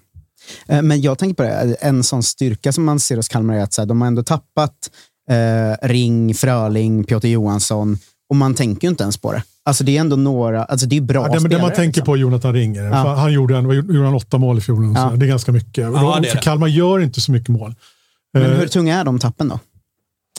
[0.68, 3.62] Eh, Men jag tänker på det, en sån styrka som man ser hos Kalmar är
[3.62, 4.90] att de har ändå tappat
[5.30, 9.42] eh, Ring, Fröling, Piotr Johansson och man tänker ju inte ens på det.
[9.64, 11.62] Alltså det är ändå några, alltså det är bra Ja, det, men det spelare.
[11.62, 12.04] man tänker liksom.
[12.04, 12.82] på Jonathan Ringer.
[12.84, 13.14] Ja.
[13.14, 14.92] Han gjorde, en, gjorde han åtta mål i fjol.
[14.94, 15.12] Ja.
[15.16, 15.76] Det är ganska mycket.
[15.76, 16.42] Ja, det är för det.
[16.42, 17.74] Kalmar gör inte så mycket mål.
[18.32, 19.58] Men Eh, hur tunga är de tappen då?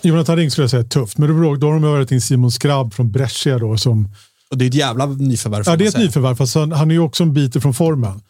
[0.04, 1.18] Jonathan Ring skulle jag säga är tufft.
[1.18, 3.58] Men då, då har de övat in Simon Skrabb från Brescia.
[3.60, 4.10] Då, som,
[4.52, 5.64] Och det är ett jävla nyförvärv.
[5.66, 6.06] ja, det är ett säga.
[6.06, 8.22] nyförvärv, fast han, han är ju också en bit ifrån formen.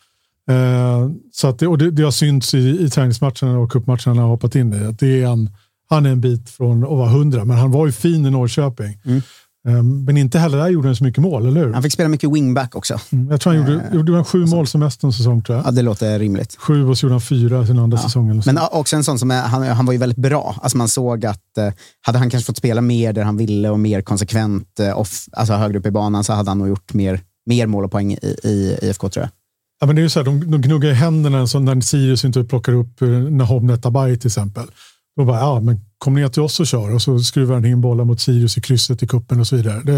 [0.50, 4.18] Eh, så att det, och det, det har synts i, i träningsmatcherna och cupmatcherna han
[4.18, 4.86] har hoppat in i.
[4.86, 5.50] Att det är en,
[5.90, 9.00] han är en bit från att vara hundra, men han var ju fin i Norrköping.
[9.06, 9.22] Mm.
[9.68, 11.74] Ehm, Men inte heller där gjorde han så mycket mål, eller hur?
[11.74, 13.00] Han fick spela mycket wingback också.
[13.12, 15.64] Mm, Jag tror han gjorde, gjorde han sju mål som mest en säsong, tror Ja,
[15.66, 15.74] jag.
[15.76, 16.56] det låter rimligt.
[16.60, 18.30] Sju och så gjorde han fyra sin andra säsong.
[18.30, 18.54] Eller så.
[18.54, 20.56] Men också en sån som är, han, han var ju väldigt bra.
[20.62, 21.70] Alltså man såg att eh,
[22.02, 25.54] hade han kanske fått spela mer där han ville och mer konsekvent, eh, off, alltså
[25.54, 28.36] högre upp i banan, så hade han nog gjort mer, mer mål och poäng i,
[28.44, 29.30] i IFK tror jag.
[29.80, 32.44] Ja, men det är ju så här, de, de gnuggar i händerna när Sirius inte
[32.44, 34.64] plockar upp eh, Nahom Netabay till exempel.
[35.18, 37.82] Då bara, ja, men kom ner till oss och kör och så skruvar han in
[37.82, 39.82] bollar mot Sirius i krysset i kuppen och så vidare.
[39.84, 39.98] Det,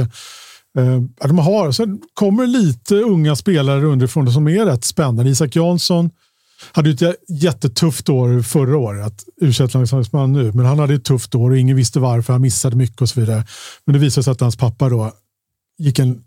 [0.81, 5.31] eh, de har, sen kommer lite unga spelare underifrån som är rätt spännande.
[5.31, 6.09] Isak Jansson
[6.71, 11.35] hade ju ett jättetufft år förra året, u landslagsman nu, men han hade ett tufft
[11.35, 13.45] år och ingen visste varför, han missade mycket och så vidare.
[13.85, 15.11] Men det visade sig att hans pappa då
[15.77, 16.23] gick en,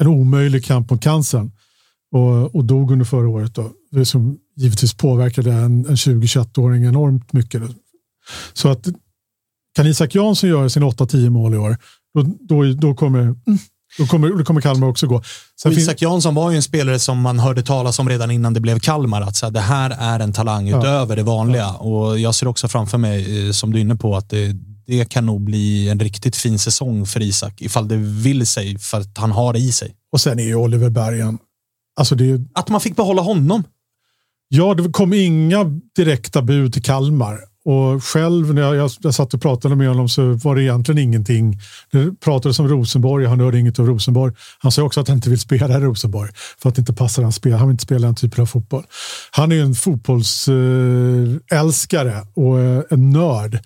[0.00, 1.52] en omöjlig kamp mot cancern
[2.12, 3.54] och, och dog under förra året.
[3.54, 7.62] Då, det som givetvis påverkade en, en 20-21-åring enormt mycket.
[8.52, 8.86] Så att
[9.76, 11.76] kan Isak Jansson göra sin 8-10 mål i år,
[12.14, 13.34] då, då, då, kommer,
[13.98, 15.22] då, kommer, då kommer Kalmar också gå.
[15.62, 18.60] Sen Isak Jansson var ju en spelare som man hörde talas om redan innan det
[18.60, 19.22] blev Kalmar.
[19.22, 20.78] Att så här, det här är en talang Ja.
[20.78, 21.70] utöver det vanliga.
[21.70, 24.52] Och jag ser också framför mig, eh, som du är inne på, att det,
[24.86, 27.60] det kan nog bli en riktigt fin säsong för Isak.
[27.62, 29.94] Ifall det vill sig, för att han har det i sig.
[30.12, 31.38] och sen är ju Oliver Bergen,
[31.96, 33.64] alltså det är, Att man fick behålla honom.
[34.48, 35.64] Ja, det kom inga
[35.96, 37.38] direkta bud till Kalmar.
[37.64, 41.60] Och själv när jag, jag, satt och pratade med honom så var det egentligen ingenting.
[41.92, 44.34] Det pratades om Rosenborg, han hörde inget av Rosenborg.
[44.58, 47.22] Han sa också att han inte vill spela i Rosenborg för att det inte passar
[47.22, 47.52] hans spel.
[47.52, 48.84] Han vill inte spela den typen av fotboll.
[49.30, 53.58] Han är ju en fotbollsälskare och eh, en nörd.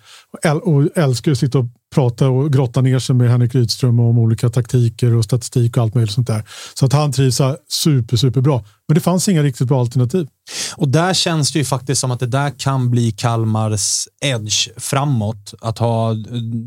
[0.43, 1.65] Och, och älskar att sitta och
[1.95, 5.95] prata och grotta ner sig med Henrik Rydström om olika taktiker och statistik och allt
[5.95, 6.43] möjligt sånt där.
[6.73, 8.65] Så att han trivs super, super bra.
[8.87, 10.27] Men det fanns inga riktigt bra alternativ.
[10.75, 15.53] Och där känns det ju faktiskt som att det där kan bli Kalmars edge framåt.
[15.61, 16.13] Att ha,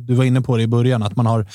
[0.06, 1.46] du var inne på det i början, att man har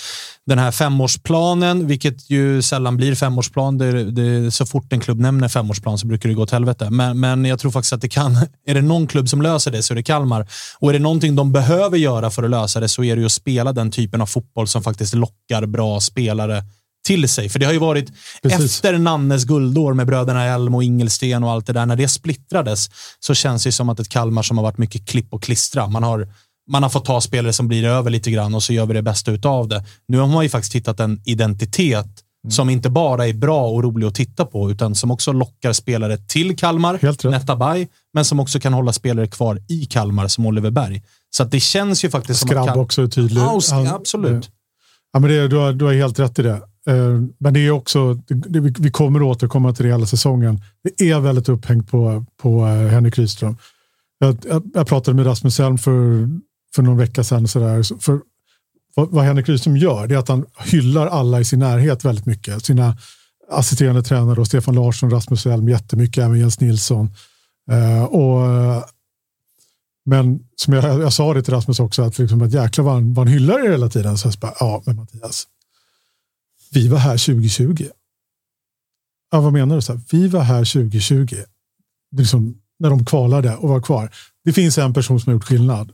[0.45, 3.77] den här femårsplanen, vilket ju sällan blir femårsplan.
[3.77, 6.89] Det, det, så fort en klubb nämner femårsplan så brukar det gå åt helvete.
[6.89, 8.35] Men, men jag tror faktiskt att det kan,
[8.67, 10.47] är det någon klubb som löser det så är det Kalmar.
[10.79, 13.25] Och är det någonting de behöver göra för att lösa det så är det ju
[13.25, 16.63] att spela den typen av fotboll som faktiskt lockar bra spelare
[17.07, 17.49] till sig.
[17.49, 18.11] För det har ju varit
[18.43, 18.65] Precis.
[18.65, 21.85] efter Nannes guldår med bröderna Elm och Ingelsten och allt det där.
[21.85, 22.89] När det splittrades
[23.19, 25.87] så känns det som att ett Kalmar som har varit mycket klipp och klistra.
[25.87, 26.27] Man har,
[26.71, 29.01] man har fått ta spelare som blir över lite grann och så gör vi det
[29.01, 29.85] bästa utav det.
[30.07, 32.51] Nu har man ju faktiskt hittat en identitet Mm.
[32.51, 36.17] som inte bara är bra och rolig att titta på, utan som också lockar spelare
[36.17, 36.99] till Kalmar.
[37.31, 41.03] Netabay, men som också kan hålla spelare kvar i Kalmar som Oliver Berg.
[41.29, 42.75] Så att det känns ju faktiskt som Skrabb att...
[42.75, 43.41] Kal- också är tydlig.
[43.41, 43.59] Ja,
[43.95, 44.49] absolut.
[45.13, 46.61] Ja, men det, du, har, du har helt rätt i det.
[46.87, 48.21] Eh, men det är också,
[48.79, 50.61] vi- kommer återkomma till det hela säsongen.
[50.83, 53.57] Det är väldigt upphängt på, på eh, Henrik Rydström.
[54.19, 56.27] Jag, jag, jag pratade med Rasmus Elm för,
[56.75, 57.47] för någon vecka sedan.
[57.47, 58.19] Så där, för,
[58.95, 62.25] vad, vad Henrik Rydström gör det är att han hyllar alla i sin närhet väldigt
[62.25, 62.65] mycket.
[62.65, 62.97] Sina
[63.51, 67.09] assisterande tränare och Stefan Larsson, Rasmus Elm jättemycket, även Jens Nilsson.
[67.71, 68.41] Eh, och,
[70.05, 73.13] men som jag, jag sa det till Rasmus också, att, liksom, att jäklar vad han,
[73.13, 74.17] vad han hyllar er hela tiden.
[74.17, 75.47] Så jag bara, ja, men Mattias,
[76.71, 77.87] vi var här 2020.
[79.31, 79.81] Ja, vad menar du?
[79.81, 81.25] Så här, vi var här 2020.
[81.25, 81.45] Det
[82.17, 84.11] Liksom, när de kvalade och var kvar.
[84.43, 85.91] Det finns en person som har gjort skillnad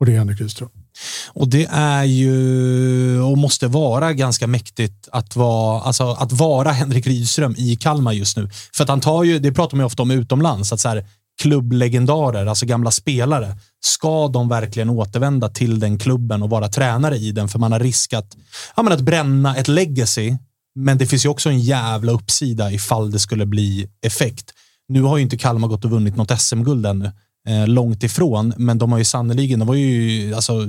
[0.00, 0.70] och det är Henrik Rydström.
[1.28, 7.06] Och det är ju och måste vara ganska mäktigt att vara, alltså, att vara Henrik
[7.06, 8.50] Rydström i Kalmar just nu.
[8.72, 11.06] För att han tar ju, det pratar man ju ofta om utomlands, att så här,
[11.42, 17.32] klubblegendarer, alltså gamla spelare, ska de verkligen återvända till den klubben och vara tränare i
[17.32, 17.48] den?
[17.48, 18.36] För man har riskat
[18.76, 20.36] ja, men att bränna ett legacy.
[20.74, 24.52] Men det finns ju också en jävla uppsida ifall det skulle bli effekt.
[24.88, 27.12] Nu har ju inte Kalmar gått och vunnit något SM-guld ännu.
[27.48, 30.60] Eh, långt ifrån, men de har ju sannoliken, de var ju, alltså,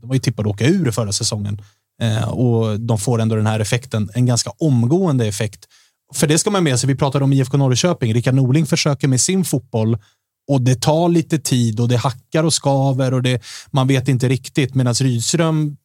[0.00, 1.62] de var ju tippade att åka ur förra säsongen.
[2.02, 5.66] Eh, och de får ändå den här effekten, en ganska omgående effekt.
[6.14, 9.20] För det ska man med sig, vi pratade om IFK Norrköping, Rickard Norling försöker med
[9.20, 9.98] sin fotboll
[10.48, 14.28] och det tar lite tid och det hackar och skaver och det, man vet inte
[14.28, 14.74] riktigt.
[14.74, 15.76] Medan Rydström,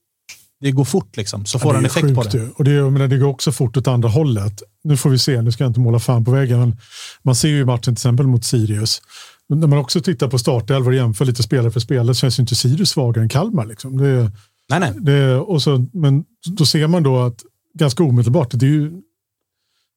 [0.62, 2.38] det går fort liksom, så får Ja, han effekt på sjukt det.
[2.38, 2.50] ju.
[2.50, 4.64] Och det, menar, det går också fort åt andra hållet.
[4.84, 6.78] Nu får vi se, nu ska jag inte måla fan på väggen, men
[7.24, 9.02] man ser ju matchen till exempel mot Sirius.
[9.50, 12.40] Men när man också tittar på startelvor och jämför lite spelare för spelare så känns
[12.40, 13.66] ju inte Sirius svagare än Kalmar.
[13.66, 13.98] Liksom.
[13.98, 14.32] Det,
[14.70, 14.94] Nej, nej.
[15.00, 16.24] det, och så, men
[16.58, 17.40] då ser man då att
[17.80, 18.92] ganska omedelbart, det är ju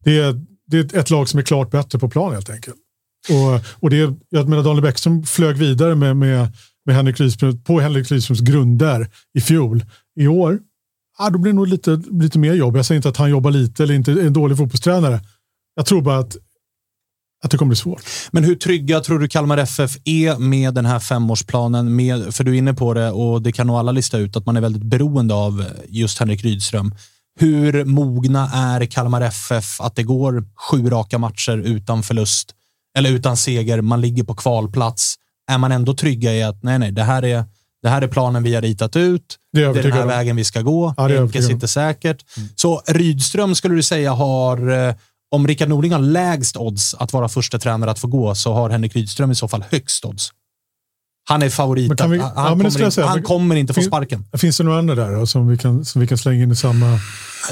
[0.04, 2.76] det är, det är ett lag som är klart bättre på plan helt enkelt.
[3.28, 6.52] Och, och det, jag menar Daniel Bäckström flög vidare med, med,
[6.86, 9.84] med Henrik Rydström, på Henrik Rydströms grunder i fjol.
[10.20, 10.58] I år,
[11.18, 12.76] ah, då blir det nog lite, lite mer jobb.
[12.76, 15.20] Jag säger inte att han jobbar lite eller inte är en dålig fotbollstränare.
[15.74, 16.36] Jag tror bara att,
[17.44, 18.02] att det kommer bli svårt.
[18.30, 21.96] Men hur trygga tror du Kalmar FF är med den här femårsplanen?
[21.96, 24.46] Med, för du är inne på det och det kan nog alla lista ut att
[24.46, 26.94] man är väldigt beroende av just Henrik Rydström.
[27.40, 32.54] Hur mogna är Kalmar FF att det går sju raka matcher utan förlust
[32.98, 33.80] eller utan seger?
[33.80, 35.14] Man ligger på kvalplats.
[35.50, 37.44] Är man ändå trygga i att nej, nej, det här är,
[37.82, 39.36] det här är planen vi har ritat ut.
[39.52, 40.08] Det är Det är den här om.
[40.08, 40.94] vägen vi ska gå.
[40.96, 41.60] Ja, det är jag Enke övertygad om.
[41.60, 42.24] sitter säkert.
[42.56, 44.94] Så Rydström skulle du säga har, eh,
[45.30, 48.70] om Rickard Norling har lägst odds att vara första tränare att få gå, så har
[48.70, 50.30] Henrik Rydström i så fall högst odds.
[51.26, 51.92] Han är favorit.
[52.00, 53.06] Vi- han, ja, kommer, inte, säga.
[53.06, 54.24] han Men- kommer inte få Fin- sparken.
[54.36, 56.56] Finns det några andra där då, som, vi kan, som vi kan slänga in i
[56.56, 56.98] samma...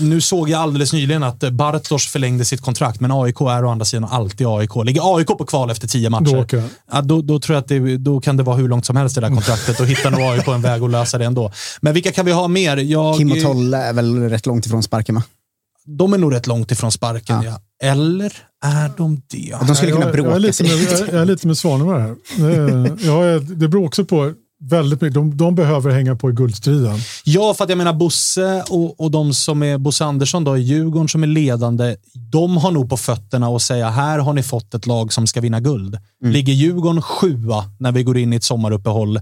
[0.01, 3.71] Nu såg jag alldeles nyligen att eh, Bartos förlängde sitt kontrakt, men AIK är å
[3.71, 4.71] andra sidan alltid AIK.
[4.85, 6.63] Ligger AIK på kval efter tio matcher, Då
[6.93, 9.15] ja, då, då tror jag att det, då kan det vara hur långt som helst
[9.15, 11.53] det där kontraktet och hittar nog AIK en väg att lösa det ändå.
[11.81, 12.77] Men vilka kan vi ha mer?
[12.77, 15.23] Jag, Kim och Tolle är väl rätt långt ifrån sparken, va?
[15.85, 17.61] De är nog rätt långt ifrån sparken, ja.
[17.83, 18.33] Eller
[18.65, 19.57] är de det?
[19.67, 22.01] De skulle kunna jag, jag, är bråka lite med, jag, jag är lite med Svanemar
[22.01, 22.17] här.
[22.37, 24.33] Det, jag det beror också på
[24.63, 25.15] väldigt mycket.
[25.15, 26.99] De, de behöver hänga på i guldstriden.
[27.25, 30.61] Ja, för att jag menar Bosse och, och de som är Bosse Andersson då, i
[30.61, 34.75] Djurgården som är ledande, de har nog på fötterna och säga här har ni fått
[34.75, 35.99] ett lag som ska vinna guld.
[36.25, 39.21] Ligger Djurgården sjua när vi går in i ett sommaruppehåll,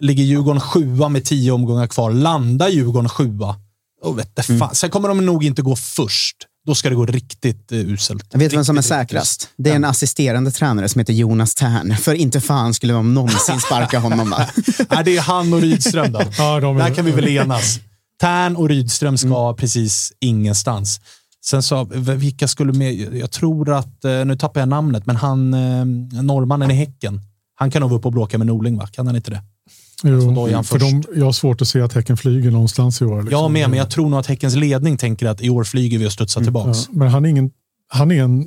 [0.00, 3.56] ligger Djurgården sjua med tio omgångar kvar, landar Djurgården sjua,
[4.02, 4.74] och vet fan.
[4.74, 6.36] sen kommer de nog inte gå först.
[6.66, 8.24] Då ska det gå riktigt uh, uselt.
[8.32, 9.48] Jag vet vem som är Riktigt, riktigt säkrast.
[9.56, 11.96] Det är en assisterande tränare som heter Jonas Tern.
[11.96, 14.30] För inte fan skulle de någonsin sparka honom.
[14.30, 14.46] Va?
[14.90, 16.20] Nej, det är han och Rydström då.
[16.38, 17.80] Ja, de är- Där kan vi väl enas.
[18.20, 21.00] Tern och Rydström ska precis ingenstans.
[21.44, 22.94] Sen så, vilka skulle med?
[23.14, 25.84] Jag tror att, eh, nu tappar jag namnet, men han, eh,
[26.22, 27.20] norrmannen i Häcken,
[27.54, 28.86] han kan nog vara uppe och bråka med Norling, va?
[28.86, 29.42] Kan han inte det?
[30.04, 30.92] Jo, då är han för först.
[30.92, 33.22] de, jag har svårt att se att Häcken flyger någonstans i år.
[33.22, 33.40] liksom.
[33.40, 36.06] Jag med, men jag tror nog att Häckens ledning tänker att i år flyger vi
[36.06, 36.78] och studsar tillbaks.
[36.88, 37.50] Ja, men han är, ingen,
[37.88, 38.46] han är en,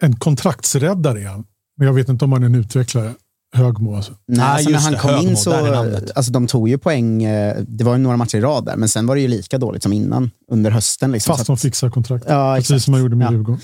[0.00, 1.26] en kontraktsräddare.
[1.28, 1.44] han.
[1.78, 3.14] Men jag vet inte om han är en utvecklare.
[3.54, 4.12] Högmo alltså.
[4.28, 5.52] Nej, alltså, när han det, kom Högmo, in så,
[6.14, 8.88] alltså de tog ju poäng, eh, det var ju några matcher i rad där, men
[8.88, 11.12] sen var det ju lika dåligt som innan under hösten.
[11.12, 12.24] Liksom, Fast de att, fixar kontrakt.
[12.28, 12.84] Ja, Precis exakt.
[12.84, 13.32] som man gjorde med Ja.
[13.32, 13.60] Djurgården.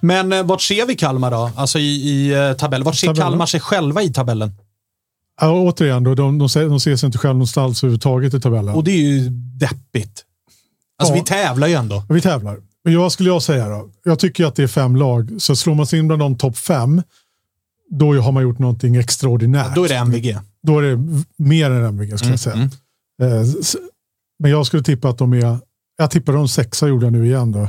[0.00, 1.50] Men eh, vart ser vi Kalmar då?
[1.56, 2.84] Alltså i, i eh, tabellen.
[2.84, 3.28] Vart ser Tabellen.
[3.30, 4.52] Kalmar sig själva i tabellen?
[5.40, 8.74] Ja, återigen, då, de, de, ser, de ser sig inte själva någonstans överhuvudtaget i tabellen.
[8.74, 9.28] Och det är ju
[9.58, 10.24] deppigt.
[10.98, 11.20] Alltså Ja.
[11.20, 12.04] vi tävlar ju ändå.
[12.08, 12.58] Vi tävlar.
[12.84, 13.90] Men vad skulle jag säga då?
[14.04, 15.30] Jag tycker att det är fem lag.
[15.38, 17.02] Så slår man sig in bland de topp fem,
[17.90, 19.74] då har man gjort någonting extraordinärt.
[19.74, 20.38] Då är det MVG.
[20.62, 22.56] Då är det mer än MVG skulle jag säga.
[22.56, 22.68] Mm,
[23.22, 23.46] Eh,
[24.38, 25.58] Men jag skulle tippa att de är...
[25.96, 27.68] Jag tippade de sexa gjorde jag nu igen då.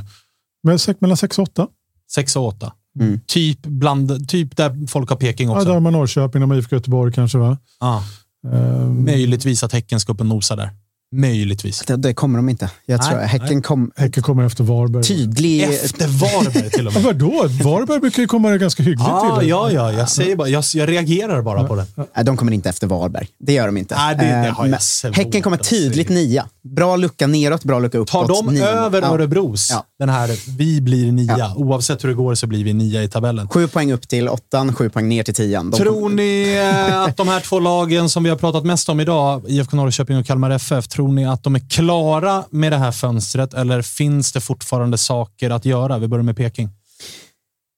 [0.62, 1.68] Men sex, mellan sex och åtta.
[2.14, 2.72] 6 och 8.
[3.00, 3.20] Mm.
[3.26, 5.66] Typ, bland, typ där folk har Peking Ja, också.
[5.66, 7.58] där har man Norrköping, de har IFK Göteborg kanske va?
[7.80, 8.04] Ja.
[8.52, 10.70] Ehm, Möjligtvis att Häcken ska upp och nosa där.
[11.16, 11.80] Möjligtvis.
[11.86, 12.70] det, det kommer de inte.
[12.86, 15.02] Jag Nej, tror Häcken kom Häcken kommer efter Varberg.
[15.02, 15.62] tydlig...
[15.62, 17.04] Efter Varberg till och Ja, med.
[17.06, 17.48] vadå?
[17.64, 19.48] Varberg brukar ju komma ganska hyggligt Ah, till.
[19.48, 21.86] ja, ja, jag, säger bara, jag, jag reagerar bara på det.
[22.16, 23.28] Nej, de kommer inte efter Varberg.
[23.38, 23.94] Det gör de inte.
[23.96, 26.46] Nej, det- det Eh, har jag men svårt Häcken kommer tydligt nia.
[26.62, 28.10] Bra lucka neråt, bra lucka uppåt.
[28.10, 28.64] Tar de Nio.
[28.66, 29.08] över Ja.
[29.14, 29.84] Örebros, Ja.
[29.98, 33.48] den här vi blir nia, oavsett hur det går så blir vi nia i tabellen.
[33.48, 35.70] Sju poäng upp till åttan, sju poäng ner till tian.
[35.70, 36.54] De Tror ni
[36.90, 40.16] eh, att de här två lagen som vi har pratat mest om idag, IFK Norrköping
[40.18, 44.32] och Kalmar FF, tror ni att de är klara med det här fönstret eller finns
[44.32, 45.98] det fortfarande saker att göra?
[45.98, 46.68] Vi börjar med Peking.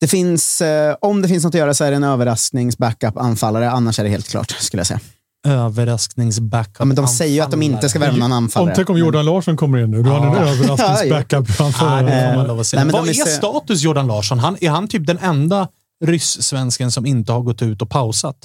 [0.01, 3.17] Det finns, eh, om det finns något att göra så är det en överrasknings backup
[3.17, 3.71] anfallare.
[3.71, 5.01] Annars är det helt klart, skulle jag säga.
[5.49, 6.77] Överraskningsbackup.
[6.79, 8.75] Ja, men de säger ju att de inte ska värva någon Om, anfallare.
[8.77, 10.03] tänk om Jordan Larsson kommer in nu.
[10.03, 11.49] Då har han en Ja, överraskningsbackup.
[11.59, 12.79] Ja, det får man lov att säga.
[12.85, 14.39] Nej, men Vad de är är så- status Jordan Larsson?
[14.39, 15.69] Han, är han typ den enda
[16.05, 18.37] ryss-svensken som inte har gått ut och pausat?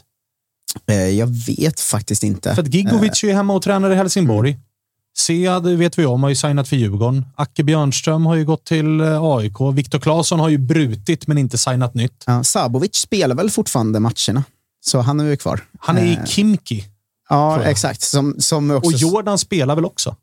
[0.88, 2.56] Eh, Jag vet faktiskt inte.
[2.56, 4.58] För att Gigovic är hemma och tränar i Helsingborg.
[5.18, 7.26] Sead vet vi om, har ju signat för Djurgården.
[7.36, 9.56] Acke Björnström har ju gått till eh, AIK.
[9.74, 12.24] Viktor Claesson har ju brutit men inte signat nytt.
[12.28, 14.44] Ja, Sabovic spelar väl fortfarande matcherna,
[14.86, 15.62] så han är ju kvar.
[15.80, 16.84] Han är i Eh, Kimki.
[17.30, 18.02] Ja, exakt.
[18.02, 20.16] Som, som också, Och Jordan spelar väl också?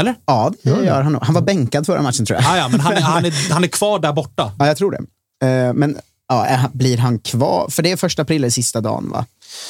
[0.00, 0.14] Eller?
[0.26, 1.22] Ja, det gör han nog.
[1.22, 2.50] Han var bänkad förra matchen tror jag.
[2.52, 4.52] Ah, ja, men han, är- han, är, han är kvar där borta.
[4.58, 5.72] Ja, jag tror det.
[5.74, 5.96] Men
[6.28, 7.68] ja, blir han kvar?
[7.70, 9.26] För det är första april är sista dagen, va?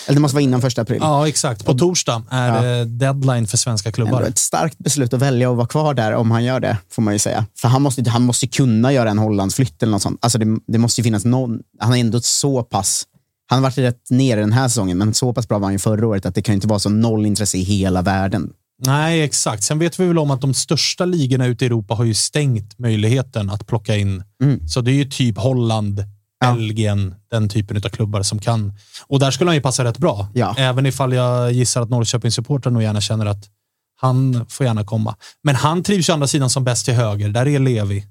[0.07, 0.99] Eller det måste vara innan första april.
[1.01, 1.65] Ja, exakt.
[1.65, 4.23] På torsdag är det deadline för svenska Ändå klubbar.
[4.23, 7.13] ett starkt beslut att välja att vara kvar där om han gör det, får man
[7.13, 7.47] ju säga.
[7.59, 10.19] För han måste, han måste kunna göra en Hollandsflytt eller något sånt.
[10.23, 11.61] Alltså det, det måste ju finnas någon.
[11.79, 13.05] Han är ändå så pass...
[13.47, 15.79] Han har varit rätt nere den här säsongen, men så pass bra var han ju
[15.79, 18.51] förra året att det kan ju inte vara så noll intresse i hela världen.
[18.87, 19.63] Nej, exakt.
[19.63, 22.79] Sen vet vi väl om att de största ligorna ute i Europa har ju stängt
[22.79, 24.23] möjligheten att plocka in.
[24.43, 24.69] Mm.
[24.69, 26.05] Så det är ju typ Holland,
[26.53, 28.73] Belgien, den typen av klubbar som kan.
[29.07, 30.29] Och där skulle han ju passa rätt bra.
[30.35, 30.55] Ja.
[30.59, 33.45] Även ifall jag gissar att Norrköpings supportrar nog gärna känner att
[34.01, 35.17] han får gärna komma.
[35.43, 37.29] Men han trivs ju andra sidan som bäst till höger.
[37.29, 38.07] Där är Levi.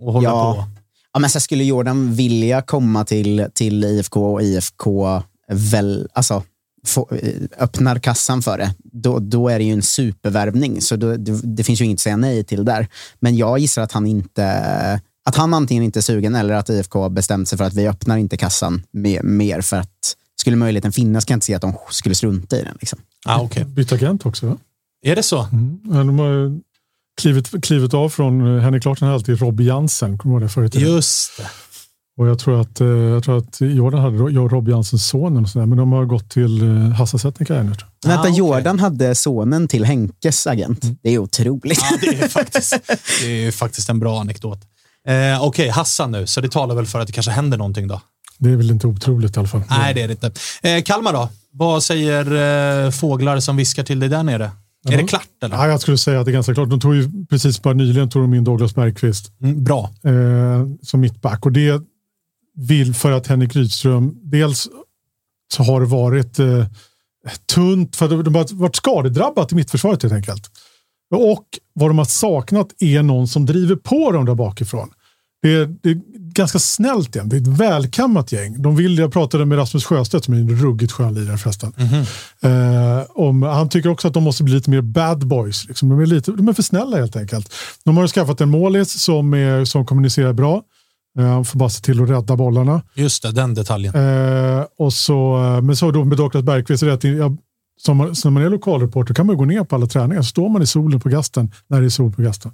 [0.00, 0.54] Och håller Ja.
[0.54, 0.64] på.
[1.12, 6.42] Ja, men så skulle Jordan vilja komma till, till IFK och IFK väl, alltså,
[6.86, 10.80] få, eh, öppnar kassan för det, då, då är det ju en supervärvning.
[10.80, 12.88] Så då, det, det finns ju inget att säga nej till där.
[13.20, 17.02] Men jag gissar att han inte att han antingen inte är sugen eller att IFK
[17.02, 20.92] har bestämt sig för att vi öppnar inte kassan mer, mer för att skulle möjligheten
[20.92, 22.76] finnas kan jag inte se att de skulle strunta i den.
[22.80, 22.98] Liksom.
[23.26, 23.64] Ah, okay.
[23.64, 24.56] Bytt agent också va?
[25.02, 25.46] Är det så?
[25.52, 25.80] Mm.
[25.84, 26.60] De har
[27.20, 30.18] klivit, klivit av från eh, Henrik Larsson hade alltid Robbie Jansen.
[30.18, 30.74] Kommer du ihåg det förut?
[30.74, 31.46] Just det.
[32.16, 35.66] Och jag tror att, eh, jag tror att Jordan hade Robbie Jansens son, och sådär,
[35.66, 37.72] men de har gått till eh, Hasse Zetterberg nu.
[38.06, 38.38] Vänta, ah, okay.
[38.38, 40.84] Jordan hade sonen till Henkes agent.
[40.84, 40.96] Mm.
[41.02, 41.78] Det är otroligt.
[41.90, 42.78] Ja, det, är faktiskt,
[43.22, 44.58] det är faktiskt en bra anekdot.
[45.08, 47.88] Eh, Okej, okay, Hassan nu, så det talar väl för att det kanske händer någonting
[47.88, 48.00] då?
[48.38, 49.62] Det är väl inte otroligt i alla fall.
[49.70, 50.32] Nej, det är det inte.
[50.62, 51.28] Eh, Kalmar då?
[51.52, 54.50] Vad säger eh, fåglar som viskar till dig där nere?
[54.88, 55.28] Är det klart?
[55.42, 55.56] Eller?
[55.56, 56.70] Ja, jag skulle säga att det är ganska klart.
[56.70, 59.32] De tog ju precis bara nyligen tog de in Douglas Bergqvist.
[59.42, 59.90] Mm, bra.
[60.04, 61.46] Eh, som mittback.
[61.46, 61.82] Och det
[62.56, 64.68] vill för att Henrik Rydström, dels
[65.52, 66.66] så har det varit eh,
[67.54, 70.50] tunt, för de har varit skadedrabbat i mittförsvaret helt enkelt.
[71.14, 74.90] Och vad de har saknat är någon som driver på dem där bakifrån.
[75.42, 76.00] Det är, det är
[76.32, 77.28] ganska snällt igen.
[77.28, 78.62] Det är ett välkammat gäng.
[78.62, 81.72] De vill, jag pratade med Rasmus Sjöstedt som är en ruggigt skön lirare förresten.
[81.76, 83.00] Mm -hmm.
[83.00, 85.68] eh, om, han tycker också att de måste bli lite mer bad boys.
[85.68, 85.88] Liksom.
[85.88, 87.54] De, är lite, de är för snälla helt enkelt.
[87.84, 90.62] De har skaffat en målis som, är, som kommunicerar bra.
[91.18, 92.82] Eh, han får bara se till att rädda bollarna.
[92.94, 93.94] Just det, den detaljen.
[93.94, 97.38] Eh, och så, eh, men så då med Douglas Bergqvist, jag,
[97.84, 100.22] som, man, som man är lokalreporter kan man gå ner på alla träningar.
[100.22, 102.52] Så står man i solen på gasten när det är sol på gasten.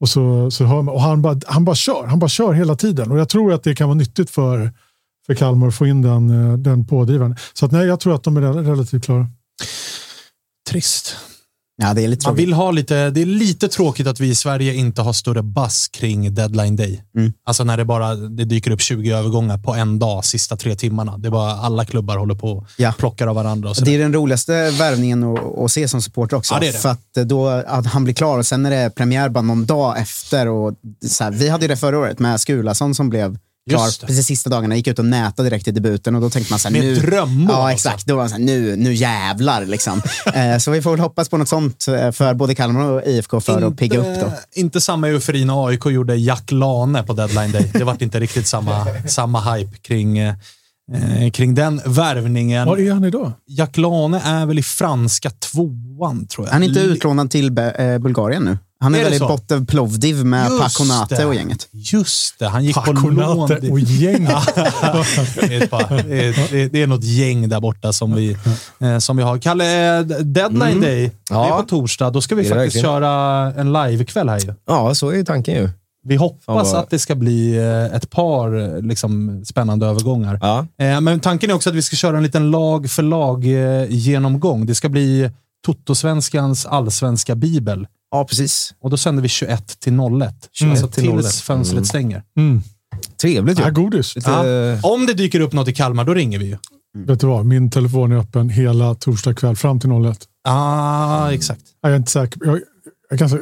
[0.00, 2.06] Och, så, så hör man, och han, bara, han bara kör.
[2.06, 3.10] Han bara kör hela tiden.
[3.10, 4.72] Och jag tror att det kan vara nyttigt för,
[5.26, 7.36] för Kalmar att få in den, eh, den pådrivaren.
[7.52, 9.26] Så att, nej, jag tror att de är relativt klara.
[10.70, 11.16] Trist.
[11.82, 14.34] Ja, det är lite Man vill ha lite, det är lite tråkigt att vi i
[14.34, 17.04] Sverige inte har större buzz kring deadline day.
[17.16, 17.32] Mm.
[17.44, 21.18] Alltså när det bara det dyker upp 20 övergångar på en dag, sista tre timmarna.
[21.18, 22.94] Det är bara alla klubbar håller på och ja.
[22.98, 23.72] plockar av varandra.
[23.84, 26.54] Det är den roligaste värvningen att, att se som supporter också.
[26.54, 26.78] Ja, det det.
[26.78, 29.98] För att då att han blir klar och sen är det premiär bara någon dag
[29.98, 30.48] efter.
[30.48, 30.74] Och
[31.06, 33.38] så här, vi hade det förra året med Skulason som blev
[33.68, 34.76] klar precis sista dagarna.
[34.76, 36.94] Gick ut och nätade direkt i debuten och då tänkte man så här, Med nu...
[36.94, 37.94] drömmål Ja, exakt.
[37.94, 38.08] Alltså.
[38.08, 40.02] Då var man så här, nu, nu jävlar liksom.
[40.34, 43.40] eh, så vi får väl hoppas på något sånt eh, för både Kalmar och IFK
[43.40, 44.32] för inte, att pigga upp då.
[44.52, 47.70] Inte samma eufori när AIK gjorde Jack Lane på deadline day.
[47.72, 50.34] Det var inte riktigt samma, samma hype kring eh,
[51.32, 52.68] kring den värvningen.
[52.68, 53.32] Var är han idag?
[53.46, 56.52] Jack Lane är väl i franska tvåan, tror jag.
[56.52, 58.58] Han är inte utlånad till eh, Bulgarien nu?
[58.82, 61.24] Han är, är väl i Botev Plovdiv med Just Paconate det.
[61.24, 61.68] och gänget.
[61.72, 63.50] Just det, han gick på lån.
[63.70, 64.54] och gänget.
[64.54, 68.36] det, är par, det, är, det är något gäng där borta som vi,
[68.78, 69.38] eh, som vi har.
[69.38, 70.80] Kalle, deadline mm.
[70.80, 71.12] day.
[71.30, 71.42] Ja.
[71.42, 72.10] Det är på torsdag.
[72.10, 72.84] Då ska vi faktiskt verkligen.
[72.84, 73.10] köra
[73.56, 74.54] en livekväll här ju.
[74.66, 75.68] Ja, så är tanken ju.
[76.04, 80.38] Vi hoppas att det ska bli eh, ett par liksom, spännande övergångar.
[80.42, 80.66] Ja.
[80.84, 84.66] Eh, men tanken är också att vi ska köra en liten lag för lag-genomgång.
[84.66, 85.30] Det ska bli
[85.66, 87.86] Toto-svenskans allsvenska bibel.
[88.10, 88.74] Ja, precis.
[88.80, 90.48] Och då sänder vi 21 till 01.
[90.52, 91.44] 21 alltså till tills 01.
[91.44, 91.84] fönstret mm.
[91.84, 92.22] stänger.
[92.36, 92.62] Mm.
[93.20, 93.62] Trevligt ju.
[93.62, 94.16] Ja, godis.
[94.16, 94.30] Lite...
[94.30, 94.88] Ja.
[94.88, 96.56] Om det dyker upp något i Kalmar, då ringer vi ju.
[96.94, 97.06] Mm.
[97.06, 97.46] Vet du vad?
[97.46, 100.28] Min telefon är öppen hela torsdag kväll fram till 01.
[100.44, 101.62] Ah, exakt.
[101.80, 102.40] Jag är inte säker.
[102.44, 102.60] Jag,
[103.10, 103.38] jag, ganska,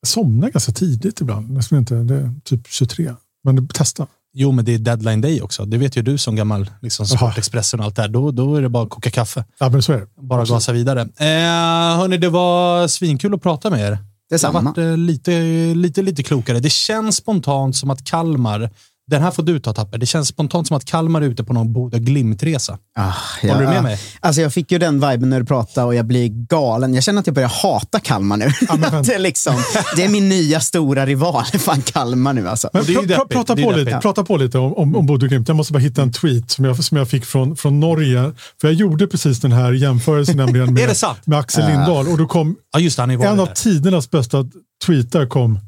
[0.00, 1.62] jag somnar ganska tidigt ibland.
[1.70, 3.14] Jag inte, det är typ 23.
[3.44, 4.06] Men testa.
[4.36, 5.64] Jo, men det är deadline day också.
[5.64, 8.08] Det vet ju du som gammal liksom, Sportexpressen och allt där.
[8.08, 9.44] Då, då är det bara att koka kaffe.
[9.58, 10.06] Ja, men så är det.
[10.16, 10.56] Bara Absolut.
[10.56, 11.00] gasa vidare.
[11.00, 13.98] Eh, hörni, det var svinkul att prata med er.
[14.30, 14.58] Detsamma.
[14.58, 15.40] Jag har varit eh, lite,
[15.74, 16.60] lite, lite klokare.
[16.60, 18.70] Det känns spontant som att Kalmar
[19.10, 19.98] den här får du ta Tapper.
[19.98, 22.78] Det känns spontant som att Kalmar är ute på någon Boda Glimt-resa.
[22.98, 23.12] Ah,
[23.42, 23.98] Håller du med mig?
[24.20, 26.94] Alltså jag fick ju den viben när du pratade och jag blir galen.
[26.94, 28.52] Jag känner att jag börjar hata Kalmar nu.
[28.68, 29.54] Ja, det, är liksom,
[29.96, 31.44] det är min nya stora rival.
[31.58, 32.70] Fan Kalmar nu alltså.
[32.72, 35.48] Men, pr pr prata, på lite, prata på lite om, om, om Bodø Glimt.
[35.48, 38.32] Jag måste bara hitta en tweet som jag, som jag fick från, från Norge.
[38.60, 42.08] För jag gjorde precis den här jämförelsen nämligen med, med Axel Lindahl.
[42.08, 44.44] Och då kom ja, just det, en av tidernas bästa
[44.86, 45.58] tweetar kom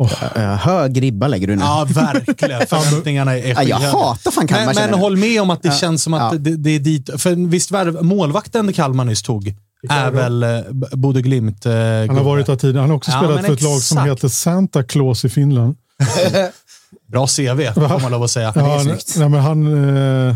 [0.00, 0.56] Oh.
[0.56, 1.62] Hög ribba lägger du nu.
[1.62, 2.60] Ja, verkligen.
[2.66, 4.74] Förväntningarna är ja, Jag hatar fan Kalmar.
[4.74, 5.74] Men, men håll med om att det ja.
[5.74, 6.38] känns som att ja.
[6.38, 7.10] det, det, är dit...
[7.22, 9.54] För visst var målvakten Kalmar nyss tog
[9.88, 11.66] är väl eh, Bodø Glimt.
[11.66, 12.80] Eh, han har varit där tidigare.
[12.80, 15.76] Han har också spelat för ett lag som heter Santa Claus i Finland.
[17.08, 18.52] Bra CV, får man lov att säga.
[18.54, 18.82] Ja,
[19.16, 20.28] nej, men han...
[20.28, 20.34] Eh,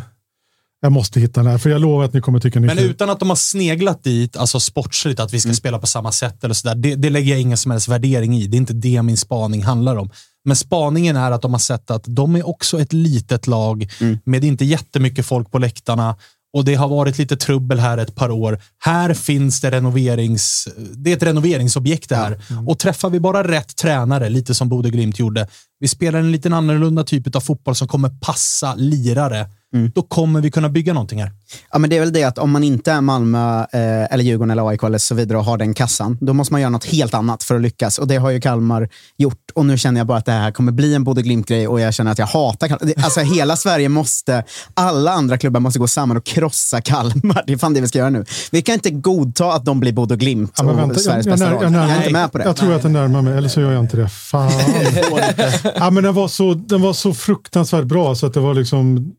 [0.85, 3.11] jag måste hitta den här, för jag lovar att ni kommer tycka ni Men utan
[3.11, 5.57] att de har sneglat dit, alltså sportsligt, att vi ska mm.
[5.57, 6.75] spela på samma sätt eller sådär.
[6.75, 8.47] Det, det lägger jag ingen som helst värdering i.
[8.47, 10.11] Det är inte det min spaning handlar om.
[10.45, 14.19] Men spaningen är att de har sett att de är också ett litet lag mm.
[14.25, 16.17] med inte jättemycket folk på läktarna
[16.55, 18.59] och det har varit lite trubbel här ett par år.
[18.79, 20.69] Här finns det renoverings...
[20.93, 22.41] Det är ett renoveringsobjekt det här.
[22.51, 22.69] Mm.
[22.69, 25.49] Och träffar vi bara rätt tränare, lite som Bode Glimt gjorde,
[25.81, 29.47] vi spelar en liten annorlunda typ av fotboll som kommer passa lirare,
[29.95, 31.33] då kommer vi kunna bygga någonting här.
[31.73, 34.51] Ja, men det är väl det att om man inte är Malmö, eh, eller Djurgården
[34.51, 37.15] eller AIK eller så vidare och har den kassan, då måste man göra något helt
[37.15, 37.99] annat för att lyckas.
[37.99, 38.89] Och det har ju Kalmar
[39.19, 39.41] gjort.
[39.55, 41.95] Och nu känner jag bara att det här kommer bli en Bodø Glimt-grej och jag
[41.95, 43.05] känner att jag hatar Kalmar.
[43.05, 44.45] Alltså hela Sverige måste,
[44.75, 47.45] alla andra klubbar måste gå samman och krossa Kalmar.
[47.47, 48.25] Det är fan det vi ska göra nu.
[48.53, 51.39] Vi kan inte godta att de blir Bodø Glimt Ja, och vänta, Sveriges jag, jag,
[51.39, 51.57] bästa lag.
[51.57, 52.45] jag, Jag, närmar- är inte med på det.
[52.45, 54.09] Jag tror att jag närmar mig, eller så gör jag inte det.
[54.09, 54.51] Fan.
[55.75, 59.15] ja, men den, var så, den var så fruktansvärt bra så att det var liksom...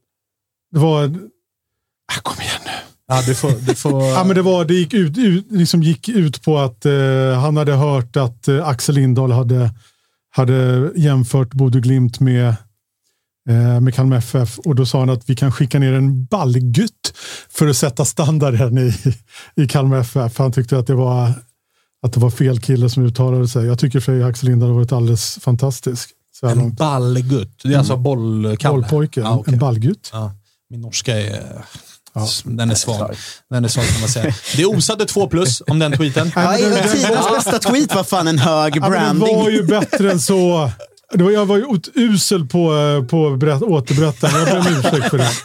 [0.71, 1.03] Det var...
[2.13, 2.71] Ah, kom igen nu.
[3.07, 4.03] Ja, du får, du får...
[4.03, 7.57] Ja, men det, var, det gick, ut, ut, liksom gick ut på att eh, han
[7.57, 9.73] hade hört att eh, Axel Lindahl hade,
[10.35, 12.47] hade jämfört Bodø Glimt med,
[13.49, 17.13] eh, med Kalmar FF och då sa han att vi kan skicka ner en ballgutt
[17.49, 18.93] för att sätta standarden i,
[19.55, 20.37] i Kalmar FF.
[20.37, 21.33] Han tyckte att det var
[22.05, 23.65] att det var fel kille som uttalade sig.
[23.65, 26.09] Jag tycker för Axel Lindahl har varit alldeles fantastisk.
[26.39, 26.77] Så En långt.
[26.77, 27.59] ballgutt.
[27.63, 28.73] Det är alltså bollkalle.
[28.73, 29.53] Bollpojke, Ja, okej.
[29.53, 30.09] en ballgutt.
[30.13, 30.31] Ja.
[30.69, 31.65] Min norska är...
[32.43, 33.15] Den är svag.
[33.49, 34.33] Den är svag kan man säga.
[34.57, 36.31] Det osade två plus om den tweeten.
[36.35, 39.27] Ja, tidernas bästa tweet var fan en hög Ja, branding.
[39.27, 40.71] det var ju bättre än så.
[41.13, 44.39] Det var, jag var ju usel på, eh, på berätt, återberättande.
[44.39, 45.29] Jag ber om ursäkt för det.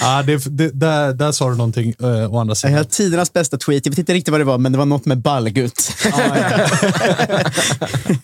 [0.00, 2.76] Ja, det, det, där, där sa du någonting uh, å andra Jag sidan.
[2.76, 3.86] har tidernas bästa tweet.
[3.86, 5.92] Jag vet inte riktigt vad det var, men det var något med ballgutt.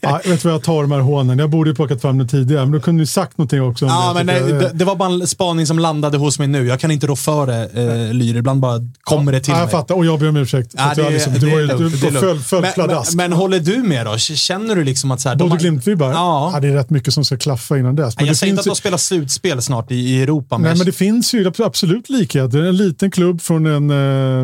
[0.01, 1.39] Ja, vet du vad jag tar de här hånen?
[1.39, 3.87] Jag borde ju plockat fram det tidigare, men då kunde ni sagt någonting också.
[3.87, 4.61] Ja, det, men nej, jag.
[4.63, 6.67] det, det var bara en spaning som landade hos mig nu.
[6.67, 8.37] Jag kan inte rå för det, uh, Lyr.
[8.37, 9.71] Ibland bara kommer det till jag mig.
[9.71, 10.75] fattar, och jag ber om ursäkt.
[10.77, 12.21] Ja, att jag det- liksom, det du var ju du det lugnt.
[12.21, 13.15] föll, föll men, pladask.
[13.15, 14.19] men, men håller du med då?
[14.19, 16.11] Känner du liksom att så här, de Bodø har- Glimt-vibbar?
[16.13, 16.53] Ja.
[16.67, 18.17] Det är rätt mycket som ska klaffa innan dess.
[18.17, 20.71] Men jag det säger inte att de spelar slutspel snart i, i Europa, men, Nej,
[20.71, 22.63] jag- men det finns ju absolut likheter.
[22.63, 23.91] En liten klubb från en,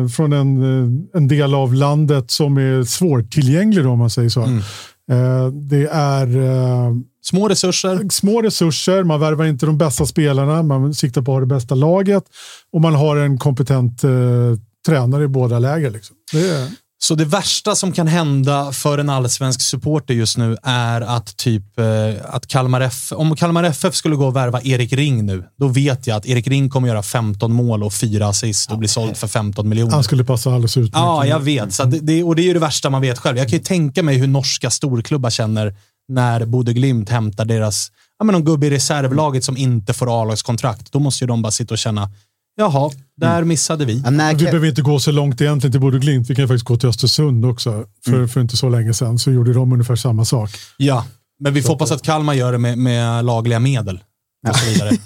[0.03, 4.29] eh, från en, eh, en del av landet som är svårtillgänglig då, om man säger
[4.29, 4.41] så.
[4.41, 4.57] Mm.
[5.11, 6.27] Eh, det är
[7.25, 8.09] små resurser.
[8.09, 11.75] små resurser, man värvar inte de bästa spelarna, man siktar på att ha det bästa
[11.75, 12.23] laget
[12.73, 14.11] och man har en kompetent eh,
[14.87, 15.91] tränare i båda läger.
[15.91, 16.15] Liksom.
[16.31, 16.67] Det är,
[17.03, 21.79] Så det värsta som kan hända för en allsvensk supporter just nu är att typ
[21.79, 21.85] eh,
[22.25, 26.07] att Kalmar FF, om Kalmar FF skulle gå och värva Erik Ring nu, då vet
[26.07, 29.27] jag att Erik Ring kommer göra 15 mål och 4 assist och bli såld för
[29.27, 29.93] 15 miljoner.
[29.93, 30.95] han skulle passa alldeles utmärkt.
[30.95, 31.73] Ja, jag vet.
[31.73, 33.37] Så det, och det är ju det värsta man vet själv.
[33.37, 35.75] Jag kan ju tänka mig hur norska storklubbar känner
[36.07, 40.91] när Bodø Glimt hämtar deras, ja men någon gubbe i reservlaget som inte får A-lagskontrakt.
[40.91, 42.09] Då måste ju de bara sitta och känna,
[42.55, 44.01] jaha, där missade vi.
[44.01, 46.29] När, Vi behöver inte gå så långt egentligen till Bodø Glimt.
[46.29, 47.85] Vi kan faktiskt gå till Östersund också.
[48.05, 50.49] För, för inte så länge sedan så gjorde de ungefär samma sak.
[50.77, 51.05] Ja,
[51.39, 53.99] men vi får hoppas att Kalmar gör det med, med lagliga medel.
[54.49, 54.91] Och så vidare.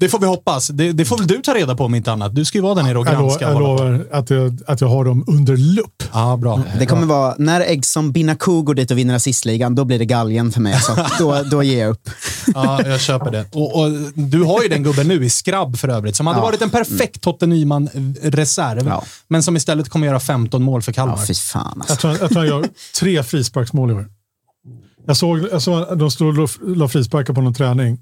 [0.00, 0.68] det får vi hoppas.
[0.68, 2.34] Det, det får väl du ta reda på om inte annat.
[2.34, 3.44] Du ska ju vara där nere och Jag, granska.
[3.44, 3.60] jag på.
[3.60, 6.02] lovar att jag, att jag har dem under lupp.
[6.12, 6.62] Ja, bra.
[6.78, 10.52] det kommer vara, när Eggson Binaku går dit och vinner assistligan, då blir det galgen
[10.52, 10.74] för mig.
[10.74, 11.06] Alltså.
[11.18, 12.10] Då, då ger jag upp.
[12.54, 13.44] Ja, jag köper det.
[13.52, 16.42] Och, och, du har ju den gubben nu i skrabb för övrigt, som hade Ja.
[16.42, 19.04] varit en perfekt Totte Nyman-reserv, Ja.
[19.28, 21.16] men som istället kommer göra 15 mål för Kalmar.
[21.18, 21.92] Ja, fy fan alltså.
[21.92, 22.68] Jag tror, jag tror han gör
[23.00, 24.06] tre frisparksmål i år.
[25.06, 27.98] Jag såg, jag såg att de stod och la frisparkar på någon träning.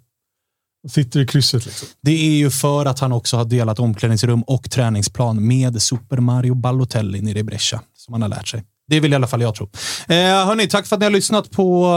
[0.88, 1.88] Sitter i krysset liksom.
[2.02, 6.54] Det är ju för att han också har delat omklädningsrum och träningsplan med Super Mario
[6.54, 8.64] Balotelli nere i Brescia, som han har lärt sig.
[8.88, 9.70] Det vill i alla fall jag tro.
[10.08, 11.92] Eh, hörni, tack för att ni har lyssnat på,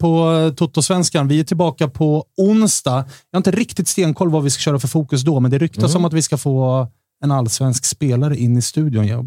[0.00, 1.28] på Toto-svenskan.
[1.28, 3.04] Vi är tillbaka på onsdag.
[3.30, 5.94] Jag har inte riktigt stenkoll vad vi ska köra för fokus då, men det ryktas
[5.94, 6.88] om att vi ska få
[7.24, 9.06] en allsvensk spelare in i studion.
[9.06, 9.26] Jag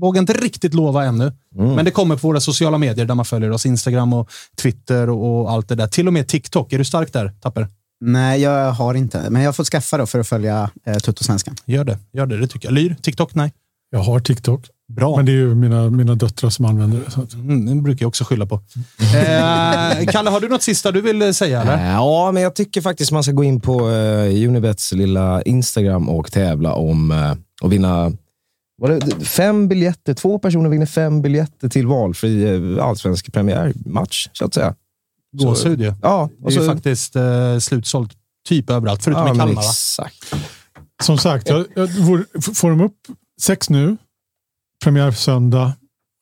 [0.00, 3.50] vågar inte riktigt lova ännu, men det kommer på våra sociala medier där man följer
[3.50, 3.66] oss.
[3.66, 4.30] Instagram och
[4.62, 5.86] Twitter och allt det där.
[5.86, 6.72] Till och med TikTok.
[6.72, 7.68] Är du stark där, Tapper?
[8.06, 9.30] Nej, jag har inte.
[9.30, 11.56] Men jag har fått skaffa då för att följa eh, Tuttosvenskan.
[11.64, 12.74] Gör det, gör det, det tycker jag.
[12.74, 13.52] Lyr, TikTok, nej.
[13.90, 14.70] Jag har TikTok.
[14.88, 15.16] Bra.
[15.16, 17.10] Men det är ju mina, mina döttrar som använder det.
[17.10, 17.34] Så att.
[17.34, 18.54] Mm, det brukar jag också skylla på.
[18.54, 21.62] Eh, Kalle, har du något sista du vill eh, säga?
[21.62, 21.92] Eller?
[21.92, 26.32] Ja, men jag tycker faktiskt man ska gå in på uh, Unibets lilla Instagram och
[26.32, 28.12] tävla om uh, och vinna
[28.76, 30.14] var det, fem biljetter.
[30.14, 34.74] Två personer vinner fem biljetter till valfri uh, allsvensk premiärmatch, så att säga.
[35.34, 35.94] Gåshud ju.
[36.02, 38.12] Ja, Det är ju faktiskt eh, slutsålt
[38.48, 39.62] typ överallt, förutom ja, i Kalmar.
[39.62, 40.34] Exakt.
[41.02, 41.90] Som sagt, jag, jag,
[42.56, 42.96] får de upp
[43.40, 43.96] sex nu,
[44.84, 45.72] premiär söndag,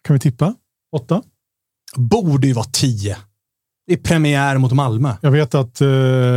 [0.04, 0.54] kan vi tippa?
[0.96, 1.22] Åtta?
[1.96, 3.16] Borde ju vara tio.
[3.86, 5.14] Det är premiär mot Malmö.
[5.20, 5.88] Jag vet att eh,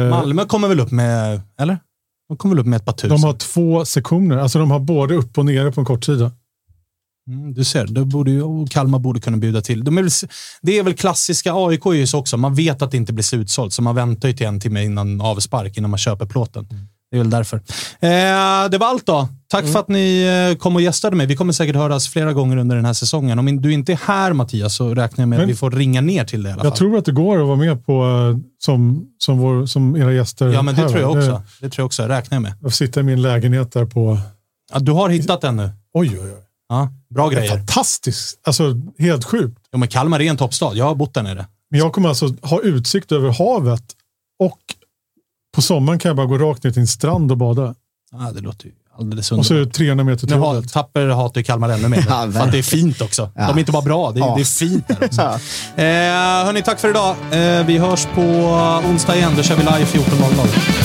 [0.09, 1.79] Malmö kommer väl upp med, eller?
[2.27, 3.09] De kommer väl upp med ett par tusen.
[3.09, 4.37] de har två sektioner.
[4.37, 6.31] Alltså de har både upp och nere på en kortsida.
[7.29, 9.83] Mm, du ser, då borde ju, Kalmar borde kunna bjuda till.
[9.83, 10.11] De är väl,
[10.61, 13.23] det är väl klassiska, AIK är ju så också, man vet att det inte blir
[13.23, 16.67] slutsålt, så man väntar ju till en timme innan avspark, innan man köper plåten.
[17.11, 17.57] Det är väl därför.
[17.99, 19.27] Eh, det var allt då.
[19.47, 19.73] Tack Mm.
[19.73, 21.25] för att ni eh, kom och gästade mig.
[21.27, 23.39] Vi kommer säkert höras flera gånger under den här säsongen.
[23.39, 26.01] Om du inte är här Mattias så räknar jag med att Men- vi får ringa
[26.01, 26.69] ner till dig i alla fall.
[26.69, 30.13] Jag tror att det går att vara med på eh, som, som, vår, som era
[30.13, 30.47] gäster.
[30.47, 31.41] ja, men det här, tror jag också.
[31.61, 32.03] Det tror jag också.
[32.03, 32.53] Räknar jag med.
[32.61, 34.17] Jag sitter i min lägenhet där på...
[34.73, 35.69] Ja, du har hittat den nu.
[35.93, 36.41] Oj, oj, oj.
[36.69, 37.57] Ja, bra Det är grejer.
[37.57, 38.39] fantastiskt.
[38.43, 39.57] Alltså, helt sjukt.
[39.73, 40.75] Jo, men Kalmar är en toppstad.
[40.75, 41.45] Jag har bott där nere.
[41.71, 43.83] Men jag kommer alltså ha utsikt över havet
[44.39, 44.59] och
[45.55, 47.75] på sommaren kan jag bara gå rakt ner till en strand och bada.
[48.11, 49.73] Ja, det låter ju alldeles Och så är underbart.
[49.73, 50.71] det 300 meter till Nu har, jobbet.
[50.73, 51.97] Tapper hatar ju Kalmar ännu mer.
[52.09, 53.31] Ja, för att det är fint också.
[53.35, 53.47] Ja.
[53.47, 54.35] De är inte bara bra, det är, Ja.
[54.35, 55.21] det är fint där också.
[55.75, 55.83] Ja.
[55.83, 57.15] Eh, hörni, tack för idag.
[57.31, 58.21] Eh, vi hörs på
[58.89, 59.31] onsdag igen.
[59.37, 60.84] Då kör vi live 14.00.